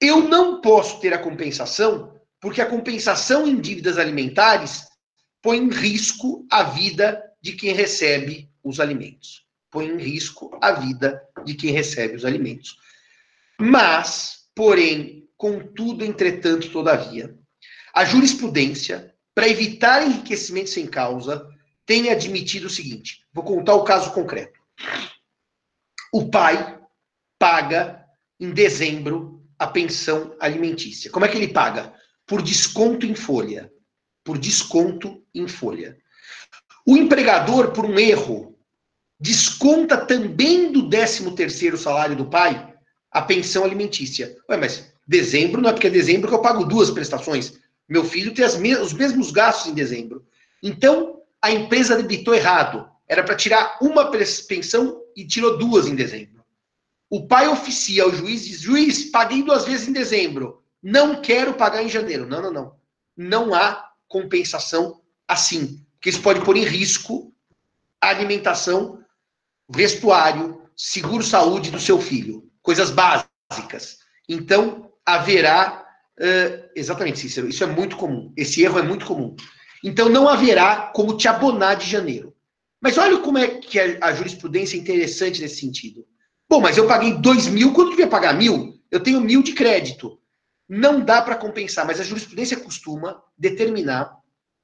eu 0.00 0.28
não 0.28 0.60
posso 0.60 1.00
ter 1.00 1.12
a 1.12 1.18
compensação, 1.18 2.14
porque 2.40 2.60
a 2.60 2.66
compensação 2.66 3.46
em 3.46 3.60
dívidas 3.60 3.98
alimentares 3.98 4.86
põe 5.42 5.58
em 5.58 5.70
risco 5.70 6.46
a 6.50 6.62
vida 6.62 7.22
de 7.40 7.52
quem 7.52 7.72
recebe 7.72 8.50
os 8.62 8.80
alimentos 8.80 9.46
põe 9.76 9.88
em 9.88 9.98
risco 9.98 10.58
a 10.62 10.72
vida 10.72 11.22
de 11.44 11.52
quem 11.52 11.70
recebe 11.70 12.16
os 12.16 12.24
alimentos. 12.24 12.78
Mas, 13.60 14.48
porém, 14.54 15.28
contudo, 15.36 16.02
entretanto, 16.02 16.72
todavia, 16.72 17.36
a 17.94 18.02
jurisprudência, 18.02 19.14
para 19.34 19.48
evitar 19.48 20.02
enriquecimento 20.02 20.70
sem 20.70 20.86
causa, 20.86 21.46
tem 21.84 22.08
admitido 22.08 22.68
o 22.68 22.70
seguinte: 22.70 23.20
vou 23.34 23.44
contar 23.44 23.74
o 23.74 23.84
caso 23.84 24.14
concreto. 24.14 24.58
O 26.10 26.30
pai 26.30 26.80
paga 27.38 28.02
em 28.40 28.50
dezembro 28.52 29.35
a 29.58 29.66
pensão 29.66 30.34
alimentícia. 30.40 31.10
Como 31.10 31.24
é 31.24 31.28
que 31.28 31.36
ele 31.36 31.48
paga? 31.48 31.92
Por 32.26 32.42
desconto 32.42 33.06
em 33.06 33.14
folha. 33.14 33.72
Por 34.24 34.38
desconto 34.38 35.22
em 35.34 35.48
folha. 35.48 35.96
O 36.86 36.96
empregador, 36.96 37.72
por 37.72 37.84
um 37.84 37.98
erro, 37.98 38.56
desconta 39.18 39.96
também 39.96 40.70
do 40.70 40.88
13 40.88 41.30
terceiro 41.32 41.76
salário 41.76 42.14
do 42.14 42.26
pai 42.26 42.74
a 43.10 43.22
pensão 43.22 43.64
alimentícia. 43.64 44.36
Ué, 44.48 44.56
mas 44.56 44.92
dezembro 45.06 45.60
não 45.60 45.70
é 45.70 45.72
porque 45.72 45.86
é 45.86 45.90
dezembro 45.90 46.28
que 46.28 46.34
eu 46.34 46.42
pago 46.42 46.64
duas 46.64 46.90
prestações. 46.90 47.54
Meu 47.88 48.04
filho 48.04 48.34
tem 48.34 48.44
os 48.44 48.92
mesmos 48.92 49.30
gastos 49.30 49.70
em 49.70 49.74
dezembro. 49.74 50.26
Então, 50.62 51.22
a 51.40 51.50
empresa 51.50 51.96
debitou 51.96 52.34
errado. 52.34 52.88
Era 53.08 53.22
para 53.22 53.36
tirar 53.36 53.78
uma 53.80 54.10
pensão 54.48 55.00
e 55.16 55.24
tirou 55.24 55.56
duas 55.56 55.86
em 55.86 55.94
dezembro. 55.94 56.35
O 57.08 57.26
pai 57.26 57.48
oficia 57.48 58.02
ao 58.02 58.12
juiz 58.12 58.44
diz: 58.44 58.60
juiz, 58.60 59.10
paguei 59.10 59.42
duas 59.42 59.64
vezes 59.64 59.88
em 59.88 59.92
dezembro. 59.92 60.62
Não 60.82 61.20
quero 61.20 61.54
pagar 61.54 61.82
em 61.82 61.88
janeiro. 61.88 62.26
Não, 62.26 62.42
não, 62.42 62.52
não. 62.52 62.76
Não 63.16 63.54
há 63.54 63.90
compensação 64.08 65.00
assim. 65.26 65.84
Porque 65.94 66.10
isso 66.10 66.22
pode 66.22 66.44
pôr 66.44 66.56
em 66.56 66.64
risco 66.64 67.32
a 68.00 68.10
alimentação, 68.10 69.02
vestuário, 69.68 70.62
seguro-saúde 70.76 71.70
do 71.70 71.80
seu 71.80 72.00
filho. 72.00 72.48
Coisas 72.62 72.90
básicas. 72.90 73.98
Então, 74.28 74.92
haverá. 75.04 75.84
Uh, 76.18 76.70
exatamente, 76.74 77.18
Cícero. 77.18 77.48
Isso 77.48 77.62
é 77.62 77.66
muito 77.66 77.96
comum. 77.96 78.32
Esse 78.36 78.62
erro 78.62 78.78
é 78.78 78.82
muito 78.82 79.06
comum. 79.06 79.36
Então, 79.82 80.08
não 80.08 80.28
haverá 80.28 80.92
como 80.94 81.16
te 81.16 81.28
abonar 81.28 81.76
de 81.76 81.88
janeiro. 81.88 82.34
Mas 82.80 82.98
olha 82.98 83.18
como 83.18 83.38
é 83.38 83.48
que 83.48 83.78
a, 83.78 84.12
jurisprudência 84.14 84.76
é 84.76 84.80
interessante 84.80 85.40
nesse 85.40 85.60
sentido. 85.60 86.06
Bom, 86.48 86.60
mas 86.60 86.76
eu 86.76 86.86
paguei 86.86 87.14
dois 87.14 87.46
mil 87.46 87.72
quando 87.72 87.90
devia 87.90 88.06
pagar 88.06 88.34
mil. 88.34 88.78
Eu 88.90 89.00
tenho 89.00 89.20
mil 89.20 89.42
de 89.42 89.52
crédito. 89.52 90.18
Não 90.68 91.00
dá 91.00 91.20
para 91.22 91.36
compensar, 91.36 91.86
mas 91.86 92.00
a 92.00 92.04
jurisprudência 92.04 92.56
costuma 92.56 93.22
determinar 93.36 94.16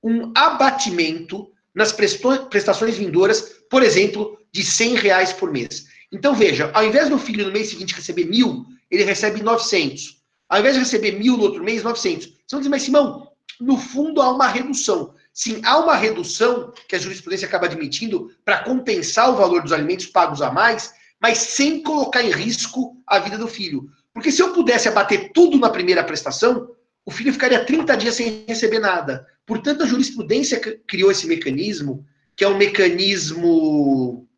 um 0.02 0.32
abatimento 0.34 1.50
nas 1.74 1.92
prestações 1.92 2.96
vindouras, 2.96 3.62
por 3.70 3.82
exemplo, 3.82 4.38
de 4.52 4.64
100 4.64 4.94
reais 4.96 5.32
por 5.32 5.50
mês. 5.50 5.86
Então, 6.10 6.34
veja, 6.34 6.70
ao 6.74 6.84
invés 6.84 7.08
do 7.08 7.18
filho 7.18 7.46
no 7.46 7.52
mês 7.52 7.70
seguinte 7.70 7.94
receber 7.94 8.26
mil, 8.26 8.66
ele 8.90 9.04
recebe 9.04 9.42
900. 9.42 10.20
Ao 10.48 10.60
invés 10.60 10.74
de 10.74 10.80
receber 10.80 11.12
mil 11.12 11.36
no 11.36 11.44
outro 11.44 11.64
mês, 11.64 11.82
900. 11.82 12.26
Você 12.26 12.34
vai 12.50 12.60
dizer, 12.60 12.70
mas 12.70 12.82
Simão, 12.82 13.28
no 13.58 13.78
fundo 13.78 14.20
há 14.20 14.30
uma 14.30 14.46
redução. 14.46 15.14
Sim, 15.32 15.62
há 15.64 15.78
uma 15.78 15.96
redução 15.96 16.72
que 16.86 16.94
a 16.94 16.98
jurisprudência 16.98 17.48
acaba 17.48 17.64
admitindo 17.64 18.30
para 18.44 18.58
compensar 18.58 19.30
o 19.30 19.36
valor 19.36 19.62
dos 19.62 19.72
alimentos 19.72 20.06
pagos 20.06 20.42
a 20.42 20.52
mais, 20.52 20.92
mas 21.22 21.38
sem 21.38 21.82
colocar 21.82 22.22
em 22.22 22.32
risco 22.32 23.00
a 23.06 23.20
vida 23.20 23.38
do 23.38 23.46
filho. 23.46 23.88
Porque 24.12 24.32
se 24.32 24.42
eu 24.42 24.52
pudesse 24.52 24.88
abater 24.88 25.30
tudo 25.32 25.56
na 25.56 25.70
primeira 25.70 26.02
prestação, 26.02 26.68
o 27.06 27.10
filho 27.10 27.32
ficaria 27.32 27.64
30 27.64 27.96
dias 27.96 28.16
sem 28.16 28.44
receber 28.46 28.80
nada. 28.80 29.24
Portanto, 29.46 29.82
a 29.82 29.86
jurisprudência 29.86 30.60
criou 30.86 31.10
esse 31.10 31.26
mecanismo, 31.26 32.04
que 32.34 32.44
é 32.44 32.48
um 32.48 32.58
mecanismo 32.58 34.28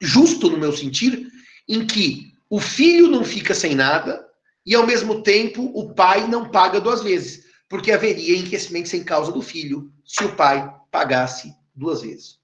justo 0.00 0.48
no 0.48 0.58
meu 0.58 0.72
sentir, 0.72 1.28
em 1.68 1.84
que 1.84 2.32
o 2.48 2.60
filho 2.60 3.08
não 3.08 3.24
fica 3.24 3.54
sem 3.54 3.74
nada 3.74 4.24
e, 4.64 4.74
ao 4.74 4.86
mesmo 4.86 5.22
tempo, 5.22 5.70
o 5.74 5.92
pai 5.94 6.28
não 6.28 6.48
paga 6.48 6.80
duas 6.80 7.02
vezes 7.02 7.44
porque 7.68 7.90
haveria 7.90 8.36
enriquecimento 8.36 8.88
sem 8.88 9.02
causa 9.02 9.32
do 9.32 9.42
filho 9.42 9.92
se 10.04 10.22
o 10.24 10.36
pai 10.36 10.72
pagasse 10.92 11.52
duas 11.74 12.02
vezes. 12.02 12.38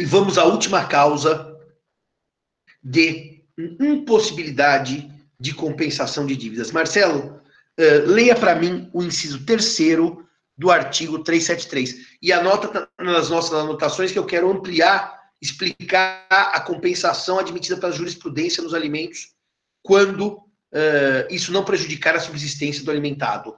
E 0.00 0.04
vamos 0.06 0.38
à 0.38 0.44
última 0.46 0.86
causa 0.86 1.54
de 2.82 3.44
impossibilidade 3.78 5.12
de 5.38 5.52
compensação 5.52 6.24
de 6.24 6.34
dívidas. 6.34 6.72
Marcelo, 6.72 7.38
uh, 7.78 8.06
leia 8.06 8.34
para 8.34 8.54
mim 8.54 8.88
o 8.94 9.02
inciso 9.02 9.44
terceiro 9.44 10.26
do 10.56 10.70
artigo 10.70 11.18
373 11.22 12.16
e 12.22 12.32
anota 12.32 12.88
nas 12.98 13.28
nossas 13.28 13.52
anotações 13.52 14.10
que 14.10 14.18
eu 14.18 14.24
quero 14.24 14.50
ampliar, 14.50 15.20
explicar 15.38 16.26
a 16.30 16.60
compensação 16.60 17.38
admitida 17.38 17.76
pela 17.76 17.92
jurisprudência 17.92 18.62
nos 18.62 18.72
alimentos 18.72 19.34
quando 19.82 20.28
uh, 20.28 21.28
isso 21.28 21.52
não 21.52 21.62
prejudicar 21.62 22.16
a 22.16 22.20
subsistência 22.20 22.82
do 22.82 22.90
alimentado. 22.90 23.54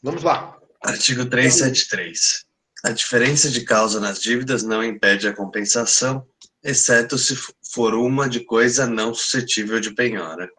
Vamos 0.00 0.22
lá. 0.22 0.56
Artigo 0.80 1.26
373. 1.26 2.51
A 2.84 2.90
diferença 2.90 3.48
de 3.48 3.60
causa 3.64 4.00
nas 4.00 4.20
dívidas 4.20 4.64
não 4.64 4.82
impede 4.82 5.28
a 5.28 5.32
compensação, 5.32 6.26
exceto 6.64 7.16
se 7.16 7.36
for 7.72 7.94
uma 7.94 8.28
de 8.28 8.40
coisa 8.40 8.86
não 8.86 9.14
suscetível 9.14 9.78
de 9.78 9.94
penhora. 9.94 10.50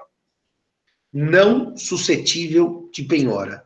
Não 1.12 1.76
suscetível 1.76 2.90
de 2.94 3.04
penhora. 3.04 3.64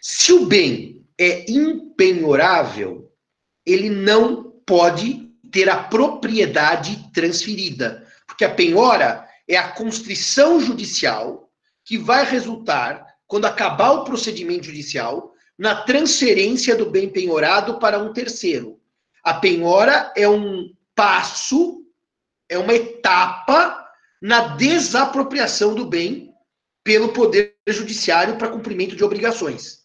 Se 0.00 0.32
o 0.32 0.46
bem 0.46 1.06
é 1.16 1.48
impenhorável, 1.48 3.12
ele 3.64 3.88
não 3.88 4.50
pode 4.66 5.30
ter 5.52 5.68
a 5.68 5.84
propriedade 5.84 7.08
transferida. 7.12 8.04
Porque 8.26 8.44
a 8.44 8.52
penhora 8.52 9.26
é 9.48 9.56
a 9.56 9.68
constrição 9.68 10.60
judicial 10.60 11.48
que 11.84 11.96
vai 11.96 12.24
resultar, 12.28 13.06
quando 13.28 13.44
acabar 13.44 13.92
o 13.92 14.04
procedimento 14.04 14.66
judicial, 14.66 15.35
na 15.58 15.82
transferência 15.82 16.76
do 16.76 16.90
bem 16.90 17.08
penhorado 17.08 17.78
para 17.78 17.98
um 17.98 18.12
terceiro. 18.12 18.80
A 19.22 19.34
penhora 19.34 20.12
é 20.16 20.28
um 20.28 20.72
passo, 20.94 21.84
é 22.48 22.58
uma 22.58 22.74
etapa 22.74 23.84
na 24.20 24.56
desapropriação 24.56 25.74
do 25.74 25.86
bem 25.86 26.32
pelo 26.84 27.08
Poder 27.08 27.56
Judiciário 27.66 28.36
para 28.36 28.48
cumprimento 28.48 28.94
de 28.94 29.02
obrigações. 29.02 29.84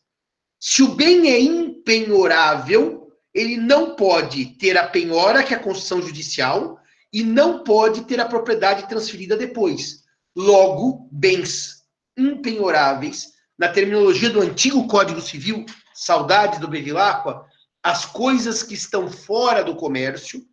Se 0.60 0.84
o 0.84 0.90
bem 0.90 1.32
é 1.32 1.40
impenhorável, 1.40 3.12
ele 3.34 3.58
não 3.58 3.96
pode 3.96 4.58
ter 4.58 4.78
a 4.78 4.88
penhora, 4.88 5.44
que 5.44 5.54
é 5.54 5.58
a 5.58 5.64
construção 5.64 6.02
judicial, 6.02 6.80
e 7.12 7.24
não 7.24 7.64
pode 7.64 8.06
ter 8.06 8.20
a 8.20 8.28
propriedade 8.28 8.88
transferida 8.88 9.36
depois. 9.36 10.04
Logo, 10.36 11.10
bens 11.12 11.84
impenhoráveis, 12.18 13.34
na 13.58 13.68
terminologia 13.68 14.30
do 14.30 14.42
antigo 14.42 14.88
Código 14.88 15.22
Civil, 15.22 15.66
saudade 15.94 16.60
do 16.60 16.68
Bevilacqua, 16.68 17.46
as 17.84 18.06
coisas 18.06 18.64
que 18.64 18.74
estão 18.74 19.12
fora 19.12 19.64
do 19.64 19.76
comércio, 19.76 20.44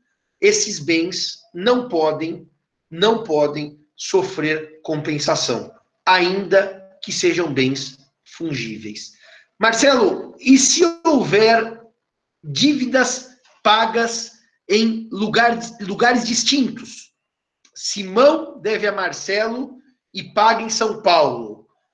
esses 0.40 0.78
bens 0.78 1.38
não 1.55 1.88
podem, 1.88 2.49
não 2.90 3.24
podem 3.24 3.78
sofrer 3.96 4.80
compensação, 4.82 5.72
ainda 6.07 6.78
que 7.03 7.12
sejam 7.12 7.53
bens 7.53 7.99
fungíveis. 8.24 9.12
Marcelo, 9.59 10.36
e 10.38 10.57
se 10.57 10.82
houver 11.05 11.82
dívidas 12.42 13.30
pagas 13.62 14.32
em 14.68 15.09
lugares, 15.11 15.74
lugares 15.80 16.26
distintos. 16.26 17.12
Simão 17.74 18.61
deve 18.61 18.86
a 18.86 18.92
Marcelo 18.92 19.78
e 20.12 20.22
paga 20.22 20.62
em 20.62 20.70
São 20.70 21.03
Paulo. 21.03 21.47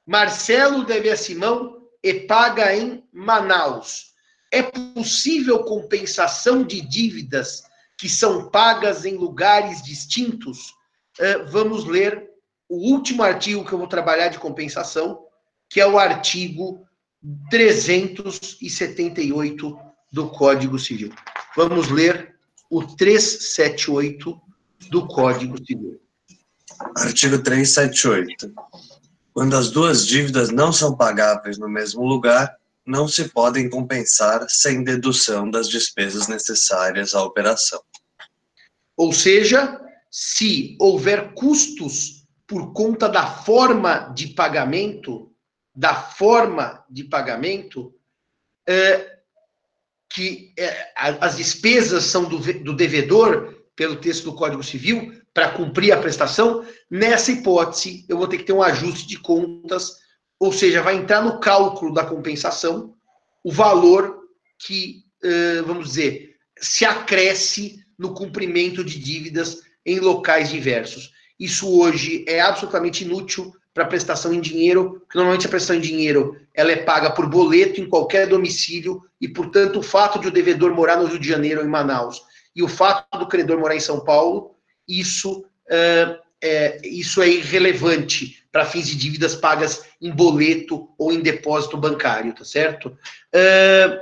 Marcelo 0.07 0.85
deve 0.85 1.11
a 1.11 1.17
Simão 1.17 1.83
e 2.03 2.15
paga 2.15 2.77
em 2.77 3.03
Manaus. 3.13 4.13
É 4.53 4.63
possível 4.63 5.65
compensação 5.65 6.63
de 6.63 6.81
dívidas 6.81 7.65
que 7.99 8.09
são 8.09 8.49
pagas 8.51 9.05
em 9.05 9.17
lugares 9.17 9.83
distintos? 9.83 10.71
Uh, 11.19 11.51
vamos 11.51 11.85
ler 11.85 12.31
o 12.69 12.93
último 12.93 13.23
artigo 13.23 13.65
que 13.65 13.73
eu 13.73 13.79
vou 13.79 13.87
trabalhar 13.87 14.27
de 14.29 14.39
compensação, 14.39 15.25
que 15.69 15.81
é 15.81 15.87
o 15.87 15.99
artigo 15.99 16.87
378 17.51 19.79
do 20.13 20.29
Código 20.31 20.79
Civil. 20.79 21.13
Vamos 21.57 21.89
ler 21.89 22.37
o 22.71 22.85
378 22.85 24.39
do 24.91 25.07
Código 25.07 25.57
Civil. 25.65 25.99
Artigo 26.97 27.43
378. 27.43 28.53
Quando 29.35 29.57
as 29.57 29.69
duas 29.69 30.07
dívidas 30.07 30.51
não 30.51 30.73
são 30.73 30.97
pagáveis 30.97 31.59
no 31.59 31.69
mesmo 31.69 32.05
lugar, 32.05 32.57
não 32.87 33.09
se 33.09 33.29
podem 33.31 33.69
compensar 33.69 34.47
sem 34.49 34.85
dedução 34.85 35.51
das 35.51 35.69
despesas 35.69 36.29
necessárias 36.29 37.15
à 37.15 37.23
operação. 37.23 37.83
Ou 38.97 39.13
seja, 39.13 39.81
se 40.09 40.77
houver 40.79 41.35
custos 41.35 42.25
por 42.47 42.73
conta 42.73 43.09
da 43.09 43.27
forma 43.27 44.13
de 44.15 44.29
pagamento, 44.29 45.33
da 45.75 45.95
forma 45.95 46.85
de 46.89 47.03
pagamento, 47.03 47.93
é, 48.69 49.19
que 50.09 50.53
é, 50.57 50.93
as 50.97 51.37
despesas 51.37 52.05
são 52.05 52.25
do, 52.29 52.39
do 52.39 52.73
devedor, 52.73 53.53
pelo 53.75 53.97
texto 53.97 54.27
do 54.27 54.37
Código 54.37 54.63
Civil, 54.63 55.24
para 55.35 55.51
cumprir 55.51 55.93
a 55.93 56.01
prestação, 56.01 56.65
nessa 56.89 57.33
hipótese, 57.33 58.07
eu 58.09 58.17
vou 58.17 58.29
ter 58.29 58.39
que 58.39 58.45
ter 58.45 58.53
um 58.53 58.63
ajuste 58.63 59.07
de 59.07 59.19
contas, 59.19 59.99
ou 60.39 60.53
seja, 60.53 60.81
vai 60.81 60.97
entrar 60.97 61.23
no 61.23 61.41
cálculo 61.41 61.93
da 61.93 62.07
compensação 62.07 62.95
o 63.43 63.51
valor 63.51 64.21
que, 64.59 65.03
vamos 65.67 65.89
dizer, 65.89 66.37
se 66.57 66.85
acresce 66.85 67.85
no 67.99 68.15
cumprimento 68.15 68.85
de 68.85 68.99
dívidas 68.99 69.63
em 69.85 69.99
locais 69.99 70.51
diversos. 70.51 71.13
Isso 71.39 71.69
hoje 71.79 72.25
é 72.29 72.41
absolutamente 72.41 73.05
inútil 73.05 73.53
para 73.75 73.87
prestação 73.87 74.33
em 74.33 74.41
dinheiro, 74.41 75.01
porque 75.01 75.19
normalmente 75.19 75.47
a 75.47 75.51
prestação 75.51 75.77
em 75.77 75.81
dinheiro 75.81 76.41
ela 76.55 76.71
é 76.71 76.77
paga 76.77 77.11
por 77.11 77.29
boleto 77.29 77.81
em 77.81 77.89
qualquer 77.89 78.29
domicílio 78.29 79.03
e, 79.21 79.29
portanto, 79.29 79.81
o 79.81 79.83
fato 79.83 80.21
de 80.21 80.29
o 80.29 80.31
devedor 80.31 80.73
morar 80.73 80.97
no 80.97 81.07
Rio 81.07 81.19
de 81.19 81.29
Janeiro 81.29 81.61
ou 81.61 81.67
em 81.67 81.71
Manaus 81.71 82.23
e 82.55 82.63
o 82.63 82.69
fato 82.69 83.19
do 83.19 83.27
credor 83.27 83.59
morar 83.59 83.75
em 83.75 83.81
São 83.81 83.99
Paulo, 84.05 84.54
isso, 84.89 85.41
uh, 85.41 86.19
é, 86.43 86.81
isso 86.85 87.23
é 87.23 87.29
irrelevante 87.29 88.45
para 88.53 88.65
fins 88.65 88.87
de 88.87 88.97
dívidas 88.97 89.35
pagas 89.35 89.85
em 90.01 90.11
boleto 90.11 90.89
ou 90.99 91.13
em 91.13 91.21
depósito 91.21 91.77
bancário, 91.77 92.35
tá 92.35 92.45
certo? 92.45 92.89
Uh, 93.35 93.99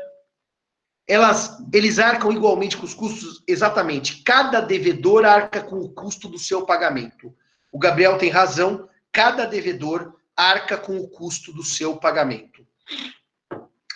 elas, 1.06 1.58
eles 1.72 1.98
arcam 1.98 2.32
igualmente 2.32 2.76
com 2.76 2.84
os 2.84 2.94
custos, 2.94 3.42
exatamente. 3.46 4.22
Cada 4.22 4.60
devedor 4.60 5.24
arca 5.24 5.62
com 5.62 5.78
o 5.78 5.88
custo 5.88 6.28
do 6.28 6.38
seu 6.38 6.64
pagamento. 6.64 7.34
O 7.70 7.78
Gabriel 7.78 8.18
tem 8.18 8.30
razão, 8.30 8.88
cada 9.10 9.44
devedor 9.44 10.14
arca 10.36 10.76
com 10.76 10.96
o 10.98 11.08
custo 11.08 11.52
do 11.52 11.62
seu 11.62 11.96
pagamento. 11.96 12.66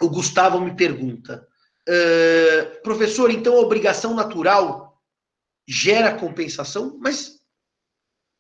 O 0.01 0.09
Gustavo 0.09 0.61
me 0.61 0.75
pergunta, 0.75 1.47
uh, 1.89 2.83
professor, 2.83 3.31
então 3.31 3.57
a 3.57 3.61
obrigação 3.61 4.15
natural 4.15 4.86
gera 5.67 6.19
compensação? 6.19 6.99
Mas 7.01 7.45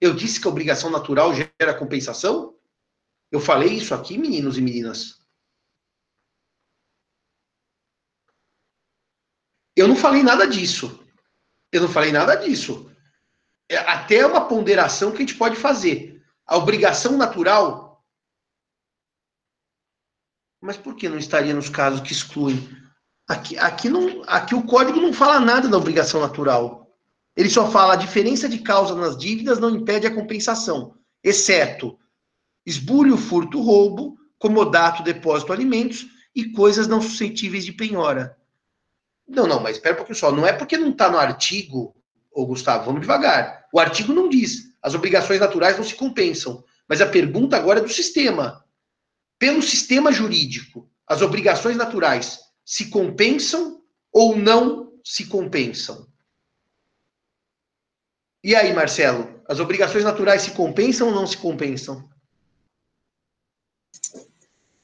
eu 0.00 0.14
disse 0.14 0.40
que 0.40 0.46
a 0.46 0.50
obrigação 0.50 0.90
natural 0.90 1.34
gera 1.34 1.78
compensação? 1.78 2.58
Eu 3.30 3.40
falei 3.40 3.74
isso 3.74 3.94
aqui, 3.94 4.16
meninos 4.16 4.56
e 4.56 4.60
meninas? 4.60 5.20
Eu 9.74 9.88
não 9.88 9.96
falei 9.96 10.22
nada 10.22 10.46
disso. 10.46 11.04
Eu 11.72 11.82
não 11.82 11.88
falei 11.88 12.12
nada 12.12 12.34
disso. 12.36 12.90
É 13.68 13.76
até 13.76 14.24
uma 14.24 14.46
ponderação 14.46 15.10
que 15.10 15.18
a 15.18 15.20
gente 15.20 15.34
pode 15.34 15.56
fazer 15.56 16.24
a 16.46 16.56
obrigação 16.56 17.16
natural. 17.16 18.04
Mas 20.62 20.76
por 20.76 20.94
que 20.96 21.08
não 21.08 21.18
estaria 21.18 21.52
nos 21.52 21.68
casos 21.68 22.00
que 22.00 22.12
excluem? 22.12 22.56
Aqui, 23.28 23.58
aqui, 23.58 23.88
não, 23.88 24.22
aqui 24.26 24.54
o 24.54 24.64
código 24.64 25.00
não 25.00 25.12
fala 25.12 25.40
nada 25.40 25.68
da 25.68 25.76
obrigação 25.76 26.20
natural. 26.20 26.85
Ele 27.36 27.50
só 27.50 27.70
fala 27.70 27.92
a 27.92 27.96
diferença 27.96 28.48
de 28.48 28.58
causa 28.58 28.94
nas 28.94 29.16
dívidas 29.16 29.58
não 29.58 29.70
impede 29.70 30.06
a 30.06 30.14
compensação, 30.14 30.94
exceto 31.22 31.98
esbulho, 32.66 33.16
furto, 33.16 33.60
roubo, 33.60 34.16
comodato, 34.38 35.04
depósito, 35.04 35.52
alimentos 35.52 36.06
e 36.34 36.50
coisas 36.50 36.88
não 36.88 37.00
suscetíveis 37.00 37.64
de 37.64 37.72
penhora. 37.72 38.36
Não, 39.26 39.46
não, 39.46 39.60
mas 39.60 39.76
espera 39.76 39.94
um 39.94 39.98
pouquinho 39.98 40.18
só. 40.18 40.32
Não 40.32 40.46
é 40.46 40.52
porque 40.52 40.76
não 40.76 40.90
está 40.90 41.08
no 41.08 41.18
artigo, 41.18 41.94
ô 42.30 42.44
Gustavo, 42.44 42.86
vamos 42.86 43.00
devagar. 43.00 43.66
O 43.72 43.78
artigo 43.78 44.12
não 44.12 44.28
diz. 44.28 44.64
As 44.82 44.94
obrigações 44.94 45.40
naturais 45.40 45.76
não 45.76 45.84
se 45.84 45.94
compensam. 45.94 46.64
Mas 46.88 47.00
a 47.00 47.06
pergunta 47.06 47.56
agora 47.56 47.80
é 47.80 47.82
do 47.82 47.88
sistema. 47.88 48.64
Pelo 49.38 49.62
sistema 49.62 50.12
jurídico, 50.12 50.88
as 51.06 51.22
obrigações 51.22 51.76
naturais 51.76 52.40
se 52.64 52.90
compensam 52.90 53.80
ou 54.12 54.36
não 54.36 54.92
se 55.04 55.26
compensam? 55.26 56.06
E 58.46 58.54
aí, 58.54 58.72
Marcelo, 58.72 59.42
as 59.48 59.58
obrigações 59.58 60.04
naturais 60.04 60.42
se 60.42 60.52
compensam 60.52 61.08
ou 61.08 61.12
não 61.12 61.26
se 61.26 61.36
compensam? 61.36 62.08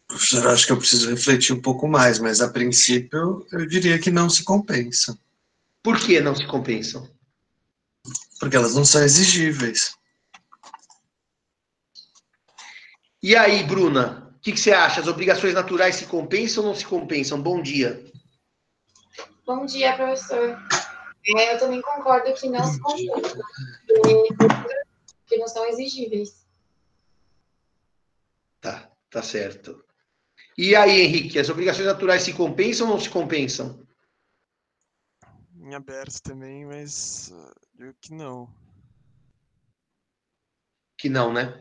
Professor, 0.08 0.48
acho 0.48 0.66
que 0.66 0.72
eu 0.72 0.78
preciso 0.78 1.08
refletir 1.08 1.54
um 1.54 1.62
pouco 1.62 1.86
mais, 1.86 2.18
mas 2.18 2.40
a 2.40 2.50
princípio 2.50 3.46
eu 3.52 3.64
diria 3.64 4.00
que 4.00 4.10
não 4.10 4.28
se 4.28 4.42
compensam. 4.42 5.16
Por 5.80 5.96
que 5.96 6.20
não 6.20 6.34
se 6.34 6.44
compensam? 6.44 7.08
Porque 8.40 8.56
elas 8.56 8.74
não 8.74 8.84
são 8.84 9.04
exigíveis. 9.04 9.94
E 13.22 13.36
aí, 13.36 13.62
Bruna, 13.62 14.34
o 14.38 14.40
que, 14.40 14.50
que, 14.50 14.58
você 14.58 14.72
acha? 14.72 15.00
As 15.00 15.06
obrigações 15.06 15.54
naturais 15.54 15.94
se 15.94 16.06
compensam 16.06 16.64
ou 16.64 16.70
não 16.70 16.76
se 16.76 16.84
compensam? 16.84 17.40
Bom 17.40 17.62
dia. 17.62 18.04
Bom 19.46 19.64
dia, 19.66 19.94
professor. 19.94 20.58
É, 21.26 21.54
eu 21.54 21.58
também 21.58 21.80
concordo 21.80 22.32
que 22.34 22.48
não 22.48 22.64
se 22.64 22.80
compensam, 22.80 23.42
que 25.26 25.36
não 25.36 25.46
são 25.46 25.66
exigíveis. 25.66 26.44
Tá, 28.60 28.90
tá 29.10 29.22
certo. 29.22 29.84
E 30.56 30.74
aí, 30.74 31.00
Henrique, 31.00 31.38
as 31.38 31.48
obrigações 31.48 31.86
naturais 31.86 32.22
se 32.22 32.32
compensam 32.32 32.86
ou 32.86 32.94
não 32.94 33.00
se 33.00 33.08
compensam? 33.08 33.86
Em 35.56 35.74
aberto 35.74 36.20
também, 36.22 36.66
mas 36.66 37.32
eu 37.78 37.94
que 38.00 38.12
não. 38.12 38.48
Que 40.98 41.08
não, 41.08 41.32
né? 41.32 41.58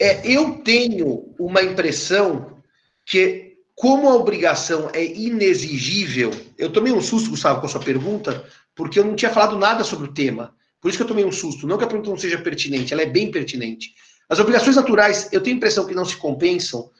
É, 0.00 0.26
eu 0.30 0.62
tenho 0.62 1.34
uma 1.38 1.62
impressão 1.62 2.62
que, 3.06 3.62
como 3.74 4.08
a 4.08 4.16
obrigação 4.16 4.90
é 4.92 5.04
inexigível, 5.04 6.30
eu 6.58 6.72
tomei 6.72 6.92
um 6.92 7.00
susto, 7.00 7.30
Gustavo, 7.30 7.60
com 7.60 7.66
a 7.66 7.70
sua 7.70 7.84
pergunta, 7.84 8.50
porque 8.74 8.98
eu 8.98 9.04
não 9.04 9.14
tinha 9.14 9.30
falado 9.30 9.58
nada 9.58 9.84
sobre 9.84 10.08
o 10.08 10.12
tema. 10.12 10.54
Por 10.80 10.88
isso 10.88 10.98
que 10.98 11.02
eu 11.02 11.08
tomei 11.08 11.24
um 11.24 11.32
susto. 11.32 11.66
Não 11.66 11.78
que 11.78 11.84
a 11.84 11.86
pergunta 11.86 12.10
não 12.10 12.18
seja 12.18 12.38
pertinente, 12.38 12.92
ela 12.92 13.02
é 13.02 13.06
bem 13.06 13.30
pertinente. 13.30 13.94
As 14.28 14.38
obrigações 14.38 14.76
naturais, 14.76 15.28
eu 15.32 15.40
tenho 15.40 15.56
a 15.56 15.58
impressão 15.58 15.86
que 15.86 15.94
não 15.94 16.04
se 16.04 16.16
compensam 16.16 16.90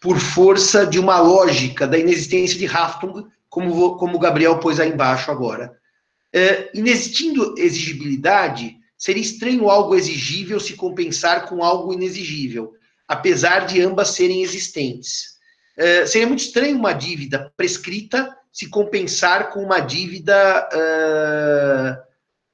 por 0.00 0.18
força 0.18 0.86
de 0.86 0.98
uma 0.98 1.20
lógica 1.20 1.86
da 1.86 1.98
inexistência 1.98 2.58
de 2.58 2.66
Haftung, 2.66 3.26
como, 3.48 3.96
como 3.96 4.16
o 4.16 4.20
Gabriel 4.20 4.58
pôs 4.58 4.80
aí 4.80 4.90
embaixo 4.90 5.30
agora. 5.30 5.76
É, 6.32 6.70
inexistindo 6.74 7.54
exigibilidade, 7.58 8.76
seria 8.96 9.22
estranho 9.22 9.68
algo 9.68 9.94
exigível 9.94 10.58
se 10.60 10.74
compensar 10.74 11.48
com 11.48 11.62
algo 11.62 11.92
inexigível, 11.92 12.72
apesar 13.06 13.66
de 13.66 13.80
ambas 13.80 14.10
serem 14.10 14.42
existentes. 14.42 15.39
É, 15.80 16.04
seria 16.04 16.26
muito 16.26 16.40
estranho 16.40 16.76
uma 16.76 16.92
dívida 16.92 17.50
prescrita 17.56 18.36
se 18.52 18.68
compensar 18.68 19.50
com 19.50 19.60
uma 19.62 19.80
dívida 19.80 20.68
uh, 20.74 21.96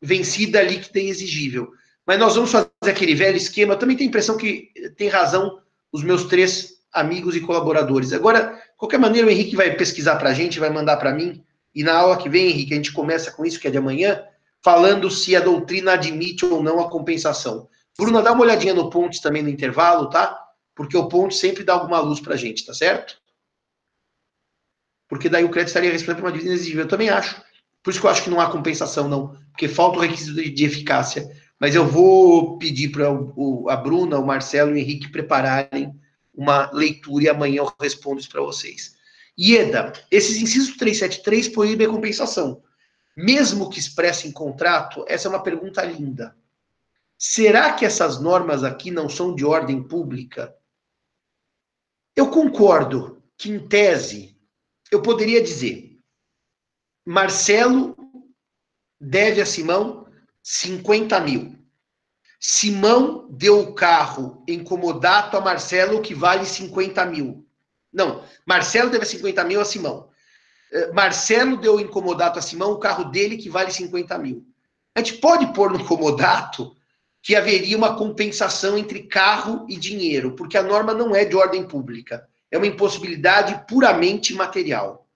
vencida, 0.01 0.62
líquida 0.62 1.01
e 1.01 1.09
exigível. 1.09 1.72
Mas 2.07 2.20
nós 2.20 2.37
vamos 2.37 2.53
fazer 2.53 2.68
aquele 2.87 3.16
velho 3.16 3.37
esquema. 3.37 3.74
Eu 3.74 3.79
também 3.79 3.97
tenho 3.97 4.07
a 4.09 4.11
impressão 4.11 4.37
que 4.37 4.70
tem 4.97 5.09
razão 5.09 5.59
os 5.93 6.05
meus 6.05 6.27
três 6.27 6.74
amigos 6.93 7.35
e 7.35 7.41
colaboradores. 7.41 8.12
Agora, 8.12 8.43
de 8.43 8.77
qualquer 8.77 8.99
maneira, 8.99 9.27
o 9.27 9.31
Henrique 9.31 9.57
vai 9.57 9.74
pesquisar 9.74 10.14
para 10.16 10.31
a 10.31 10.35
gente, 10.35 10.61
vai 10.61 10.70
mandar 10.70 10.97
para 10.97 11.12
mim. 11.12 11.43
E 11.74 11.83
na 11.83 11.95
aula 11.95 12.18
que 12.18 12.29
vem, 12.29 12.51
Henrique, 12.51 12.74
a 12.74 12.77
gente 12.77 12.93
começa 12.93 13.33
com 13.33 13.45
isso, 13.45 13.59
que 13.59 13.66
é 13.66 13.72
de 13.72 13.79
amanhã, 13.79 14.22
falando 14.62 15.11
se 15.11 15.35
a 15.35 15.41
doutrina 15.41 15.95
admite 15.95 16.45
ou 16.45 16.62
não 16.62 16.79
a 16.79 16.89
compensação. 16.89 17.68
Bruna, 17.99 18.22
dá 18.22 18.31
uma 18.31 18.43
olhadinha 18.43 18.72
no 18.72 18.89
Pontes 18.89 19.18
também 19.18 19.43
no 19.43 19.49
intervalo, 19.49 20.09
tá? 20.11 20.45
Porque 20.77 20.97
o 20.97 21.09
Pontes 21.09 21.39
sempre 21.39 21.64
dá 21.64 21.72
alguma 21.72 21.99
luz 21.99 22.20
pra 22.20 22.37
gente, 22.37 22.66
tá 22.66 22.74
certo? 22.74 23.18
Porque 25.09 25.29
daí 25.29 25.43
o 25.43 25.49
crédito 25.49 25.68
estaria 25.68 25.91
respondendo 25.91 26.20
por 26.20 26.27
uma 26.27 26.33
dívida 26.33 26.51
inexigível. 26.51 26.85
Eu 26.85 26.89
também 26.89 27.09
acho. 27.09 27.43
Por 27.83 27.91
isso 27.91 28.01
que 28.01 28.07
eu 28.07 28.11
acho 28.11 28.22
que 28.22 28.31
não 28.31 28.41
há 28.41 28.51
compensação, 28.51 29.09
não. 29.09 29.35
Porque 29.51 29.68
falta 29.68 29.99
o 29.99 30.03
requisito 30.03 30.35
de 30.35 30.64
eficácia. 30.64 31.29
Mas 31.59 31.74
eu 31.74 31.87
vou 31.87 32.59
pedir 32.59 32.91
para 32.91 33.07
a 33.09 33.77
Bruna, 33.77 34.18
o 34.18 34.27
Marcelo 34.27 34.70
e 34.70 34.74
o 34.74 34.77
Henrique 34.77 35.11
prepararem 35.11 35.99
uma 36.35 36.70
leitura 36.72 37.24
e 37.24 37.29
amanhã 37.31 37.62
eu 37.62 37.72
respondo 37.81 38.20
isso 38.20 38.29
para 38.29 38.43
vocês. 38.43 38.95
IEDA, 39.39 39.95
esses 40.11 40.37
incisos 40.37 40.77
373 40.77 41.49
proíbem 41.49 41.87
a 41.87 41.91
compensação. 41.91 42.62
Mesmo 43.16 43.70
que 43.70 43.79
expresse 43.79 44.29
em 44.29 44.33
contrato, 44.33 45.07
essa 45.09 45.27
é 45.27 45.31
uma 45.31 45.43
pergunta 45.43 45.83
linda. 45.83 46.37
Será 47.16 47.72
que 47.72 47.87
essas 47.87 48.20
normas 48.20 48.62
aqui 48.62 48.91
não 48.91 49.09
são 49.09 49.35
de 49.35 49.43
ordem 49.43 49.83
pública? 49.83 50.55
Eu 52.17 52.31
concordo 52.31 53.23
que, 53.37 53.51
em 53.51 53.69
tese, 53.69 54.35
eu 54.91 55.03
poderia 55.03 55.43
dizer: 55.43 56.01
Marcelo 57.05 57.95
deve 58.99 59.41
a 59.41 59.47
Simão 59.47 60.07
50 60.43 61.21
mil. 61.21 61.55
Simão 62.41 63.29
deu 63.31 63.61
o 63.61 63.75
carro 63.75 64.43
em 64.49 64.62
comodato 64.62 65.37
a 65.37 65.41
Marcelo 65.41 66.01
que 66.01 66.14
vale 66.14 66.47
50 66.47 67.05
mil. 67.07 67.47
Não, 67.93 68.25
Marcelo 68.47 68.91
deve 68.91 69.05
50 69.05 69.45
mil 69.45 69.61
a 69.61 69.64
Simão. 69.64 70.11
Eh, 70.73 70.93
Marcelo 70.93 71.57
deu 71.57 71.81
incomodato 71.81 72.39
a 72.39 72.43
Simão 72.43 72.73
o 72.73 72.79
carro 72.79 73.05
dele 73.05 73.37
que 73.37 73.49
vale 73.49 73.71
50 73.71 74.19
mil. 74.19 74.47
A 74.95 75.01
gente 75.01 75.14
pode 75.19 75.53
pôr 75.53 75.71
no 75.71 75.85
comodato 75.85 76.76
que 77.27 77.35
haveria 77.35 77.77
uma 77.77 77.97
compensação 77.97 78.79
entre 78.79 79.03
carro 79.03 79.66
e 79.68 79.77
dinheiro, 79.77 80.37
porque 80.37 80.57
a 80.57 80.62
norma 80.62 80.95
não 80.95 81.12
é 81.12 81.24
de 81.24 81.35
ordem 81.35 81.66
pública. 81.66 82.24
É 82.53 82.57
uma 82.57 82.68
impossibilidade 82.68 83.66
puramente 83.66 84.33
material. 84.33 85.09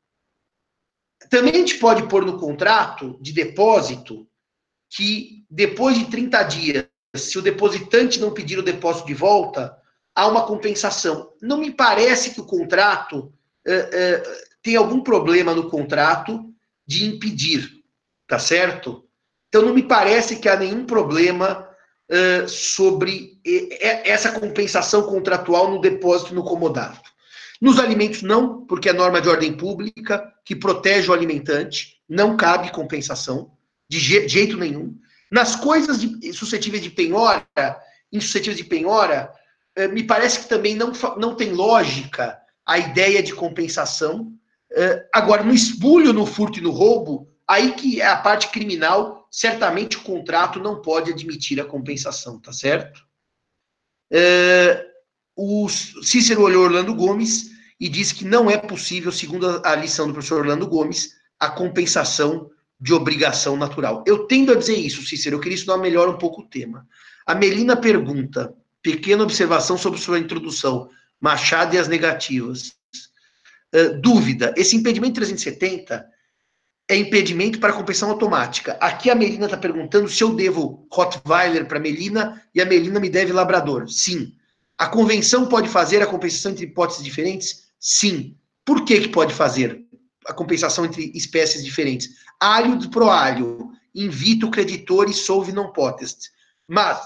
Também 1.31 1.53
a 1.53 1.57
gente 1.59 1.77
pode 1.79 2.09
pôr 2.09 2.27
no 2.27 2.37
contrato 2.37 3.17
de 3.21 3.33
depósito 3.33 4.27
que 4.89 5.45
depois 5.49 5.97
de 5.97 6.07
30 6.07 6.43
dias, 6.43 6.85
se 7.15 7.39
o 7.39 7.43
depositante 7.43 8.19
não 8.19 8.35
pedir 8.35 8.59
o 8.59 8.65
depósito 8.65 9.07
de 9.07 9.15
volta, 9.15 9.79
há 10.13 10.27
uma 10.27 10.45
compensação. 10.45 11.33
Não 11.41 11.59
me 11.59 11.71
parece 11.71 12.35
que 12.35 12.41
o 12.41 12.45
contrato 12.45 13.33
é, 13.65 13.73
é, 13.73 14.23
tem 14.61 14.75
algum 14.75 15.01
problema 15.01 15.55
no 15.55 15.71
contrato 15.71 16.53
de 16.85 17.05
impedir, 17.05 17.85
tá 18.27 18.41
certo? 18.41 19.07
Então, 19.49 19.63
não 19.63 19.73
me 19.73 19.85
parece 19.85 20.41
que 20.41 20.49
há 20.49 20.57
nenhum 20.57 20.85
problema 20.85 21.70
uh, 22.11 22.49
sobre 22.49 23.39
essa 24.05 24.33
compensação 24.33 25.03
contratual 25.05 25.71
no 25.71 25.81
depósito 25.81 26.35
no 26.35 26.43
comodato. 26.43 27.09
Nos 27.61 27.79
alimentos, 27.79 28.23
não, 28.23 28.67
porque 28.67 28.89
é 28.89 28.93
norma 28.93 29.21
de 29.21 29.29
ordem 29.29 29.53
pública 29.53 30.33
que 30.45 30.57
protege 30.57 31.11
o 31.11 31.15
alimentante, 31.15 31.97
não 32.09 32.37
cabe 32.37 32.73
compensação, 32.73 33.53
de 33.89 33.99
jeito 33.99 34.57
nenhum. 34.57 34.97
Nas 35.31 35.57
coisas 35.57 36.01
de, 36.01 36.33
suscetíveis 36.33 36.83
de 36.83 36.91
penhora, 36.91 37.47
insuscetíveis 38.11 38.57
de 38.57 38.65
penhora, 38.65 39.33
me 39.93 40.03
parece 40.03 40.41
que 40.41 40.49
também 40.49 40.75
não, 40.75 40.93
não 41.19 41.35
tem 41.35 41.53
lógica 41.53 42.39
a 42.67 42.79
ideia 42.79 43.23
de 43.23 43.35
compensação. 43.35 44.33
Agora, 45.13 45.43
no 45.43 45.53
espulho, 45.53 46.13
no 46.13 46.25
furto 46.25 46.59
e 46.59 46.63
no 46.63 46.71
roubo, 46.71 47.29
aí 47.47 47.73
que 47.73 48.01
é 48.01 48.07
a 48.07 48.17
parte 48.17 48.49
criminal, 48.49 49.20
certamente 49.31 49.97
o 49.97 50.03
contrato 50.03 50.59
não 50.59 50.83
pode 50.83 51.13
admitir 51.13 51.61
a 51.61 51.65
compensação, 51.65 52.41
tá 52.41 52.53
certo? 52.53 53.07
Uh, 54.13 54.91
o 55.37 55.69
Cícero 55.69 56.43
olhou 56.43 56.65
Orlando 56.65 56.95
Gomes 56.95 57.51
e 57.79 57.89
disse 57.89 58.15
que 58.15 58.25
não 58.25 58.51
é 58.51 58.59
possível, 58.59 59.13
segundo 59.13 59.65
a 59.65 59.75
lição 59.77 60.09
do 60.09 60.13
professor 60.13 60.41
Orlando 60.41 60.67
Gomes, 60.67 61.15
a 61.39 61.49
compensação 61.49 62.51
de 62.79 62.93
obrigação 62.93 63.57
natural. 63.57 64.03
Eu 64.07 64.27
tendo 64.27 64.53
a 64.53 64.57
dizer 64.57 64.77
isso, 64.77 65.07
Cícero, 65.07 65.37
eu 65.37 65.41
queria 65.41 65.57
estudar 65.57 65.79
melhor 65.79 66.09
um 66.09 66.19
pouco 66.19 66.43
o 66.43 66.49
tema. 66.49 66.87
A 67.25 67.35
Melina 67.35 67.77
pergunta, 67.77 68.53
pequena 68.83 69.23
observação 69.23 69.79
sobre 69.79 70.01
sua 70.01 70.19
introdução, 70.19 70.91
Machado 71.21 71.75
e 71.75 71.79
as 71.79 71.87
negativas. 71.87 72.73
Uh, 73.75 74.01
dúvida, 74.01 74.53
esse 74.57 74.75
impedimento 74.75 75.15
370 75.15 76.05
é 76.91 76.97
impedimento 76.97 77.61
para 77.61 77.73
compensação 77.73 78.11
automática. 78.11 78.77
Aqui 78.81 79.11
a 79.11 79.15
Melina 79.15 79.45
está 79.45 79.57
perguntando 79.57 80.09
se 80.09 80.25
eu 80.25 80.35
devo 80.35 80.89
Rottweiler 80.91 81.69
para 81.69 81.79
Melina 81.79 82.43
e 82.53 82.61
a 82.61 82.65
Melina 82.65 82.99
me 82.99 83.09
deve 83.09 83.33
Labrador. 83.33 83.89
Sim. 83.89 84.35
A 84.77 84.89
convenção 84.89 85.47
pode 85.47 85.69
fazer 85.69 86.03
a 86.03 86.07
compensação 86.07 86.51
entre 86.51 86.65
hipóteses 86.65 87.05
diferentes? 87.05 87.69
Sim. 87.79 88.37
Por 88.65 88.85
que, 88.85 89.03
que 89.03 89.09
pode 89.09 89.33
fazer 89.33 89.81
a 90.27 90.35
compensação 90.35 90.85
entre 90.85 91.13
espécies 91.15 91.65
diferentes? 91.65 92.09
Alho 92.41 92.91
pro 92.91 93.09
alho, 93.09 93.71
invito 93.95 94.51
creditores 94.51 95.19
solve 95.19 95.53
non 95.53 95.73
potest. 95.73 96.29
Mas, 96.67 97.01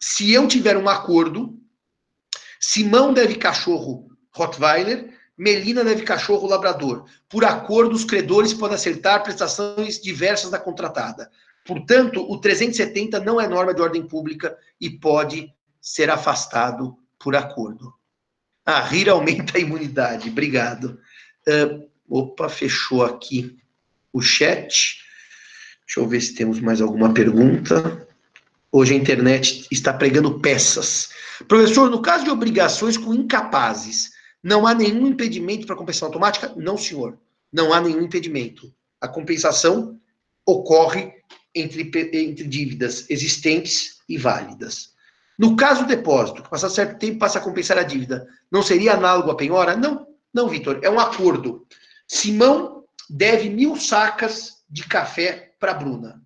se 0.00 0.30
eu 0.30 0.46
tiver 0.46 0.76
um 0.76 0.88
acordo, 0.88 1.58
Simão 2.60 3.12
deve 3.12 3.34
cachorro 3.34 4.06
Rottweiler, 4.32 5.12
Melina 5.42 5.82
deve 5.82 6.02
cachorro 6.02 6.46
labrador. 6.46 7.04
Por 7.28 7.44
acordo, 7.44 7.96
os 7.96 8.04
credores 8.04 8.54
podem 8.54 8.76
acertar 8.76 9.24
prestações 9.24 10.00
diversas 10.00 10.52
da 10.52 10.58
contratada. 10.58 11.28
Portanto, 11.66 12.24
o 12.30 12.38
370 12.38 13.18
não 13.18 13.40
é 13.40 13.48
norma 13.48 13.74
de 13.74 13.82
ordem 13.82 14.06
pública 14.06 14.56
e 14.80 14.88
pode 14.88 15.52
ser 15.80 16.10
afastado 16.10 16.96
por 17.18 17.34
acordo. 17.34 17.92
A 18.64 18.80
rir 18.82 19.08
aumenta 19.08 19.58
a 19.58 19.60
imunidade. 19.60 20.30
Obrigado. 20.30 21.00
Uh, 21.48 21.88
opa, 22.08 22.48
fechou 22.48 23.04
aqui 23.04 23.58
o 24.12 24.22
chat. 24.22 24.98
Deixa 25.84 25.98
eu 25.98 26.06
ver 26.06 26.20
se 26.20 26.36
temos 26.36 26.60
mais 26.60 26.80
alguma 26.80 27.12
pergunta. 27.12 28.06
Hoje 28.70 28.94
a 28.94 28.96
internet 28.96 29.66
está 29.72 29.92
pregando 29.92 30.38
peças. 30.38 31.08
Professor, 31.48 31.90
no 31.90 32.00
caso 32.00 32.22
de 32.22 32.30
obrigações 32.30 32.96
com 32.96 33.12
incapazes, 33.12 34.11
não 34.42 34.66
há 34.66 34.74
nenhum 34.74 35.06
impedimento 35.06 35.66
para 35.66 35.76
compensação 35.76 36.08
automática? 36.08 36.52
Não, 36.56 36.76
senhor. 36.76 37.18
Não 37.52 37.72
há 37.72 37.80
nenhum 37.80 38.02
impedimento. 38.02 38.72
A 39.00 39.06
compensação 39.06 40.00
ocorre 40.44 41.12
entre, 41.54 41.82
entre 42.12 42.48
dívidas 42.48 43.08
existentes 43.08 44.00
e 44.08 44.18
válidas. 44.18 44.92
No 45.38 45.56
caso 45.56 45.82
do 45.82 45.88
depósito, 45.88 46.42
que 46.42 46.50
passar 46.50 46.68
certo 46.70 46.98
tempo 46.98 47.18
passa 47.18 47.38
a 47.38 47.42
compensar 47.42 47.78
a 47.78 47.82
dívida, 47.82 48.26
não 48.50 48.62
seria 48.62 48.94
análogo 48.94 49.30
à 49.30 49.36
penhora? 49.36 49.76
Não, 49.76 50.06
não, 50.32 50.48
Vitor. 50.48 50.80
É 50.82 50.90
um 50.90 50.98
acordo. 50.98 51.66
Simão 52.06 52.84
deve 53.08 53.48
mil 53.48 53.76
sacas 53.76 54.62
de 54.68 54.84
café 54.84 55.54
para 55.58 55.74
Bruna. 55.74 56.22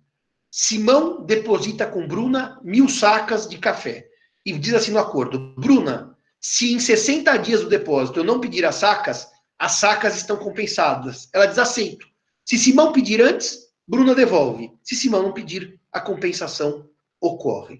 Simão 0.49 1.23
deposita 1.23 1.85
com 1.85 2.07
Bruna 2.07 2.59
mil 2.63 2.89
sacas 2.89 3.47
de 3.47 3.57
café. 3.57 4.07
E 4.45 4.53
diz 4.57 4.73
assim 4.73 4.91
no 4.91 4.99
acordo: 4.99 5.53
Bruna, 5.57 6.16
se 6.39 6.73
em 6.73 6.79
60 6.79 7.35
dias 7.37 7.61
do 7.61 7.69
depósito 7.69 8.19
eu 8.19 8.23
não 8.23 8.39
pedir 8.39 8.65
as 8.65 8.75
sacas, 8.75 9.27
as 9.57 9.73
sacas 9.73 10.15
estão 10.15 10.37
compensadas. 10.37 11.29
Ela 11.33 11.45
diz 11.45 11.57
aceito. 11.57 12.05
Se 12.45 12.57
Simão 12.57 12.91
pedir 12.91 13.21
antes, 13.21 13.67
Bruna 13.87 14.13
devolve. 14.13 14.71
Se 14.83 14.95
Simão 14.95 15.23
não 15.23 15.33
pedir, 15.33 15.79
a 15.91 15.99
compensação 15.99 16.87
ocorre. 17.19 17.79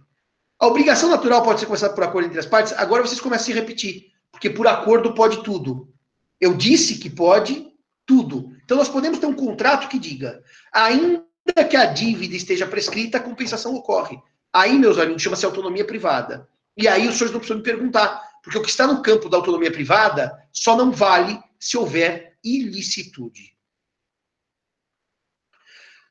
A 0.60 0.66
obrigação 0.66 1.10
natural 1.10 1.44
pode 1.44 1.60
ser 1.60 1.68
começada 1.68 1.94
por 1.94 2.04
acordo 2.04 2.28
entre 2.28 2.40
as 2.40 2.46
partes. 2.46 2.74
Agora 2.74 3.06
vocês 3.06 3.22
começam 3.22 3.44
a 3.44 3.46
se 3.46 3.54
repetir, 3.54 4.12
porque 4.32 4.50
por 4.50 4.68
acordo 4.68 5.14
pode 5.14 5.44
tudo. 5.44 5.94
Eu 6.42 6.56
disse 6.56 6.98
que 6.98 7.10
pode 7.10 7.72
tudo. 8.06 8.52
Então 8.64 8.78
nós 8.78 8.90
podemos 8.90 9.20
ter 9.20 9.28
um 9.28 9.34
contrato 9.34 9.88
que 9.88 10.00
diga, 10.00 10.42
ainda 10.74 11.24
que 11.70 11.76
a 11.76 11.86
dívida 11.86 12.36
esteja 12.36 12.66
prescrita, 12.66 13.18
a 13.18 13.22
compensação 13.22 13.76
ocorre. 13.76 14.18
Aí, 14.52 14.80
meus 14.80 14.98
amigos, 14.98 15.22
chama-se 15.22 15.46
autonomia 15.46 15.86
privada. 15.86 16.48
E 16.76 16.88
aí 16.88 17.08
os 17.08 17.16
senhores 17.16 17.32
não 17.32 17.40
precisam 17.40 17.58
me 17.58 17.64
perguntar, 17.64 18.27
porque 18.48 18.60
o 18.60 18.62
que 18.62 18.70
está 18.70 18.88
no 18.88 19.02
campo 19.02 19.28
da 19.28 19.36
autonomia 19.36 19.70
privada 19.70 20.42
só 20.54 20.78
não 20.78 20.90
vale 20.90 21.38
se 21.60 21.76
houver 21.76 22.38
ilicitude. 22.42 23.54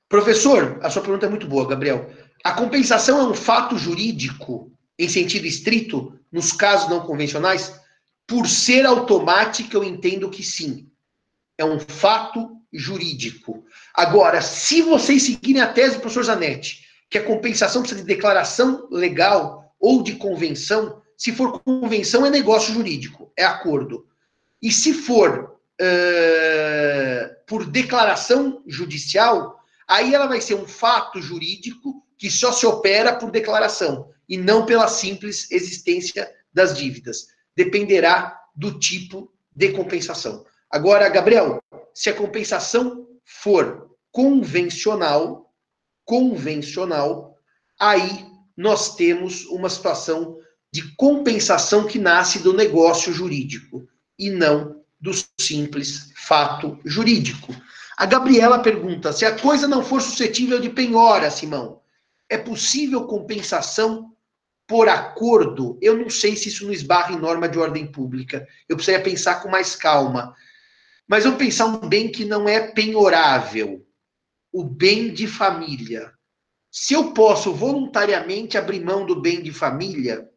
Professor, 0.07 0.79
a 0.83 0.91
sua 0.91 1.01
pergunta 1.01 1.25
é 1.25 1.31
muito 1.31 1.49
boa, 1.49 1.67
Gabriel. 1.67 2.13
A 2.45 2.53
compensação 2.53 3.19
é 3.19 3.25
um 3.25 3.33
fato 3.33 3.79
jurídico, 3.79 4.71
em 4.99 5.09
sentido 5.09 5.47
estrito, 5.47 6.21
nos 6.31 6.53
casos 6.53 6.91
não 6.91 7.07
convencionais? 7.07 7.81
Por 8.27 8.47
ser 8.47 8.85
automática, 8.85 9.75
eu 9.75 9.83
entendo 9.83 10.29
que 10.29 10.43
sim. 10.43 10.91
É 11.57 11.65
um 11.65 11.81
fato 11.81 12.51
jurídico. 12.71 13.65
Agora, 13.95 14.43
se 14.43 14.83
vocês 14.83 15.23
seguirem 15.23 15.63
a 15.63 15.73
tese 15.73 15.95
do 15.95 16.01
professor 16.03 16.25
Zanetti, 16.25 16.85
que 17.09 17.17
a 17.17 17.25
compensação 17.25 17.81
precisa 17.81 18.03
de 18.03 18.07
declaração 18.07 18.87
legal 18.91 19.75
ou 19.81 20.03
de 20.03 20.17
convenção, 20.17 21.01
se 21.17 21.33
for 21.33 21.61
convenção, 21.61 22.27
é 22.27 22.31
negócio 22.31 22.75
jurídico, 22.75 23.33
é 23.37 23.45
acordo. 23.45 24.07
E 24.61 24.71
se 24.71 24.93
for 24.93 25.59
uh, 25.81 27.37
por 27.47 27.65
declaração 27.65 28.63
judicial, 28.67 29.59
aí 29.89 30.15
ela 30.15 30.27
vai 30.27 30.41
ser 30.41 30.55
um 30.55 30.67
fato 30.67 31.21
jurídico 31.21 32.03
que 32.19 32.31
só 32.31 32.53
se 32.53 32.67
opera 32.67 33.15
por 33.15 33.31
declaração 33.31 34.11
e 34.29 34.37
não 34.37 34.67
pela 34.67 34.89
simples 34.89 35.51
existência 35.51 36.31
das 36.53 36.77
dívidas. 36.77 37.29
Dependerá 37.55 38.39
do 38.55 38.79
tipo 38.79 39.33
de 39.55 39.73
compensação. 39.73 40.45
Agora, 40.71 41.09
Gabriel, 41.09 41.63
se 41.95 42.11
a 42.11 42.15
compensação 42.15 43.07
for 43.25 43.91
convencional, 44.11 45.53
convencional, 46.05 47.39
aí 47.79 48.27
nós 48.57 48.97
temos 48.97 49.45
uma 49.47 49.69
situação 49.69 50.39
de 50.77 50.95
compensação 50.95 51.87
que 51.87 51.99
nasce 51.99 52.41
do 52.41 52.53
negócio 52.53 53.11
jurídico 53.11 53.89
e 54.19 54.29
não 54.29 54.85
do 55.01 55.11
simples 55.41 56.13
fato 56.15 56.79
jurídico. 56.85 57.57
A 57.97 58.05
Gabriela 58.05 58.59
pergunta: 58.59 59.11
se 59.11 59.25
a 59.25 59.39
coisa 59.39 59.67
não 59.67 59.83
for 59.83 60.03
suscetível 60.03 60.61
de 60.61 60.69
penhora, 60.69 61.31
Simão, 61.31 61.81
é 62.29 62.37
possível 62.37 63.07
compensação 63.07 64.15
por 64.67 64.87
acordo? 64.87 65.79
Eu 65.81 65.97
não 65.97 66.11
sei 66.11 66.37
se 66.37 66.51
isso 66.51 66.67
não 66.67 66.73
esbarra 66.75 67.15
em 67.15 67.19
norma 67.19 67.49
de 67.49 67.59
ordem 67.59 67.91
pública. 67.91 68.47
Eu 68.69 68.77
precisaria 68.77 69.03
pensar 69.03 69.37
com 69.37 69.49
mais 69.49 69.75
calma. 69.75 70.35
Mas 71.09 71.25
vamos 71.25 71.39
pensar 71.39 71.65
um 71.65 71.89
bem 71.89 72.13
que 72.13 72.27
não 72.27 72.47
é 72.47 72.61
penhorável. 72.73 73.83
O 74.53 74.63
bem 74.63 75.11
de 75.11 75.27
família. 75.27 76.13
Se 76.71 76.93
eu 76.93 77.15
posso 77.15 77.55
voluntariamente 77.55 78.59
abrir 78.59 78.85
mão 78.85 79.07
do 79.07 79.19
bem 79.19 79.43
de 79.43 79.55
família, 79.55 80.29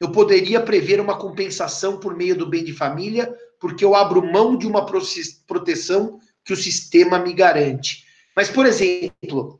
eu 0.00 0.12
poderia 0.12 0.60
prever 0.60 1.00
uma 1.00 1.18
compensação 1.18 1.98
por 1.98 2.16
meio 2.16 2.36
do 2.36 2.48
bem 2.48 2.64
de 2.64 2.72
família, 2.72 3.32
porque 3.60 3.84
eu 3.84 3.94
abro 3.94 4.30
mão 4.32 4.56
de 4.56 4.66
uma 4.66 4.84
proteção 4.84 6.20
que 6.44 6.52
o 6.52 6.56
sistema 6.56 7.18
me 7.18 7.32
garante. 7.32 8.04
Mas, 8.34 8.50
por 8.50 8.66
exemplo, 8.66 9.58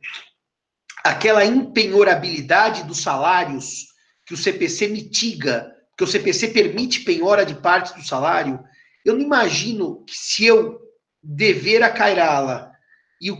aquela 1.03 1.43
impenhorabilidade 1.43 2.83
dos 2.83 3.01
salários 3.01 3.87
que 4.25 4.33
o 4.33 4.37
CPC 4.37 4.87
mitiga, 4.87 5.73
que 5.97 6.03
o 6.03 6.07
CPC 6.07 6.49
permite 6.49 6.99
penhora 7.01 7.45
de 7.45 7.55
parte 7.55 7.97
do 7.97 8.05
salário, 8.05 8.59
eu 9.03 9.15
não 9.15 9.21
imagino 9.21 10.03
que 10.05 10.15
se 10.15 10.45
eu 10.45 10.79
dever 11.23 11.81
a 11.81 11.89
Cairala 11.89 12.71
e 13.19 13.31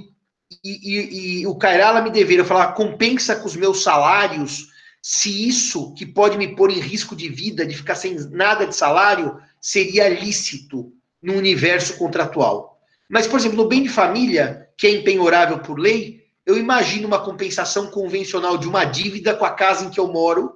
e, 0.64 0.80
e, 0.82 1.42
e 1.42 1.48
o 1.48 1.56
Cairala 1.56 2.02
me 2.02 2.10
dever, 2.10 2.40
eu 2.40 2.46
falar 2.46 2.74
compensa 2.74 3.36
com 3.36 3.48
os 3.48 3.56
meus 3.56 3.84
salários, 3.84 4.68
se 5.10 5.48
isso 5.48 5.94
que 5.94 6.06
pode 6.06 6.38
me 6.38 6.54
pôr 6.54 6.70
em 6.70 6.82
risco 6.82 7.16
de 7.16 7.30
vida, 7.30 7.66
de 7.66 7.78
ficar 7.78 7.96
sem 7.96 8.16
nada 8.30 8.68
de 8.68 8.76
salário, 8.76 9.40
seria 9.62 10.10
lícito 10.10 10.92
no 11.24 11.36
universo 11.36 11.98
contratual. 11.98 12.78
Mas, 13.08 13.26
por 13.26 13.40
exemplo, 13.40 13.56
no 13.56 13.70
bem 13.70 13.84
de 13.84 13.88
família, 13.88 14.68
que 14.78 14.86
é 14.86 14.92
empenhorável 14.92 15.60
por 15.60 15.80
lei, 15.80 16.26
eu 16.46 16.58
imagino 16.58 17.08
uma 17.08 17.24
compensação 17.24 17.90
convencional 17.90 18.58
de 18.58 18.68
uma 18.68 18.84
dívida 18.84 19.34
com 19.34 19.46
a 19.46 19.52
casa 19.52 19.86
em 19.86 19.90
que 19.90 19.98
eu 19.98 20.10
moro, 20.10 20.54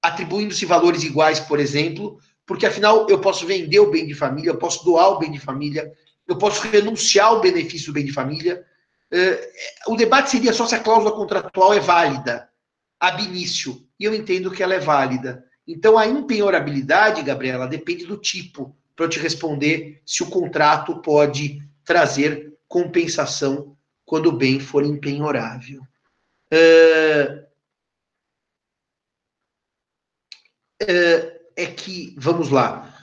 atribuindo-se 0.00 0.64
valores 0.64 1.04
iguais, 1.04 1.38
por 1.38 1.60
exemplo, 1.60 2.18
porque 2.46 2.64
afinal 2.64 3.06
eu 3.10 3.18
posso 3.18 3.44
vender 3.44 3.80
o 3.80 3.90
bem 3.90 4.06
de 4.06 4.14
família, 4.14 4.48
eu 4.48 4.56
posso 4.56 4.82
doar 4.82 5.10
o 5.10 5.18
bem 5.18 5.30
de 5.30 5.38
família, 5.38 5.92
eu 6.26 6.38
posso 6.38 6.66
renunciar 6.68 7.26
ao 7.26 7.42
benefício 7.42 7.88
do 7.88 7.92
bem 7.92 8.06
de 8.06 8.12
família. 8.12 8.64
Uh, 9.12 9.92
o 9.92 9.94
debate 9.94 10.30
seria 10.30 10.54
só 10.54 10.64
se 10.64 10.74
a 10.74 10.80
cláusula 10.80 11.12
contratual 11.12 11.74
é 11.74 11.80
válida, 11.80 12.48
ab 12.98 13.22
início, 13.22 13.86
e 13.98 14.04
eu 14.04 14.14
entendo 14.14 14.50
que 14.50 14.62
ela 14.62 14.74
é 14.74 14.78
válida. 14.78 15.44
Então, 15.66 15.96
a 15.96 16.06
impenhorabilidade, 16.06 17.22
Gabriela, 17.22 17.66
depende 17.66 18.04
do 18.04 18.16
tipo, 18.16 18.76
para 18.94 19.06
eu 19.06 19.08
te 19.08 19.18
responder 19.18 20.02
se 20.06 20.22
o 20.22 20.30
contrato 20.30 21.00
pode 21.00 21.60
trazer 21.84 22.52
compensação 22.68 23.76
quando 24.04 24.26
o 24.26 24.36
bem 24.36 24.60
for 24.60 24.84
impenhorável. 24.84 25.80
Uh, 26.52 27.44
uh, 30.82 31.34
é 31.56 31.66
que, 31.66 32.14
vamos 32.18 32.50
lá, 32.50 32.94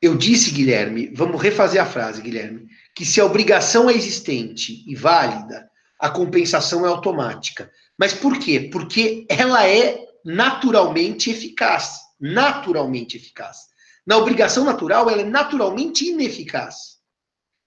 eu 0.00 0.16
disse, 0.16 0.50
Guilherme, 0.50 1.10
vamos 1.14 1.40
refazer 1.40 1.80
a 1.80 1.86
frase, 1.86 2.20
Guilherme, 2.20 2.68
que 2.94 3.06
se 3.06 3.20
a 3.20 3.24
obrigação 3.24 3.88
é 3.88 3.94
existente 3.94 4.84
e 4.86 4.94
válida, 4.94 5.70
a 5.98 6.10
compensação 6.10 6.84
é 6.84 6.88
automática. 6.88 7.70
Mas 7.98 8.12
por 8.12 8.38
quê? 8.38 8.68
Porque 8.72 9.26
ela 9.28 9.66
é 9.66 10.06
naturalmente 10.24 11.30
eficaz. 11.30 12.00
Naturalmente 12.20 13.16
eficaz. 13.16 13.68
Na 14.06 14.16
obrigação 14.16 14.64
natural, 14.64 15.08
ela 15.08 15.22
é 15.22 15.24
naturalmente 15.24 16.08
ineficaz. 16.08 16.94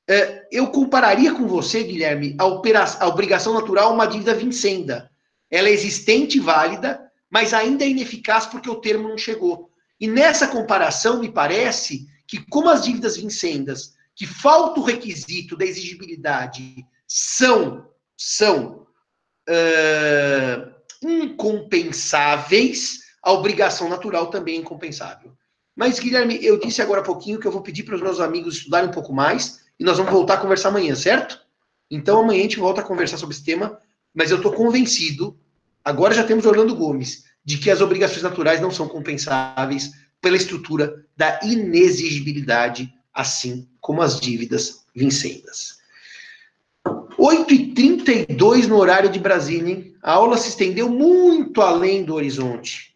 É, 0.09 0.47
eu 0.51 0.67
compararia 0.67 1.33
com 1.33 1.47
você, 1.47 1.83
Guilherme, 1.83 2.35
a, 2.39 2.45
operação, 2.45 3.01
a 3.01 3.07
obrigação 3.07 3.53
natural 3.53 3.93
uma 3.93 4.05
dívida 4.05 4.33
vincenda. 4.33 5.11
Ela 5.49 5.67
é 5.67 5.71
existente 5.71 6.37
e 6.37 6.41
válida, 6.41 7.11
mas 7.29 7.53
ainda 7.53 7.83
é 7.83 7.89
ineficaz 7.89 8.45
porque 8.45 8.69
o 8.69 8.79
termo 8.79 9.09
não 9.09 9.17
chegou. 9.17 9.69
E 9.99 10.07
nessa 10.07 10.47
comparação, 10.47 11.19
me 11.19 11.29
parece 11.29 12.07
que, 12.27 12.39
como 12.49 12.69
as 12.69 12.83
dívidas 12.83 13.17
vincendas, 13.17 13.95
que 14.15 14.25
falta 14.25 14.79
o 14.79 14.83
requisito 14.83 15.57
da 15.57 15.65
exigibilidade, 15.65 16.85
são, 17.07 17.87
são 18.15 18.76
uh, 19.47 20.73
incompensáveis, 21.01 22.99
a 23.21 23.31
obrigação 23.31 23.89
natural 23.89 24.27
também 24.27 24.55
é 24.55 24.59
incompensável. 24.59 25.33
Mas, 25.75 25.99
Guilherme, 25.99 26.43
eu 26.43 26.59
disse 26.59 26.81
agora 26.81 27.01
há 27.01 27.03
pouquinho 27.03 27.39
que 27.39 27.47
eu 27.47 27.51
vou 27.51 27.61
pedir 27.61 27.83
para 27.83 27.95
os 27.95 28.01
meus 28.01 28.19
amigos 28.19 28.55
estudarem 28.55 28.89
um 28.89 28.93
pouco 28.93 29.13
mais 29.13 29.59
e 29.79 29.83
nós 29.83 29.97
vamos 29.97 30.11
voltar 30.11 30.35
a 30.35 30.37
conversar 30.37 30.69
amanhã, 30.69 30.95
certo? 30.95 31.39
Então 31.89 32.21
amanhã 32.21 32.39
a 32.39 32.43
gente 32.43 32.59
volta 32.59 32.81
a 32.81 32.83
conversar 32.83 33.17
sobre 33.17 33.35
esse 33.35 33.43
tema, 33.43 33.79
mas 34.13 34.31
eu 34.31 34.37
estou 34.37 34.51
convencido, 34.51 35.37
agora 35.85 36.15
já 36.15 36.23
temos 36.23 36.45
Orlando 36.45 36.75
Gomes, 36.75 37.25
de 37.45 37.57
que 37.57 37.69
as 37.69 37.79
obrigações 37.79 38.23
naturais 38.23 38.59
não 38.59 38.71
são 38.71 38.87
compensáveis 38.87 39.91
pela 40.19 40.35
estrutura 40.35 41.05
da 41.15 41.39
inexigibilidade, 41.43 42.91
assim 43.13 43.69
como 43.79 44.01
as 44.01 44.19
dívidas 44.19 44.85
vincendas. 44.95 45.76
8h32 47.17 48.67
no 48.67 48.77
horário 48.77 49.09
de 49.09 49.19
Brasília, 49.19 49.73
hein? 49.73 49.95
A 50.03 50.13
aula 50.13 50.37
se 50.37 50.49
estendeu 50.49 50.89
muito 50.89 51.61
além 51.61 52.03
do 52.03 52.13
horizonte. 52.13 52.95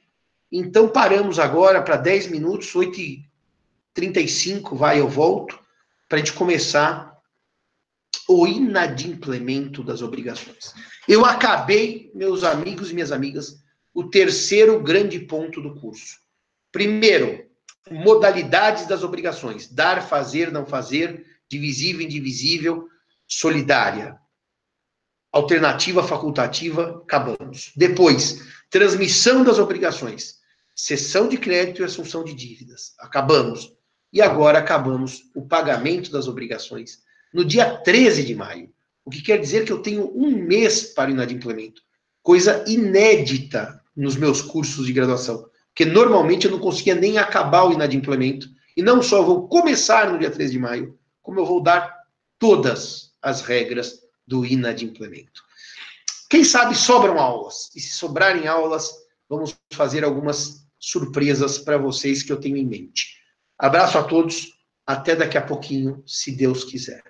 Então 0.51 0.87
paramos 0.87 1.39
agora 1.39 1.81
para 1.81 1.97
10 1.97 2.27
minutos, 2.27 2.73
8h35, 2.73 4.75
vai, 4.75 4.99
eu 4.99 5.09
volto 5.09 5.59
para 6.07 6.17
a 6.17 6.19
gente 6.19 6.33
começar 6.33 7.11
o 8.27 8.45
inadimplemento 8.45 9.83
das 9.83 10.01
obrigações. 10.01 10.73
Eu 11.07 11.25
acabei, 11.25 12.11
meus 12.13 12.43
amigos 12.43 12.91
e 12.91 12.93
minhas 12.93 13.11
amigas, 13.11 13.59
o 13.93 14.03
terceiro 14.03 14.79
grande 14.81 15.19
ponto 15.19 15.61
do 15.61 15.75
curso. 15.75 16.19
Primeiro, 16.71 17.45
modalidades 17.89 18.85
das 18.85 19.03
obrigações: 19.03 19.67
dar, 19.67 20.07
fazer, 20.07 20.51
não 20.51 20.65
fazer, 20.65 21.25
divisível, 21.49 22.01
indivisível, 22.01 22.87
solidária. 23.31 24.19
Alternativa, 25.31 26.03
facultativa, 26.03 27.01
acabamos. 27.03 27.71
Depois, 27.75 28.41
transmissão 28.69 29.43
das 29.43 29.57
obrigações: 29.57 30.35
cessão 30.75 31.29
de 31.29 31.37
crédito 31.37 31.81
e 31.81 31.85
assunção 31.85 32.23
de 32.23 32.33
dívidas. 32.33 32.93
Acabamos. 32.99 33.73
E 34.11 34.21
agora 34.21 34.59
acabamos 34.59 35.23
o 35.33 35.47
pagamento 35.47 36.11
das 36.11 36.27
obrigações 36.27 36.99
no 37.33 37.45
dia 37.45 37.77
13 37.77 38.25
de 38.25 38.35
maio. 38.35 38.69
O 39.05 39.09
que 39.09 39.21
quer 39.21 39.37
dizer 39.37 39.63
que 39.63 39.71
eu 39.71 39.81
tenho 39.81 40.11
um 40.13 40.31
mês 40.31 40.93
para 40.93 41.09
o 41.09 41.13
inadimplemento. 41.13 41.81
Coisa 42.21 42.63
inédita 42.67 43.81
nos 43.95 44.17
meus 44.17 44.41
cursos 44.41 44.85
de 44.85 44.91
graduação. 44.91 45.49
Porque 45.69 45.85
normalmente 45.85 46.45
eu 46.45 46.51
não 46.51 46.59
conseguia 46.59 46.93
nem 46.93 47.17
acabar 47.17 47.63
o 47.63 47.71
inadimplemento. 47.71 48.49
E 48.75 48.83
não 48.83 49.01
só 49.01 49.23
vou 49.23 49.47
começar 49.47 50.11
no 50.11 50.19
dia 50.19 50.29
13 50.29 50.51
de 50.51 50.59
maio, 50.59 50.99
como 51.21 51.39
eu 51.39 51.45
vou 51.45 51.63
dar 51.63 52.01
todas 52.37 53.10
as 53.21 53.41
regras 53.41 53.99
do 54.25 54.45
inadimplemento. 54.45 55.43
Quem 56.29 56.43
sabe 56.43 56.75
sobram 56.75 57.19
aulas. 57.19 57.69
E 57.75 57.81
se 57.81 57.91
sobrarem 57.91 58.47
aulas, 58.47 58.91
vamos 59.27 59.55
fazer 59.73 60.03
algumas 60.03 60.65
surpresas 60.79 61.57
para 61.57 61.77
vocês 61.77 62.23
que 62.23 62.31
eu 62.31 62.39
tenho 62.39 62.57
em 62.57 62.65
mente. 62.65 63.17
Abraço 63.57 63.97
a 63.97 64.03
todos, 64.03 64.47
até 64.85 65.15
daqui 65.15 65.37
a 65.37 65.45
pouquinho, 65.45 66.01
se 66.07 66.31
Deus 66.31 66.63
quiser. 66.63 67.03